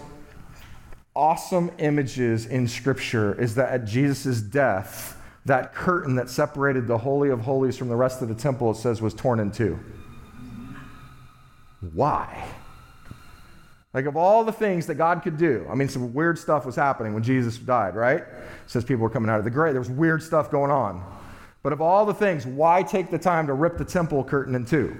awesome 1.16 1.70
images 1.78 2.44
in 2.44 2.68
Scripture 2.68 3.32
is 3.40 3.54
that 3.54 3.70
at 3.70 3.86
Jesus' 3.86 4.42
death, 4.42 5.18
that 5.46 5.74
curtain 5.74 6.16
that 6.16 6.28
separated 6.28 6.86
the 6.86 6.98
Holy 6.98 7.30
of 7.30 7.40
Holies 7.40 7.78
from 7.78 7.88
the 7.88 7.96
rest 7.96 8.20
of 8.20 8.28
the 8.28 8.34
temple, 8.34 8.72
it 8.72 8.74
says, 8.74 9.00
was 9.00 9.14
torn 9.14 9.40
in 9.40 9.50
two. 9.50 9.78
Why? 11.94 12.46
Like, 13.94 14.04
of 14.04 14.18
all 14.18 14.44
the 14.44 14.52
things 14.52 14.84
that 14.88 14.96
God 14.96 15.22
could 15.22 15.38
do, 15.38 15.66
I 15.70 15.74
mean, 15.76 15.88
some 15.88 16.12
weird 16.12 16.38
stuff 16.38 16.66
was 16.66 16.76
happening 16.76 17.14
when 17.14 17.22
Jesus 17.22 17.56
died, 17.56 17.94
right? 17.94 18.20
It 18.20 18.26
says 18.66 18.84
people 18.84 19.04
were 19.04 19.08
coming 19.08 19.30
out 19.30 19.38
of 19.38 19.44
the 19.44 19.50
grave. 19.50 19.72
There 19.72 19.80
was 19.80 19.88
weird 19.88 20.22
stuff 20.22 20.50
going 20.50 20.70
on. 20.70 21.02
But 21.64 21.72
of 21.72 21.80
all 21.80 22.04
the 22.04 22.14
things, 22.14 22.46
why 22.46 22.82
take 22.82 23.10
the 23.10 23.18
time 23.18 23.46
to 23.46 23.54
rip 23.54 23.78
the 23.78 23.86
temple 23.86 24.22
curtain 24.22 24.54
in 24.54 24.66
two? 24.66 24.94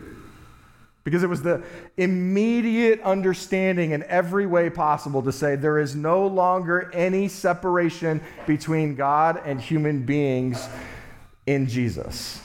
Because 1.04 1.22
it 1.22 1.28
was 1.28 1.42
the 1.42 1.62
immediate 1.98 3.02
understanding 3.02 3.90
in 3.90 4.02
every 4.04 4.46
way 4.46 4.70
possible 4.70 5.22
to 5.22 5.30
say 5.30 5.56
there 5.56 5.78
is 5.78 5.94
no 5.94 6.26
longer 6.26 6.90
any 6.94 7.28
separation 7.28 8.22
between 8.46 8.94
God 8.94 9.42
and 9.44 9.60
human 9.60 10.06
beings 10.06 10.66
in 11.44 11.68
Jesus. 11.68 12.40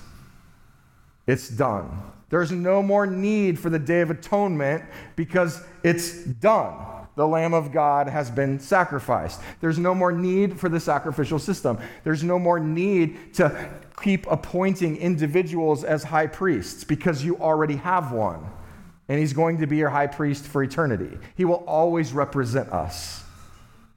It's 1.25 1.47
done. 1.47 1.89
There's 2.29 2.51
no 2.51 2.83
more 2.83 3.07
need 3.07 3.57
for 3.57 3.69
the 3.69 3.79
Day 3.79 4.01
of 4.01 4.11
Atonement 4.11 4.83
because 5.15 5.63
it's 5.81 6.25
done. 6.25 6.75
The 7.15 7.27
Lamb 7.27 7.53
of 7.53 7.71
God 7.71 8.07
has 8.07 8.29
been 8.29 8.59
sacrificed. 8.59 9.41
There's 9.61 9.79
no 9.79 9.95
more 9.95 10.11
need 10.11 10.59
for 10.59 10.69
the 10.69 10.79
sacrificial 10.79 11.39
system. 11.39 11.77
There's 12.03 12.23
no 12.23 12.37
more 12.37 12.59
need 12.59 13.33
to 13.35 13.69
keep 14.01 14.25
appointing 14.27 14.97
individuals 14.97 15.83
as 15.83 16.03
high 16.03 16.27
priests 16.27 16.83
because 16.83 17.23
you 17.23 17.37
already 17.37 17.75
have 17.77 18.11
one. 18.11 18.49
And 19.07 19.19
he's 19.19 19.33
going 19.33 19.59
to 19.59 19.67
be 19.67 19.77
your 19.77 19.89
high 19.89 20.07
priest 20.07 20.45
for 20.45 20.61
eternity. 20.61 21.17
He 21.35 21.45
will 21.45 21.63
always 21.65 22.13
represent 22.13 22.69
us. 22.69 23.23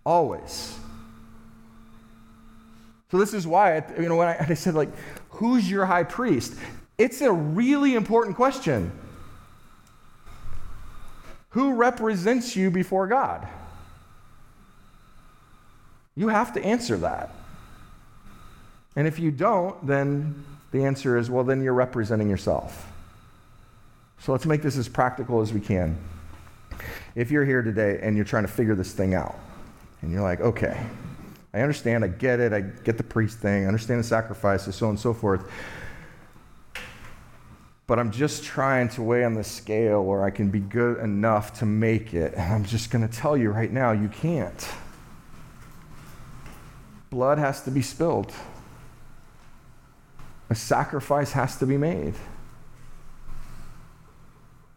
Always. 0.06 0.78
So 3.10 3.18
this 3.18 3.34
is 3.34 3.46
why, 3.46 3.84
you 3.98 4.08
know, 4.08 4.16
when 4.16 4.28
I, 4.28 4.46
I 4.48 4.54
said, 4.54 4.74
like, 4.74 4.88
who's 5.28 5.70
your 5.70 5.84
high 5.84 6.04
priest? 6.04 6.54
It's 6.96 7.20
a 7.20 7.30
really 7.30 7.94
important 7.94 8.36
question. 8.36 8.90
Who 11.50 11.74
represents 11.74 12.56
you 12.56 12.70
before 12.70 13.06
God? 13.06 13.46
You 16.14 16.28
have 16.28 16.54
to 16.54 16.64
answer 16.64 16.96
that. 16.98 17.34
And 18.96 19.06
if 19.06 19.18
you 19.18 19.30
don't, 19.30 19.86
then 19.86 20.44
the 20.70 20.84
answer 20.84 21.16
is 21.16 21.30
well, 21.30 21.44
then 21.44 21.62
you're 21.62 21.74
representing 21.74 22.28
yourself. 22.28 22.86
So 24.18 24.32
let's 24.32 24.46
make 24.46 24.62
this 24.62 24.76
as 24.76 24.88
practical 24.88 25.40
as 25.40 25.52
we 25.52 25.60
can. 25.60 25.98
If 27.14 27.30
you're 27.30 27.44
here 27.44 27.62
today 27.62 27.98
and 28.02 28.16
you're 28.16 28.24
trying 28.24 28.44
to 28.44 28.52
figure 28.52 28.74
this 28.74 28.92
thing 28.92 29.14
out, 29.14 29.34
and 30.00 30.10
you're 30.10 30.22
like, 30.22 30.40
okay, 30.40 30.84
I 31.54 31.60
understand, 31.60 32.04
I 32.04 32.08
get 32.08 32.40
it, 32.40 32.52
I 32.52 32.60
get 32.60 32.96
the 32.96 33.04
priest 33.04 33.38
thing, 33.38 33.64
I 33.64 33.66
understand 33.66 34.00
the 34.00 34.04
sacrifices, 34.04 34.74
so 34.74 34.86
on 34.86 34.90
and 34.90 35.00
so 35.00 35.12
forth 35.12 35.48
but 37.92 37.98
I'm 37.98 38.10
just 38.10 38.42
trying 38.44 38.88
to 38.90 39.02
weigh 39.02 39.22
on 39.22 39.34
the 39.34 39.44
scale 39.44 40.02
where 40.02 40.24
I 40.24 40.30
can 40.30 40.48
be 40.48 40.60
good 40.60 40.98
enough 41.00 41.58
to 41.58 41.66
make 41.66 42.14
it. 42.14 42.32
And 42.34 42.54
I'm 42.54 42.64
just 42.64 42.90
going 42.90 43.06
to 43.06 43.14
tell 43.14 43.36
you 43.36 43.50
right 43.50 43.70
now, 43.70 43.92
you 43.92 44.08
can't. 44.08 44.68
Blood 47.10 47.36
has 47.36 47.62
to 47.64 47.70
be 47.70 47.82
spilled, 47.82 48.32
a 50.52 50.54
sacrifice 50.54 51.32
has 51.32 51.56
to 51.56 51.66
be 51.66 51.78
made. 51.78 52.12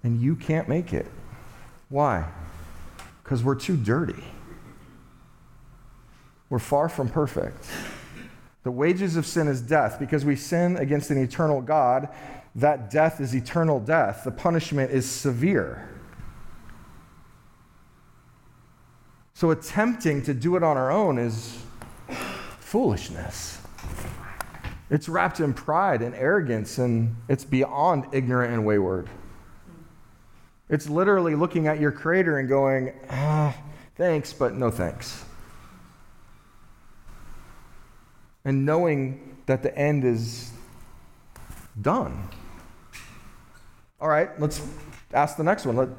And 0.04 0.22
you 0.22 0.38
can't 0.38 0.70
make 0.70 0.94
it. 0.94 1.06
Why? 1.90 2.32
Because 3.22 3.44
we're 3.44 3.56
too 3.56 3.76
dirty. 3.76 4.24
We're 6.50 6.60
far 6.60 6.88
from 6.88 7.10
perfect. 7.10 7.68
The 8.64 8.72
wages 8.72 9.18
of 9.18 9.26
sin 9.26 9.50
is 9.50 9.60
death 9.60 10.00
because 10.00 10.24
we 10.24 10.38
sin 10.38 10.78
against 10.78 11.12
an 11.12 11.22
eternal 11.22 11.62
God 11.62 12.08
that 12.56 12.90
death 12.90 13.20
is 13.20 13.36
eternal 13.36 13.82
death. 13.82 14.24
The 14.24 14.32
punishment 14.32 14.92
is 14.92 15.06
severe. 15.10 15.90
So 19.34 19.52
attempting 19.52 20.24
to 20.24 20.34
do 20.34 20.56
it 20.56 20.64
on 20.64 20.78
our 20.78 20.90
own 20.90 21.18
is 21.18 21.60
foolishness. 22.60 23.60
It's 24.90 25.10
wrapped 25.10 25.40
in 25.40 25.54
pride 25.54 26.02
and 26.02 26.14
arrogance, 26.14 26.78
and 26.78 27.16
it's 27.28 27.44
beyond 27.44 28.06
ignorant 28.12 28.54
and 28.54 28.66
wayward. 28.66 29.10
It's 30.70 30.90
literally 30.90 31.36
looking 31.36 31.68
at 31.68 31.80
your 31.80 31.92
Creator 31.92 32.40
and 32.40 32.50
going, 32.50 32.94
ah, 33.10 33.56
thanks, 33.96 34.34
but 34.34 34.54
no 34.56 34.70
thanks. 34.70 35.26
And 38.44 38.66
knowing 38.66 39.38
that 39.48 39.64
the 39.64 39.76
end 39.78 40.04
is 40.04 40.52
done. 41.82 42.30
All 44.00 44.10
right, 44.10 44.40
let's 44.40 44.62
ask 45.14 45.38
the 45.38 45.44
next 45.44 45.66
one. 45.66 45.76
Let, 45.76 45.90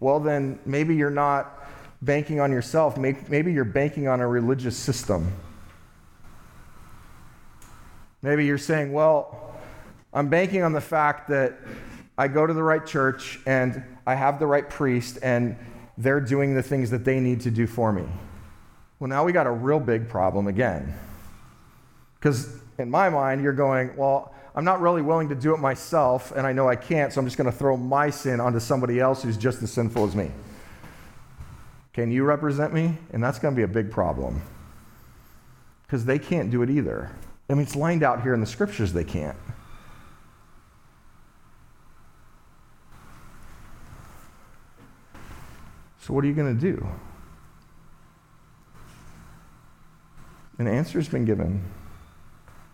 well, 0.00 0.20
then 0.20 0.58
maybe 0.64 0.94
you're 0.94 1.10
not 1.10 1.68
banking 2.02 2.38
on 2.38 2.52
yourself, 2.52 2.96
maybe 2.96 3.52
you're 3.52 3.64
banking 3.64 4.06
on 4.06 4.20
a 4.20 4.26
religious 4.26 4.76
system. 4.76 5.32
Maybe 8.22 8.44
you're 8.46 8.58
saying, 8.58 8.92
well, 8.92 9.54
I'm 10.12 10.28
banking 10.28 10.62
on 10.62 10.72
the 10.72 10.80
fact 10.80 11.28
that 11.28 11.58
I 12.16 12.28
go 12.28 12.46
to 12.46 12.52
the 12.52 12.62
right 12.62 12.84
church 12.84 13.38
and 13.46 13.82
I 14.06 14.14
have 14.14 14.38
the 14.38 14.46
right 14.46 14.68
priest 14.68 15.18
and 15.22 15.56
they're 15.96 16.20
doing 16.20 16.54
the 16.54 16.62
things 16.62 16.90
that 16.90 17.04
they 17.04 17.20
need 17.20 17.40
to 17.42 17.50
do 17.50 17.66
for 17.66 17.92
me. 17.92 18.04
Well, 18.98 19.08
now 19.08 19.24
we 19.24 19.32
got 19.32 19.46
a 19.46 19.50
real 19.50 19.78
big 19.78 20.08
problem 20.08 20.48
again. 20.48 20.94
Because 22.18 22.58
in 22.78 22.90
my 22.90 23.08
mind, 23.08 23.42
you're 23.42 23.52
going, 23.52 23.96
well, 23.96 24.34
I'm 24.54 24.64
not 24.64 24.80
really 24.80 25.02
willing 25.02 25.28
to 25.28 25.36
do 25.36 25.54
it 25.54 25.58
myself, 25.58 26.32
and 26.32 26.44
I 26.44 26.52
know 26.52 26.68
I 26.68 26.74
can't, 26.74 27.12
so 27.12 27.20
I'm 27.20 27.26
just 27.26 27.36
going 27.36 27.50
to 27.50 27.56
throw 27.56 27.76
my 27.76 28.10
sin 28.10 28.40
onto 28.40 28.58
somebody 28.58 28.98
else 28.98 29.22
who's 29.22 29.36
just 29.36 29.62
as 29.62 29.70
sinful 29.70 30.04
as 30.04 30.16
me. 30.16 30.32
Can 31.92 32.10
you 32.10 32.24
represent 32.24 32.72
me? 32.72 32.96
And 33.12 33.22
that's 33.22 33.38
going 33.38 33.54
to 33.54 33.56
be 33.56 33.62
a 33.62 33.68
big 33.68 33.90
problem 33.92 34.42
because 35.82 36.04
they 36.04 36.18
can't 36.18 36.50
do 36.50 36.62
it 36.62 36.70
either. 36.70 37.12
I 37.48 37.54
mean, 37.54 37.62
it's 37.62 37.76
lined 37.76 38.02
out 38.02 38.22
here 38.22 38.34
in 38.34 38.40
the 38.40 38.46
scriptures, 38.46 38.92
they 38.92 39.04
can't. 39.04 39.36
So, 46.00 46.14
what 46.14 46.24
are 46.24 46.26
you 46.26 46.34
going 46.34 46.58
to 46.58 46.60
do? 46.60 46.86
An 50.58 50.66
answer 50.66 50.98
has 50.98 51.08
been 51.08 51.24
given. 51.24 51.62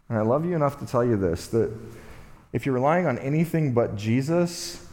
And 0.09 0.19
I 0.19 0.23
love 0.23 0.45
you 0.45 0.55
enough 0.55 0.79
to 0.81 0.87
tell 0.87 1.05
you 1.05 1.17
this 1.17 1.49
that 1.49 1.73
if 2.53 2.65
you're 2.65 2.75
relying 2.75 3.07
on 3.07 3.19
anything 3.19 3.75
but 3.75 3.97
Jesus, 3.97 4.87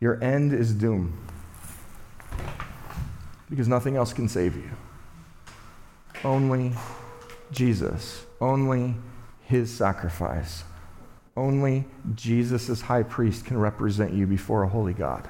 your 0.00 0.22
end 0.22 0.52
is 0.52 0.74
doom. 0.74 1.16
Because 3.48 3.68
nothing 3.68 3.96
else 3.96 4.12
can 4.12 4.28
save 4.28 4.56
you. 4.56 4.70
Only 6.24 6.72
Jesus. 7.52 8.26
Only 8.40 8.94
his 9.48 9.74
sacrifice. 9.74 10.62
Only 11.34 11.86
Jesus 12.14 12.68
as 12.68 12.82
high 12.82 13.02
priest 13.02 13.46
can 13.46 13.58
represent 13.58 14.12
you 14.12 14.26
before 14.26 14.62
a 14.62 14.68
holy 14.68 14.92
God. 14.92 15.26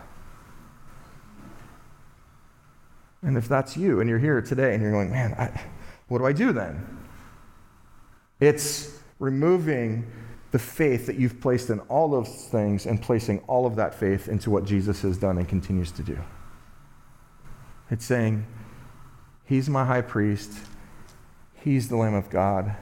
And 3.22 3.36
if 3.36 3.48
that's 3.48 3.76
you 3.76 4.00
and 4.00 4.10
you're 4.10 4.18
here 4.18 4.40
today 4.40 4.74
and 4.74 4.82
you're 4.82 4.90
going, 4.90 5.10
man, 5.10 5.34
I, 5.34 5.60
what 6.08 6.18
do 6.18 6.26
I 6.26 6.32
do 6.32 6.52
then? 6.52 6.98
It's 8.40 8.98
removing 9.20 10.10
the 10.50 10.58
faith 10.58 11.06
that 11.06 11.16
you've 11.16 11.40
placed 11.40 11.70
in 11.70 11.78
all 11.82 12.08
those 12.08 12.48
things 12.50 12.86
and 12.86 13.00
placing 13.00 13.38
all 13.46 13.66
of 13.66 13.76
that 13.76 13.94
faith 13.94 14.28
into 14.28 14.50
what 14.50 14.64
Jesus 14.64 15.02
has 15.02 15.16
done 15.16 15.38
and 15.38 15.48
continues 15.48 15.92
to 15.92 16.02
do. 16.02 16.18
It's 17.88 18.04
saying, 18.04 18.46
He's 19.44 19.68
my 19.68 19.84
high 19.84 20.02
priest, 20.02 20.52
He's 21.54 21.88
the 21.88 21.96
Lamb 21.96 22.14
of 22.14 22.30
God, 22.30 22.74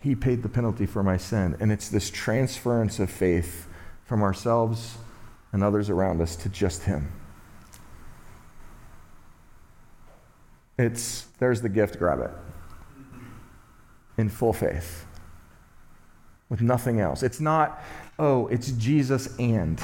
He 0.00 0.14
paid 0.14 0.42
the 0.42 0.48
penalty 0.48 0.86
for 0.86 1.02
my 1.02 1.16
sin. 1.16 1.56
And 1.60 1.70
it's 1.70 1.88
this 1.88 2.10
transference 2.10 2.98
of 2.98 3.10
faith 3.10 3.66
from 4.04 4.22
ourselves 4.22 4.96
and 5.52 5.62
others 5.62 5.90
around 5.90 6.20
us 6.20 6.36
to 6.36 6.48
just 6.48 6.84
Him. 6.84 7.12
It's, 10.78 11.26
there's 11.38 11.60
the 11.60 11.68
gift, 11.68 11.98
grab 11.98 12.20
it. 12.20 12.30
In 14.16 14.28
full 14.28 14.52
faith 14.52 15.06
with 16.50 16.60
nothing 16.60 17.00
else. 17.00 17.22
It's 17.22 17.40
not, 17.40 17.82
oh, 18.18 18.48
it's 18.48 18.72
Jesus 18.72 19.34
and. 19.38 19.80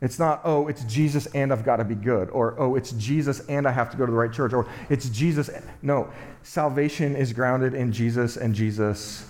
It's 0.00 0.18
not, 0.18 0.42
oh, 0.44 0.68
it's 0.68 0.84
Jesus 0.84 1.26
and 1.26 1.52
I've 1.52 1.64
got 1.64 1.76
to 1.76 1.84
be 1.84 1.96
good, 1.96 2.30
or 2.30 2.54
oh, 2.58 2.76
it's 2.76 2.92
Jesus 2.92 3.40
and 3.48 3.66
I 3.66 3.72
have 3.72 3.90
to 3.90 3.96
go 3.96 4.06
to 4.06 4.12
the 4.12 4.18
right 4.18 4.32
church, 4.32 4.52
or 4.52 4.66
it's 4.88 5.08
Jesus. 5.08 5.50
No, 5.82 6.08
salvation 6.42 7.16
is 7.16 7.32
grounded 7.32 7.74
in 7.74 7.90
Jesus 7.90 8.36
and 8.36 8.54
Jesus 8.54 9.26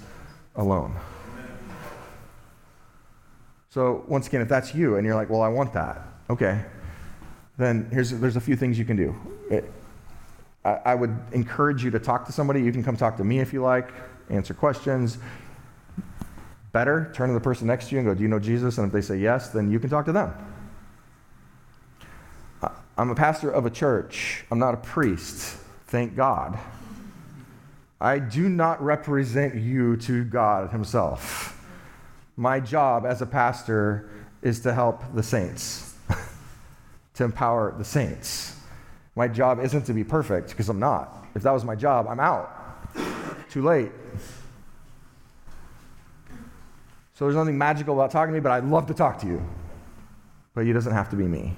alone. 0.56 0.94
So, 3.70 4.04
once 4.08 4.26
again, 4.26 4.40
if 4.40 4.48
that's 4.48 4.74
you 4.74 4.96
and 4.96 5.06
you're 5.06 5.14
like, 5.14 5.30
well, 5.30 5.42
I 5.42 5.48
want 5.48 5.72
that, 5.72 6.02
okay, 6.28 6.62
then 7.56 7.88
here's, 7.90 8.10
there's 8.10 8.36
a 8.36 8.40
few 8.40 8.56
things 8.56 8.78
you 8.78 8.84
can 8.84 8.96
do. 8.96 9.14
It, 9.50 9.70
I, 10.64 10.80
I 10.84 10.94
would 10.94 11.16
encourage 11.32 11.82
you 11.82 11.90
to 11.92 11.98
talk 11.98 12.26
to 12.26 12.32
somebody. 12.32 12.62
You 12.62 12.72
can 12.72 12.82
come 12.82 12.96
talk 12.96 13.16
to 13.16 13.24
me 13.24 13.40
if 13.40 13.52
you 13.52 13.62
like, 13.62 13.90
answer 14.28 14.52
questions. 14.52 15.18
Better, 16.72 17.10
turn 17.14 17.28
to 17.28 17.34
the 17.34 17.40
person 17.40 17.66
next 17.66 17.88
to 17.88 17.94
you 17.94 18.00
and 18.00 18.08
go, 18.08 18.14
Do 18.14 18.22
you 18.22 18.28
know 18.28 18.38
Jesus? 18.38 18.76
And 18.78 18.86
if 18.86 18.92
they 18.92 19.00
say 19.00 19.16
yes, 19.16 19.48
then 19.48 19.70
you 19.70 19.80
can 19.80 19.88
talk 19.88 20.04
to 20.04 20.12
them. 20.12 20.34
I'm 22.98 23.10
a 23.10 23.14
pastor 23.14 23.48
of 23.48 23.64
a 23.64 23.70
church, 23.70 24.44
I'm 24.50 24.58
not 24.58 24.74
a 24.74 24.78
priest. 24.78 25.56
Thank 25.86 26.16
God. 26.16 26.58
I 28.00 28.18
do 28.18 28.48
not 28.48 28.82
represent 28.82 29.54
you 29.54 29.96
to 29.98 30.24
God 30.24 30.70
Himself. 30.70 31.64
My 32.36 32.58
job 32.60 33.06
as 33.06 33.22
a 33.22 33.26
pastor 33.26 34.10
is 34.42 34.60
to 34.60 34.74
help 34.74 35.02
the 35.14 35.22
saints, 35.22 35.94
to 37.14 37.24
empower 37.24 37.74
the 37.78 37.84
saints. 37.84 38.56
My 39.14 39.28
job 39.28 39.60
isn't 39.60 39.84
to 39.86 39.94
be 39.94 40.04
perfect 40.04 40.50
because 40.50 40.68
I'm 40.68 40.78
not. 40.80 41.26
If 41.34 41.42
that 41.42 41.52
was 41.52 41.64
my 41.64 41.74
job, 41.76 42.06
I'm 42.08 42.20
out. 42.20 42.52
Too 43.50 43.62
late. 43.62 43.92
So 47.14 47.24
there's 47.24 47.36
nothing 47.36 47.58
magical 47.58 47.94
about 47.94 48.10
talking 48.10 48.32
to 48.32 48.40
me, 48.40 48.42
but 48.42 48.52
I'd 48.52 48.64
love 48.64 48.86
to 48.88 48.94
talk 48.94 49.20
to 49.20 49.26
you. 49.26 49.44
But 50.54 50.66
it 50.66 50.72
doesn't 50.72 50.92
have 50.92 51.08
to 51.10 51.16
be 51.16 51.24
me. 51.24 51.54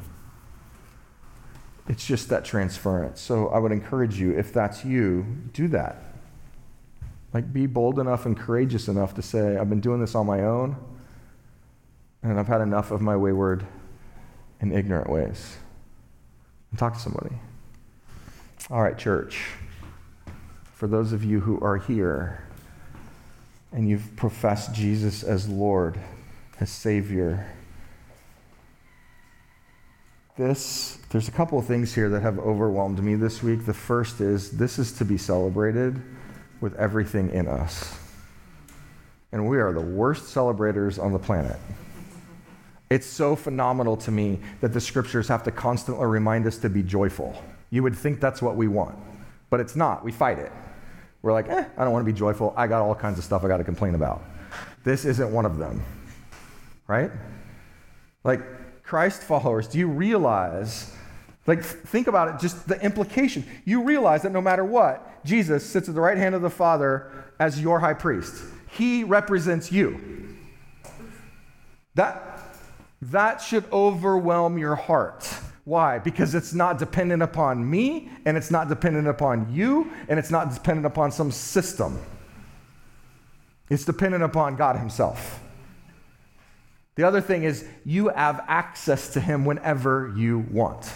It's 1.90 2.06
just 2.06 2.28
that 2.28 2.44
transference. 2.44 3.20
So 3.20 3.48
I 3.48 3.58
would 3.58 3.72
encourage 3.72 4.16
you, 4.16 4.38
if 4.38 4.52
that's 4.52 4.84
you, 4.84 5.26
do 5.52 5.66
that. 5.68 6.14
Like, 7.34 7.52
be 7.52 7.66
bold 7.66 7.98
enough 7.98 8.26
and 8.26 8.38
courageous 8.38 8.86
enough 8.86 9.12
to 9.14 9.22
say, 9.22 9.56
I've 9.56 9.68
been 9.68 9.80
doing 9.80 10.00
this 10.00 10.14
on 10.14 10.24
my 10.24 10.42
own, 10.42 10.76
and 12.22 12.38
I've 12.38 12.46
had 12.46 12.60
enough 12.60 12.92
of 12.92 13.00
my 13.00 13.16
wayward 13.16 13.66
and 14.60 14.72
ignorant 14.72 15.10
ways. 15.10 15.56
And 16.70 16.78
talk 16.78 16.94
to 16.94 17.00
somebody. 17.00 17.34
All 18.70 18.80
right, 18.80 18.96
church. 18.96 19.48
For 20.74 20.86
those 20.86 21.12
of 21.12 21.24
you 21.24 21.40
who 21.40 21.58
are 21.58 21.76
here 21.76 22.44
and 23.72 23.88
you've 23.88 24.14
professed 24.14 24.72
Jesus 24.72 25.24
as 25.24 25.48
Lord, 25.48 25.98
as 26.60 26.70
Savior, 26.70 27.52
this, 30.40 30.98
there's 31.10 31.28
a 31.28 31.32
couple 31.32 31.58
of 31.58 31.66
things 31.66 31.94
here 31.94 32.08
that 32.08 32.22
have 32.22 32.38
overwhelmed 32.38 33.02
me 33.02 33.14
this 33.14 33.42
week. 33.42 33.66
The 33.66 33.74
first 33.74 34.22
is 34.22 34.50
this 34.50 34.78
is 34.78 34.92
to 34.94 35.04
be 35.04 35.18
celebrated 35.18 36.00
with 36.62 36.74
everything 36.76 37.30
in 37.30 37.46
us. 37.46 37.96
And 39.32 39.46
we 39.46 39.58
are 39.58 39.72
the 39.72 39.82
worst 39.82 40.28
celebrators 40.28 40.98
on 40.98 41.12
the 41.12 41.18
planet. 41.18 41.56
It's 42.88 43.06
so 43.06 43.36
phenomenal 43.36 43.98
to 43.98 44.10
me 44.10 44.40
that 44.62 44.72
the 44.72 44.80
scriptures 44.80 45.28
have 45.28 45.42
to 45.44 45.50
constantly 45.50 46.06
remind 46.06 46.46
us 46.46 46.56
to 46.58 46.70
be 46.70 46.82
joyful. 46.82 47.40
You 47.68 47.82
would 47.82 47.94
think 47.94 48.18
that's 48.18 48.40
what 48.40 48.56
we 48.56 48.66
want, 48.66 48.96
but 49.50 49.60
it's 49.60 49.76
not. 49.76 50.02
We 50.02 50.10
fight 50.10 50.38
it. 50.38 50.50
We're 51.20 51.34
like, 51.34 51.50
eh, 51.50 51.66
I 51.76 51.84
don't 51.84 51.92
want 51.92 52.04
to 52.04 52.10
be 52.10 52.18
joyful. 52.18 52.54
I 52.56 52.66
got 52.66 52.80
all 52.80 52.94
kinds 52.94 53.18
of 53.18 53.24
stuff 53.24 53.44
I 53.44 53.48
got 53.48 53.58
to 53.58 53.64
complain 53.64 53.94
about. 53.94 54.24
This 54.84 55.04
isn't 55.04 55.30
one 55.30 55.44
of 55.44 55.58
them, 55.58 55.82
right? 56.88 57.10
Like, 58.24 58.40
Christ 58.90 59.22
followers, 59.22 59.68
do 59.68 59.78
you 59.78 59.86
realize 59.86 60.92
like, 61.46 61.64
think 61.64 62.06
about 62.06 62.28
it, 62.28 62.40
just 62.40 62.68
the 62.68 62.80
implication. 62.80 63.44
You 63.64 63.82
realize 63.82 64.22
that 64.22 64.32
no 64.32 64.40
matter 64.40 64.64
what, 64.64 65.24
Jesus 65.24 65.64
sits 65.64 65.88
at 65.88 65.94
the 65.94 66.00
right 66.00 66.18
hand 66.18 66.34
of 66.34 66.42
the 66.42 66.50
Father 66.50 67.10
as 67.38 67.60
your 67.60 67.80
high 67.80 67.94
priest. 67.94 68.42
He 68.70 69.04
represents 69.04 69.72
you. 69.72 70.36
That, 71.94 72.40
that 73.02 73.40
should 73.40 73.64
overwhelm 73.72 74.58
your 74.58 74.76
heart. 74.76 75.28
Why? 75.64 75.98
Because 75.98 76.34
it's 76.34 76.52
not 76.52 76.78
dependent 76.78 77.22
upon 77.22 77.68
me, 77.68 78.10
and 78.24 78.36
it's 78.36 78.50
not 78.50 78.68
dependent 78.68 79.08
upon 79.08 79.52
you, 79.52 79.90
and 80.08 80.18
it's 80.18 80.30
not 80.30 80.52
dependent 80.54 80.86
upon 80.86 81.10
some 81.10 81.32
system. 81.32 81.98
It's 83.70 83.84
dependent 83.84 84.24
upon 84.24 84.56
God 84.56 84.76
Himself. 84.76 85.40
The 86.96 87.04
other 87.04 87.20
thing 87.20 87.44
is, 87.44 87.66
you 87.84 88.08
have 88.08 88.44
access 88.48 89.12
to 89.14 89.20
Him 89.20 89.44
whenever 89.44 90.12
you 90.16 90.40
want. 90.50 90.92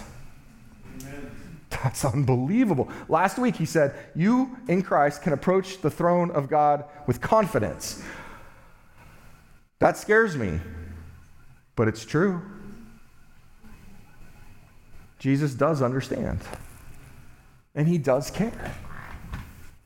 That's 1.83 2.05
unbelievable. 2.05 2.89
Last 3.09 3.39
week 3.39 3.57
he 3.57 3.67
said, 3.67 3.95
You 4.15 4.57
in 4.69 4.83
Christ 4.83 5.23
can 5.23 5.33
approach 5.33 5.81
the 5.81 5.91
throne 5.91 6.31
of 6.31 6.49
God 6.49 6.85
with 7.07 7.21
confidence. 7.21 8.03
That 9.81 9.97
scares 9.97 10.37
me, 10.37 10.61
but 11.77 11.89
it's 11.89 12.05
true. 12.05 12.41
Jesus 15.19 15.55
does 15.55 15.83
understand, 15.83 16.41
and 17.75 17.89
he 17.89 17.99
does 17.99 18.31
care. 18.31 18.75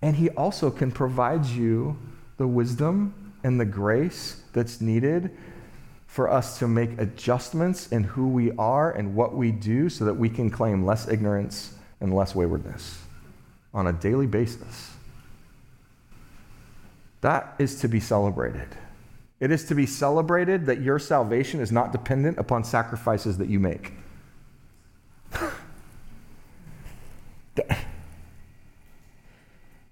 And 0.02 0.14
he 0.14 0.30
also 0.30 0.70
can 0.70 0.92
provide 0.92 1.46
you 1.46 1.98
the 2.36 2.46
wisdom 2.46 3.32
and 3.42 3.58
the 3.58 3.64
grace 3.64 4.42
that's 4.52 4.80
needed 4.80 5.36
for 6.08 6.28
us 6.28 6.58
to 6.58 6.66
make 6.66 6.98
adjustments 6.98 7.86
in 7.92 8.02
who 8.02 8.26
we 8.26 8.50
are 8.52 8.90
and 8.90 9.14
what 9.14 9.36
we 9.36 9.52
do 9.52 9.88
so 9.88 10.06
that 10.06 10.14
we 10.14 10.28
can 10.28 10.50
claim 10.50 10.84
less 10.84 11.06
ignorance 11.06 11.74
and 12.00 12.12
less 12.12 12.34
waywardness 12.34 13.02
on 13.74 13.86
a 13.86 13.92
daily 13.92 14.26
basis. 14.26 14.90
That 17.20 17.54
is 17.58 17.78
to 17.80 17.88
be 17.88 18.00
celebrated. 18.00 18.68
It 19.38 19.50
is 19.50 19.66
to 19.66 19.74
be 19.74 19.84
celebrated 19.84 20.64
that 20.66 20.80
your 20.80 20.98
salvation 20.98 21.60
is 21.60 21.70
not 21.70 21.92
dependent 21.92 22.38
upon 22.38 22.64
sacrifices 22.64 23.36
that 23.38 23.48
you 23.48 23.60
make. 23.60 23.92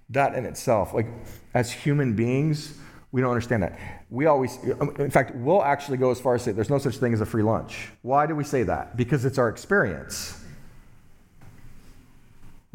that 0.08 0.34
in 0.34 0.46
itself, 0.46 0.94
like 0.94 1.08
as 1.52 1.70
human 1.70 2.16
beings, 2.16 2.78
we 3.12 3.20
don't 3.20 3.30
understand 3.30 3.62
that. 3.62 3.78
We 4.10 4.26
always, 4.26 4.58
um, 4.80 4.94
in 4.98 5.10
fact, 5.10 5.34
we'll 5.36 5.62
actually 5.62 5.96
go 5.96 6.10
as 6.10 6.20
far 6.20 6.34
as 6.34 6.42
say 6.42 6.52
there's 6.52 6.70
no 6.70 6.78
such 6.78 6.96
thing 6.96 7.14
as 7.14 7.20
a 7.20 7.26
free 7.26 7.42
lunch. 7.42 7.88
Why 8.02 8.26
do 8.26 8.34
we 8.34 8.44
say 8.44 8.62
that? 8.64 8.96
Because 8.96 9.24
it's 9.24 9.38
our 9.38 9.48
experience 9.48 10.42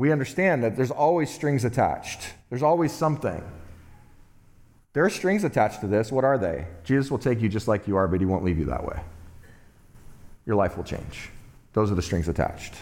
we 0.01 0.11
understand 0.11 0.63
that 0.63 0.75
there's 0.75 0.89
always 0.89 1.29
strings 1.29 1.63
attached. 1.63 2.33
There's 2.49 2.63
always 2.63 2.91
something. 2.91 3.39
There 4.93 5.05
are 5.05 5.11
strings 5.11 5.43
attached 5.43 5.81
to 5.81 5.87
this. 5.87 6.11
What 6.11 6.23
are 6.23 6.39
they? 6.39 6.65
Jesus 6.83 7.11
will 7.11 7.19
take 7.19 7.39
you 7.39 7.47
just 7.47 7.67
like 7.67 7.87
you 7.87 7.95
are, 7.95 8.07
but 8.07 8.19
he 8.19 8.25
won't 8.25 8.43
leave 8.43 8.57
you 8.57 8.65
that 8.65 8.83
way. 8.83 8.99
Your 10.47 10.55
life 10.55 10.75
will 10.75 10.83
change. 10.83 11.29
Those 11.73 11.91
are 11.91 11.93
the 11.93 12.01
strings 12.01 12.27
attached. 12.27 12.73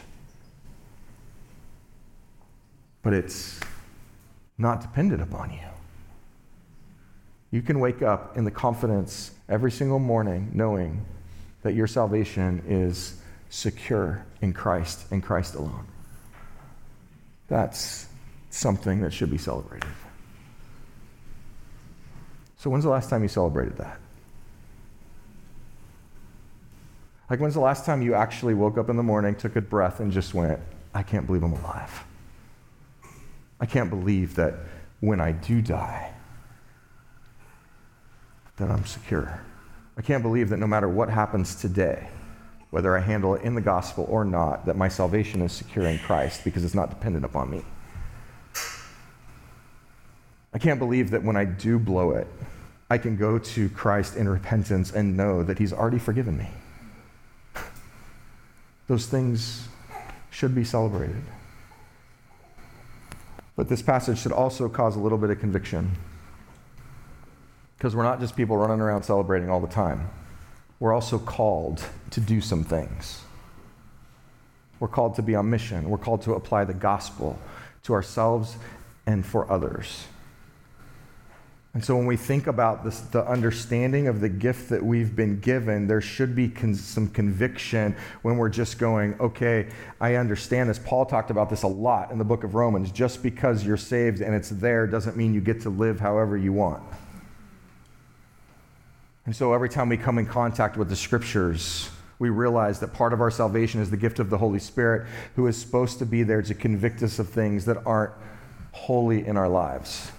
But 3.04 3.12
it's 3.12 3.60
not 4.58 4.80
dependent 4.80 5.22
upon 5.22 5.52
you. 5.52 5.60
You 7.52 7.62
can 7.62 7.80
wake 7.80 8.02
up 8.02 8.38
in 8.38 8.44
the 8.44 8.52
confidence 8.52 9.32
every 9.48 9.72
single 9.72 10.00
morning 10.00 10.52
knowing 10.54 11.06
that 11.64 11.74
your 11.74 11.88
salvation 11.88 12.64
is 12.68 13.20
secure 13.50 14.26
in 14.42 14.54
Christ 14.54 15.06
and 15.12 15.24
Christ 15.24 15.56
alone. 15.56 15.88
That's 17.48 18.08
something 18.52 19.02
that 19.02 19.12
should 19.12 19.32
be 19.32 19.38
celebrated. 19.38 19.90
So, 22.58 22.70
when's 22.70 22.84
the 22.84 22.90
last 22.90 23.10
time 23.10 23.24
you 23.24 23.30
celebrated 23.30 23.78
that? 23.78 24.00
Like, 27.30 27.40
when's 27.40 27.54
the 27.54 27.60
last 27.60 27.86
time 27.86 28.02
you 28.02 28.16
actually 28.16 28.54
woke 28.54 28.78
up 28.78 28.90
in 28.90 28.98
the 28.98 29.04
morning, 29.04 29.36
took 29.36 29.56
a 29.56 29.62
breath, 29.62 30.00
and 30.00 30.12
just 30.12 30.34
went, 30.34 30.60
I 30.94 31.04
can't 31.04 31.26
believe 31.26 31.44
I'm 31.44 31.54
alive? 31.54 32.04
I 33.60 33.66
can't 33.66 33.90
believe 33.90 34.36
that 34.36 34.56
when 35.00 35.22
I 35.22 35.32
do 35.32 35.62
die, 35.62 36.14
that 38.60 38.70
I'm 38.70 38.86
secure. 38.86 39.42
I 39.98 40.02
can't 40.02 40.24
believe 40.24 40.50
that 40.50 40.58
no 40.58 40.68
matter 40.68 40.88
what 40.88 41.10
happens 41.10 41.56
today, 41.56 42.08
whether 42.70 42.96
I 42.96 43.02
handle 43.02 43.36
it 43.36 43.42
in 43.42 43.56
the 43.56 43.62
gospel 43.62 44.06
or 44.10 44.24
not, 44.24 44.66
that 44.66 44.78
my 44.78 44.88
salvation 44.88 45.42
is 45.42 45.52
secure 45.52 45.86
in 45.86 45.98
Christ 46.00 46.44
because 46.44 46.64
it's 46.64 46.76
not 46.76 46.90
dependent 46.90 47.26
upon 47.26 47.50
me. 47.50 47.64
I 50.54 50.58
can't 50.58 50.80
believe 50.80 51.12
that 51.12 51.24
when 51.24 51.36
I 51.36 51.46
do 51.46 51.80
blow 51.80 52.12
it, 52.12 52.28
I 52.90 52.98
can 52.98 53.18
go 53.18 53.38
to 53.38 53.70
Christ 53.70 54.16
in 54.16 54.28
repentance 54.28 54.92
and 54.92 55.16
know 55.16 55.44
that 55.44 55.60
He's 55.60 55.74
already 55.74 56.00
forgiven 56.00 56.38
me. 56.38 56.48
Those 58.88 59.06
things 59.06 59.68
should 60.32 60.56
be 60.56 60.64
celebrated. 60.64 61.22
But 63.56 63.70
this 63.70 63.82
passage 63.82 64.18
should 64.20 64.32
also 64.32 64.70
cause 64.70 64.96
a 64.96 65.00
little 65.00 65.18
bit 65.18 65.30
of 65.30 65.40
conviction. 65.40 65.92
Because 67.80 67.96
we're 67.96 68.04
not 68.04 68.20
just 68.20 68.36
people 68.36 68.58
running 68.58 68.82
around 68.82 69.04
celebrating 69.04 69.50
all 69.50 69.62
the 69.62 69.68
time. 69.68 70.10
we're 70.82 70.94
also 70.94 71.18
called 71.18 71.84
to 72.12 72.20
do 72.20 72.42
some 72.42 72.64
things. 72.64 73.22
We're 74.82 74.90
called 74.90 75.16
to 75.16 75.22
be 75.22 75.34
on 75.34 75.50
mission. 75.50 75.90
We're 75.90 75.98
called 75.98 76.22
to 76.24 76.34
apply 76.34 76.66
the 76.66 76.74
gospel 76.74 77.40
to 77.84 77.94
ourselves 77.94 78.58
and 79.06 79.26
for 79.26 79.50
others. 79.50 80.08
And 81.74 81.86
so 81.86 81.96
when 81.96 82.06
we 82.06 82.18
think 82.18 82.48
about 82.48 82.84
this, 82.84 83.00
the 83.00 83.26
understanding 83.26 84.08
of 84.08 84.20
the 84.20 84.28
gift 84.28 84.70
that 84.70 84.84
we've 84.84 85.16
been 85.16 85.40
given, 85.40 85.88
there 85.88 86.02
should 86.02 86.36
be 86.36 86.50
con- 86.50 86.76
some 86.76 87.08
conviction 87.08 87.96
when 88.24 88.38
we're 88.38 88.50
just 88.50 88.78
going, 88.78 89.16
okay, 89.20 89.70
I 90.02 90.16
understand 90.16 90.70
this. 90.70 90.80
Paul 90.80 91.06
talked 91.06 91.32
about 91.32 91.50
this 91.50 91.64
a 91.64 91.68
lot 91.68 92.12
in 92.12 92.18
the 92.18 92.26
book 92.26 92.44
of 92.44 92.56
Romans. 92.56 92.92
Just 92.92 93.24
because 93.24 93.66
you're 93.66 93.78
saved 93.78 94.20
and 94.20 94.36
it's 94.36 94.50
there 94.50 94.88
doesn't 94.88 95.16
mean 95.16 95.34
you 95.34 95.42
get 95.42 95.62
to 95.62 95.70
live 95.70 96.00
however 96.00 96.36
you 96.36 96.52
want. 96.52 96.84
And 99.30 99.36
so 99.36 99.54
every 99.54 99.70
time 99.70 99.90
we 99.90 99.98
come 99.98 100.18
in 100.18 100.26
contact 100.26 100.76
with 100.76 100.90
the 100.90 100.96
scriptures, 100.96 101.92
we 102.18 102.30
realize 102.30 102.80
that 102.80 102.94
part 102.94 103.14
of 103.14 103.22
our 103.22 103.30
salvation 103.30 103.80
is 103.80 103.92
the 103.92 103.96
gift 103.96 104.18
of 104.18 104.32
the 104.32 104.40
Holy 104.40 104.58
Spirit, 104.58 105.08
who 105.36 105.46
is 105.46 105.56
supposed 105.56 106.00
to 106.00 106.06
be 106.08 106.24
there 106.24 106.42
to 106.42 106.56
convict 106.56 107.04
us 107.04 107.20
of 107.20 107.30
things 107.30 107.64
that 107.66 107.78
aren't 107.86 108.12
holy 108.72 109.28
in 109.28 109.38
our 109.38 109.48
lives. 109.48 110.12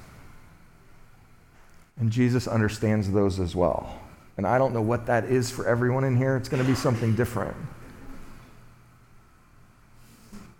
And 1.98 2.12
Jesus 2.12 2.46
understands 2.46 3.10
those 3.10 3.40
as 3.40 3.56
well. 3.56 3.98
And 4.36 4.46
I 4.46 4.58
don't 4.58 4.72
know 4.72 4.80
what 4.80 5.06
that 5.06 5.24
is 5.24 5.50
for 5.50 5.66
everyone 5.66 6.04
in 6.04 6.16
here. 6.16 6.36
It's 6.36 6.48
going 6.48 6.62
to 6.62 6.70
be 6.70 6.76
something 6.76 7.16
different. 7.16 7.56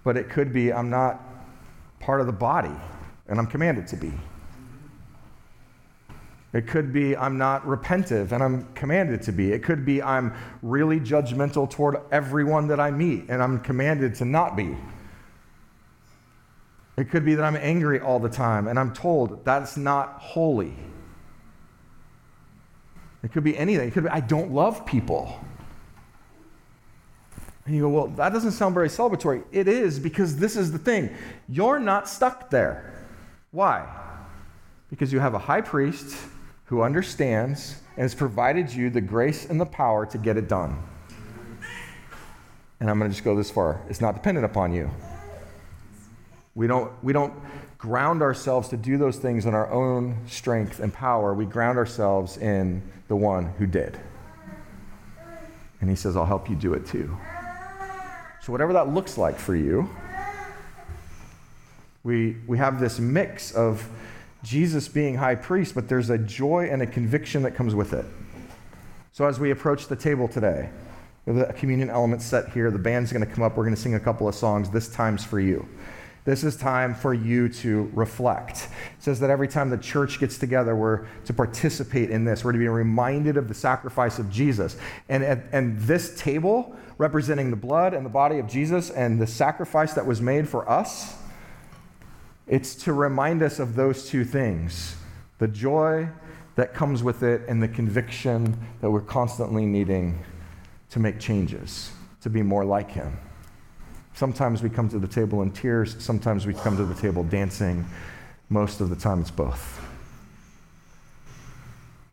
But 0.02 0.16
it 0.16 0.28
could 0.28 0.52
be 0.52 0.72
I'm 0.72 0.90
not 0.90 1.22
part 2.00 2.20
of 2.20 2.26
the 2.26 2.32
body, 2.32 2.74
and 3.28 3.38
I'm 3.38 3.46
commanded 3.46 3.86
to 3.86 3.96
be. 3.96 4.12
It 6.52 6.66
could 6.66 6.92
be 6.92 7.16
I'm 7.16 7.38
not 7.38 7.64
repentive 7.64 8.32
and 8.32 8.42
I'm 8.42 8.72
commanded 8.74 9.22
to 9.22 9.32
be. 9.32 9.52
It 9.52 9.62
could 9.62 9.84
be 9.84 10.02
I'm 10.02 10.34
really 10.62 10.98
judgmental 10.98 11.70
toward 11.70 11.96
everyone 12.10 12.66
that 12.68 12.80
I 12.80 12.90
meet 12.90 13.26
and 13.28 13.40
I'm 13.42 13.60
commanded 13.60 14.16
to 14.16 14.24
not 14.24 14.56
be. 14.56 14.76
It 16.96 17.08
could 17.08 17.24
be 17.24 17.36
that 17.36 17.44
I'm 17.44 17.56
angry 17.56 18.00
all 18.00 18.18
the 18.18 18.28
time 18.28 18.66
and 18.66 18.78
I'm 18.78 18.92
told 18.92 19.44
that's 19.44 19.76
not 19.76 20.18
holy. 20.20 20.74
It 23.22 23.32
could 23.32 23.44
be 23.44 23.56
anything. 23.56 23.86
It 23.86 23.92
could 23.92 24.04
be 24.04 24.10
I 24.10 24.20
don't 24.20 24.50
love 24.50 24.84
people. 24.84 25.38
And 27.64 27.76
you 27.76 27.82
go, 27.82 27.88
well, 27.90 28.06
that 28.08 28.32
doesn't 28.32 28.52
sound 28.52 28.74
very 28.74 28.88
celebratory. 28.88 29.44
It 29.52 29.68
is 29.68 30.00
because 30.00 30.36
this 30.36 30.56
is 30.56 30.72
the 30.72 30.78
thing. 30.78 31.14
You're 31.48 31.78
not 31.78 32.08
stuck 32.08 32.50
there. 32.50 33.06
Why? 33.52 33.86
Because 34.88 35.12
you 35.12 35.20
have 35.20 35.34
a 35.34 35.38
high 35.38 35.60
priest 35.60 36.16
who 36.70 36.82
understands 36.82 37.80
and 37.96 38.02
has 38.02 38.14
provided 38.14 38.72
you 38.72 38.90
the 38.90 39.00
grace 39.00 39.44
and 39.44 39.60
the 39.60 39.66
power 39.66 40.06
to 40.06 40.16
get 40.16 40.36
it 40.36 40.46
done. 40.46 40.80
And 42.78 42.88
I'm 42.88 42.96
going 42.96 43.10
to 43.10 43.12
just 43.12 43.24
go 43.24 43.34
this 43.34 43.50
far. 43.50 43.82
It's 43.88 44.00
not 44.00 44.14
dependent 44.14 44.44
upon 44.44 44.72
you. 44.72 44.88
We 46.54 46.68
don't, 46.68 46.92
we 47.02 47.12
don't 47.12 47.34
ground 47.76 48.22
ourselves 48.22 48.68
to 48.68 48.76
do 48.76 48.98
those 48.98 49.16
things 49.16 49.46
in 49.46 49.54
our 49.54 49.68
own 49.68 50.16
strength 50.28 50.78
and 50.78 50.94
power. 50.94 51.34
We 51.34 51.44
ground 51.44 51.76
ourselves 51.76 52.36
in 52.36 52.82
the 53.08 53.16
one 53.16 53.46
who 53.58 53.66
did. 53.66 53.98
And 55.80 55.90
he 55.90 55.96
says, 55.96 56.16
I'll 56.16 56.24
help 56.24 56.48
you 56.48 56.54
do 56.54 56.74
it 56.74 56.86
too. 56.86 57.18
So, 58.42 58.52
whatever 58.52 58.72
that 58.74 58.94
looks 58.94 59.18
like 59.18 59.40
for 59.40 59.56
you, 59.56 59.90
we, 62.04 62.36
we 62.46 62.58
have 62.58 62.78
this 62.78 63.00
mix 63.00 63.50
of 63.50 63.88
Jesus 64.42 64.88
being 64.88 65.16
high 65.16 65.34
priest, 65.34 65.74
but 65.74 65.88
there's 65.88 66.10
a 66.10 66.18
joy 66.18 66.68
and 66.70 66.82
a 66.82 66.86
conviction 66.86 67.42
that 67.42 67.54
comes 67.54 67.74
with 67.74 67.92
it. 67.92 68.06
So 69.12 69.26
as 69.26 69.38
we 69.38 69.50
approach 69.50 69.88
the 69.88 69.96
table 69.96 70.28
today, 70.28 70.70
the 71.26 71.52
communion 71.56 71.90
element 71.90 72.22
set 72.22 72.50
here, 72.50 72.70
the 72.70 72.78
band's 72.78 73.12
going 73.12 73.26
to 73.26 73.30
come 73.30 73.44
up. 73.44 73.56
We're 73.56 73.64
going 73.64 73.74
to 73.74 73.80
sing 73.80 73.94
a 73.94 74.00
couple 74.00 74.26
of 74.28 74.34
songs. 74.34 74.70
This 74.70 74.88
time's 74.88 75.24
for 75.24 75.38
you. 75.38 75.68
This 76.24 76.44
is 76.44 76.56
time 76.56 76.94
for 76.94 77.14
you 77.14 77.48
to 77.48 77.90
reflect. 77.94 78.68
It 78.98 79.02
says 79.02 79.20
that 79.20 79.30
every 79.30 79.48
time 79.48 79.70
the 79.70 79.78
church 79.78 80.20
gets 80.20 80.38
together, 80.38 80.76
we're 80.76 81.06
to 81.24 81.32
participate 81.32 82.10
in 82.10 82.24
this. 82.24 82.44
We're 82.44 82.52
to 82.52 82.58
be 82.58 82.68
reminded 82.68 83.36
of 83.36 83.48
the 83.48 83.54
sacrifice 83.54 84.18
of 84.18 84.30
Jesus. 84.30 84.76
And, 85.08 85.24
and 85.24 85.78
this 85.80 86.18
table, 86.20 86.76
representing 86.98 87.50
the 87.50 87.56
blood 87.56 87.94
and 87.94 88.04
the 88.04 88.10
body 88.10 88.38
of 88.38 88.46
Jesus 88.46 88.90
and 88.90 89.20
the 89.20 89.26
sacrifice 89.26 89.94
that 89.94 90.04
was 90.04 90.20
made 90.20 90.46
for 90.48 90.68
us, 90.68 91.16
it's 92.50 92.74
to 92.74 92.92
remind 92.92 93.42
us 93.42 93.60
of 93.60 93.76
those 93.76 94.06
two 94.06 94.24
things 94.24 94.96
the 95.38 95.48
joy 95.48 96.06
that 96.56 96.74
comes 96.74 97.02
with 97.02 97.22
it 97.22 97.40
and 97.48 97.62
the 97.62 97.68
conviction 97.68 98.58
that 98.82 98.90
we're 98.90 99.00
constantly 99.00 99.64
needing 99.64 100.22
to 100.90 100.98
make 100.98 101.18
changes, 101.18 101.92
to 102.20 102.28
be 102.28 102.42
more 102.42 102.64
like 102.64 102.90
Him. 102.90 103.16
Sometimes 104.12 104.62
we 104.62 104.68
come 104.68 104.88
to 104.90 104.98
the 104.98 105.08
table 105.08 105.40
in 105.40 105.52
tears, 105.52 105.96
sometimes 106.00 106.44
we 106.44 106.52
come 106.52 106.76
to 106.76 106.84
the 106.84 106.94
table 106.94 107.22
dancing. 107.22 107.86
Most 108.50 108.80
of 108.80 108.90
the 108.90 108.96
time, 108.96 109.20
it's 109.20 109.30
both. 109.30 109.80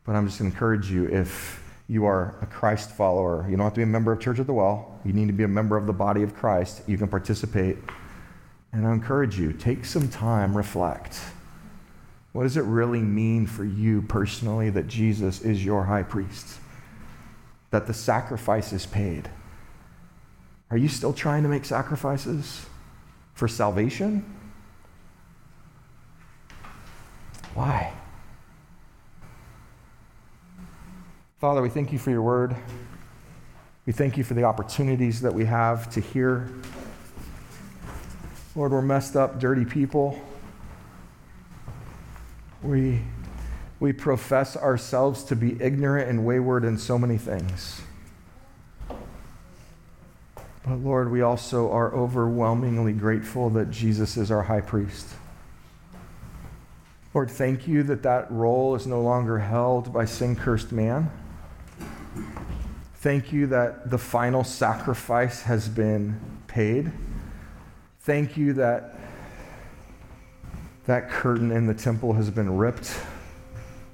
But 0.05 0.15
I'm 0.15 0.27
just 0.27 0.39
going 0.39 0.51
to 0.51 0.55
encourage 0.55 0.89
you 0.89 1.07
if 1.07 1.61
you 1.89 2.05
are 2.05 2.35
a 2.41 2.45
Christ 2.45 2.91
follower, 2.91 3.45
you 3.49 3.57
don't 3.57 3.65
have 3.65 3.73
to 3.73 3.79
be 3.79 3.83
a 3.83 3.87
member 3.87 4.11
of 4.11 4.21
Church 4.21 4.37
of 4.39 4.45
the 4.45 4.53
Well, 4.53 4.99
you 5.03 5.13
need 5.13 5.27
to 5.27 5.33
be 5.33 5.43
a 5.43 5.49
member 5.49 5.75
of 5.75 5.87
the 5.87 5.93
body 5.93 6.21
of 6.21 6.35
Christ. 6.35 6.83
You 6.87 6.97
can 6.97 7.07
participate 7.07 7.77
and 8.73 8.87
I 8.87 8.93
encourage 8.93 9.39
you, 9.39 9.53
take 9.53 9.85
some 9.85 10.09
time, 10.09 10.55
reflect. 10.55 11.19
What 12.33 12.43
does 12.43 12.57
it 12.57 12.63
really 12.63 13.01
mean 13.01 13.47
for 13.47 13.65
you 13.65 14.01
personally 14.03 14.69
that 14.69 14.87
Jesus 14.87 15.41
is 15.41 15.65
your 15.65 15.85
high 15.85 16.03
priest? 16.03 16.59
That 17.71 17.87
the 17.87 17.93
sacrifice 17.93 18.73
is 18.73 18.85
paid? 18.85 19.29
Are 20.69 20.77
you 20.77 20.87
still 20.87 21.13
trying 21.13 21.43
to 21.43 21.49
make 21.49 21.65
sacrifices 21.65 22.65
for 23.33 23.47
salvation? 23.47 24.25
Why? 27.53 27.93
Father, 31.39 31.61
we 31.61 31.69
thank 31.69 31.91
you 31.91 31.99
for 31.99 32.11
your 32.11 32.21
word. 32.21 32.55
We 33.85 33.93
thank 33.93 34.17
you 34.17 34.23
for 34.23 34.33
the 34.33 34.43
opportunities 34.43 35.21
that 35.21 35.33
we 35.33 35.45
have 35.45 35.89
to 35.91 36.01
hear 36.01 36.51
Lord, 38.57 38.71
we're 38.71 38.81
messed 38.81 39.15
up, 39.15 39.39
dirty 39.39 39.65
people. 39.65 40.19
We, 42.63 43.03
we 43.79 43.93
profess 43.93 44.57
ourselves 44.57 45.23
to 45.25 45.35
be 45.35 45.61
ignorant 45.61 46.09
and 46.09 46.25
wayward 46.25 46.65
in 46.65 46.79
so 46.79 46.97
many 46.97 47.19
things. 47.19 47.81
But 50.65 50.77
Lord, 50.77 51.11
we 51.11 51.21
also 51.21 51.69
are 51.71 51.93
overwhelmingly 51.93 52.93
grateful 52.93 53.51
that 53.51 53.69
Jesus 53.69 54.17
is 54.17 54.31
our 54.31 54.41
high 54.41 54.61
priest. 54.61 55.07
Lord, 57.13 57.29
thank 57.29 57.67
you 57.67 57.83
that 57.83 58.01
that 58.01 58.31
role 58.31 58.73
is 58.73 58.87
no 58.87 59.01
longer 59.03 59.37
held 59.37 59.93
by 59.93 60.05
sin 60.05 60.35
cursed 60.35 60.71
man. 60.71 61.11
Thank 62.95 63.31
you 63.31 63.45
that 63.47 63.91
the 63.91 63.99
final 63.99 64.43
sacrifice 64.43 65.43
has 65.43 65.69
been 65.69 66.19
paid. 66.47 66.91
Thank 68.07 68.37
you 68.37 68.53
that 68.53 68.95
that 70.85 71.09
curtain 71.09 71.51
in 71.51 71.67
the 71.67 71.73
temple 71.73 72.13
has 72.13 72.29
been 72.29 72.55
ripped 72.55 72.97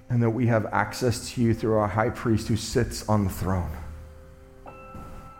and 0.07 0.21
that 0.21 0.29
we 0.29 0.45
have 0.45 0.67
access 0.67 1.31
to 1.31 1.41
you 1.41 1.55
through 1.55 1.77
our 1.79 1.87
high 1.87 2.11
priest 2.11 2.47
who 2.47 2.55
sits 2.55 3.09
on 3.09 3.23
the 3.23 3.31
throne. 3.31 3.71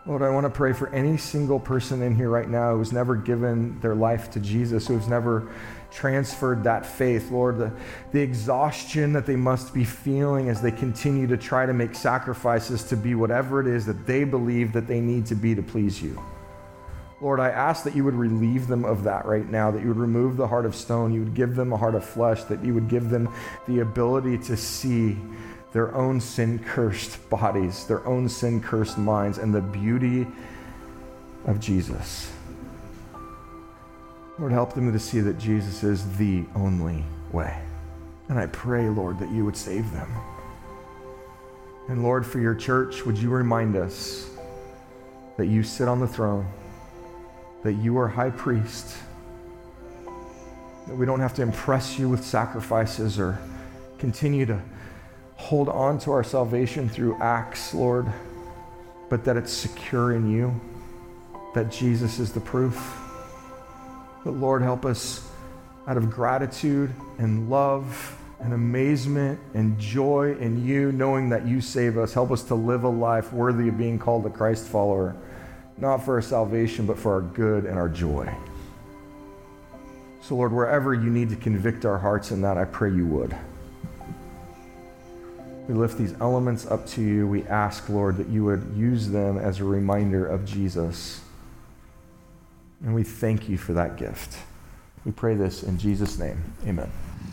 Lord, 0.06 0.22
I 0.22 0.30
want 0.30 0.42
to 0.46 0.50
pray 0.50 0.72
for 0.72 0.88
any 0.88 1.16
single 1.16 1.60
person 1.60 2.02
in 2.02 2.16
here 2.16 2.28
right 2.28 2.48
now 2.48 2.76
who's 2.76 2.92
never 2.92 3.14
given 3.14 3.78
their 3.78 3.94
life 3.94 4.28
to 4.32 4.40
Jesus, 4.40 4.88
who's 4.88 5.06
never 5.06 5.52
transferred 5.92 6.64
that 6.64 6.84
faith. 6.84 7.30
Lord, 7.30 7.58
the, 7.58 7.70
the 8.10 8.20
exhaustion 8.20 9.12
that 9.12 9.24
they 9.24 9.36
must 9.36 9.72
be 9.72 9.84
feeling 9.84 10.48
as 10.48 10.60
they 10.60 10.72
continue 10.72 11.28
to 11.28 11.36
try 11.36 11.64
to 11.64 11.72
make 11.72 11.94
sacrifices 11.94 12.82
to 12.88 12.96
be 12.96 13.14
whatever 13.14 13.60
it 13.60 13.68
is 13.68 13.86
that 13.86 14.04
they 14.04 14.24
believe 14.24 14.72
that 14.72 14.88
they 14.88 14.98
need 14.98 15.26
to 15.26 15.36
be 15.36 15.54
to 15.54 15.62
please 15.62 16.02
you. 16.02 16.20
Lord, 17.20 17.40
I 17.40 17.48
ask 17.50 17.84
that 17.84 17.94
you 17.94 18.04
would 18.04 18.14
relieve 18.14 18.66
them 18.66 18.84
of 18.84 19.04
that 19.04 19.24
right 19.24 19.48
now, 19.48 19.70
that 19.70 19.80
you 19.80 19.88
would 19.88 19.96
remove 19.96 20.36
the 20.36 20.48
heart 20.48 20.66
of 20.66 20.74
stone, 20.74 21.12
you 21.12 21.20
would 21.20 21.34
give 21.34 21.54
them 21.54 21.72
a 21.72 21.76
heart 21.76 21.94
of 21.94 22.04
flesh, 22.04 22.44
that 22.44 22.62
you 22.64 22.74
would 22.74 22.88
give 22.88 23.08
them 23.08 23.32
the 23.66 23.80
ability 23.80 24.36
to 24.38 24.56
see 24.56 25.16
their 25.72 25.94
own 25.94 26.20
sin 26.20 26.58
cursed 26.58 27.28
bodies, 27.30 27.84
their 27.86 28.06
own 28.06 28.28
sin 28.28 28.60
cursed 28.60 28.98
minds, 28.98 29.38
and 29.38 29.54
the 29.54 29.60
beauty 29.60 30.26
of 31.46 31.60
Jesus. 31.60 32.30
Lord, 34.38 34.52
help 34.52 34.74
them 34.74 34.92
to 34.92 34.98
see 34.98 35.20
that 35.20 35.38
Jesus 35.38 35.84
is 35.84 36.16
the 36.16 36.44
only 36.56 37.04
way. 37.32 37.56
And 38.28 38.38
I 38.38 38.46
pray, 38.46 38.88
Lord, 38.88 39.18
that 39.20 39.30
you 39.30 39.44
would 39.44 39.56
save 39.56 39.90
them. 39.92 40.12
And 41.88 42.02
Lord, 42.02 42.26
for 42.26 42.40
your 42.40 42.54
church, 42.54 43.04
would 43.04 43.18
you 43.18 43.30
remind 43.30 43.76
us 43.76 44.30
that 45.36 45.46
you 45.46 45.62
sit 45.62 45.86
on 45.86 46.00
the 46.00 46.08
throne? 46.08 46.46
That 47.64 47.72
you 47.72 47.98
are 47.98 48.06
high 48.06 48.30
priest, 48.30 48.96
that 50.86 50.94
we 50.94 51.04
don't 51.04 51.20
have 51.20 51.34
to 51.34 51.42
impress 51.42 51.98
you 51.98 52.08
with 52.08 52.24
sacrifices 52.24 53.18
or 53.18 53.38
continue 53.98 54.46
to 54.46 54.60
hold 55.34 55.68
on 55.68 55.98
to 55.98 56.12
our 56.12 56.22
salvation 56.22 56.88
through 56.88 57.20
acts, 57.20 57.74
Lord, 57.74 58.06
but 59.10 59.24
that 59.24 59.36
it's 59.36 59.52
secure 59.52 60.14
in 60.14 60.30
you, 60.30 60.60
that 61.54 61.70
Jesus 61.70 62.18
is 62.18 62.32
the 62.32 62.40
proof. 62.40 62.96
But 64.24 64.34
Lord, 64.34 64.62
help 64.62 64.84
us 64.84 65.28
out 65.86 65.96
of 65.96 66.10
gratitude 66.10 66.94
and 67.18 67.50
love 67.50 68.18
and 68.40 68.52
amazement 68.52 69.40
and 69.54 69.78
joy 69.78 70.34
in 70.36 70.66
you, 70.66 70.92
knowing 70.92 71.30
that 71.30 71.46
you 71.46 71.60
save 71.60 71.96
us. 71.96 72.12
Help 72.12 72.30
us 72.30 72.42
to 72.44 72.54
live 72.54 72.84
a 72.84 72.88
life 72.88 73.32
worthy 73.32 73.68
of 73.68 73.78
being 73.78 73.98
called 73.98 74.26
a 74.26 74.30
Christ 74.30 74.66
follower, 74.66 75.16
not 75.78 76.04
for 76.04 76.14
our 76.14 76.22
salvation, 76.22 76.86
but 76.86 76.98
for 76.98 77.12
our 77.14 77.20
good 77.20 77.64
and 77.64 77.78
our 77.78 77.88
joy. 77.88 78.32
So, 80.22 80.36
Lord, 80.36 80.52
wherever 80.52 80.94
you 80.94 81.10
need 81.10 81.28
to 81.30 81.36
convict 81.36 81.84
our 81.84 81.98
hearts 81.98 82.30
in 82.30 82.40
that, 82.42 82.56
I 82.56 82.64
pray 82.64 82.90
you 82.90 83.06
would. 83.06 83.36
We 85.68 85.74
lift 85.74 85.98
these 85.98 86.14
elements 86.20 86.66
up 86.66 86.86
to 86.88 87.02
you. 87.02 87.26
We 87.26 87.44
ask, 87.44 87.88
Lord, 87.88 88.16
that 88.18 88.28
you 88.28 88.44
would 88.44 88.72
use 88.76 89.08
them 89.08 89.38
as 89.38 89.60
a 89.60 89.64
reminder 89.64 90.26
of 90.26 90.44
Jesus. 90.44 91.20
And 92.82 92.94
we 92.94 93.02
thank 93.02 93.48
you 93.48 93.56
for 93.56 93.72
that 93.72 93.96
gift. 93.96 94.38
We 95.04 95.12
pray 95.12 95.34
this 95.34 95.62
in 95.62 95.78
Jesus' 95.78 96.18
name. 96.18 96.42
Amen. 96.66 96.90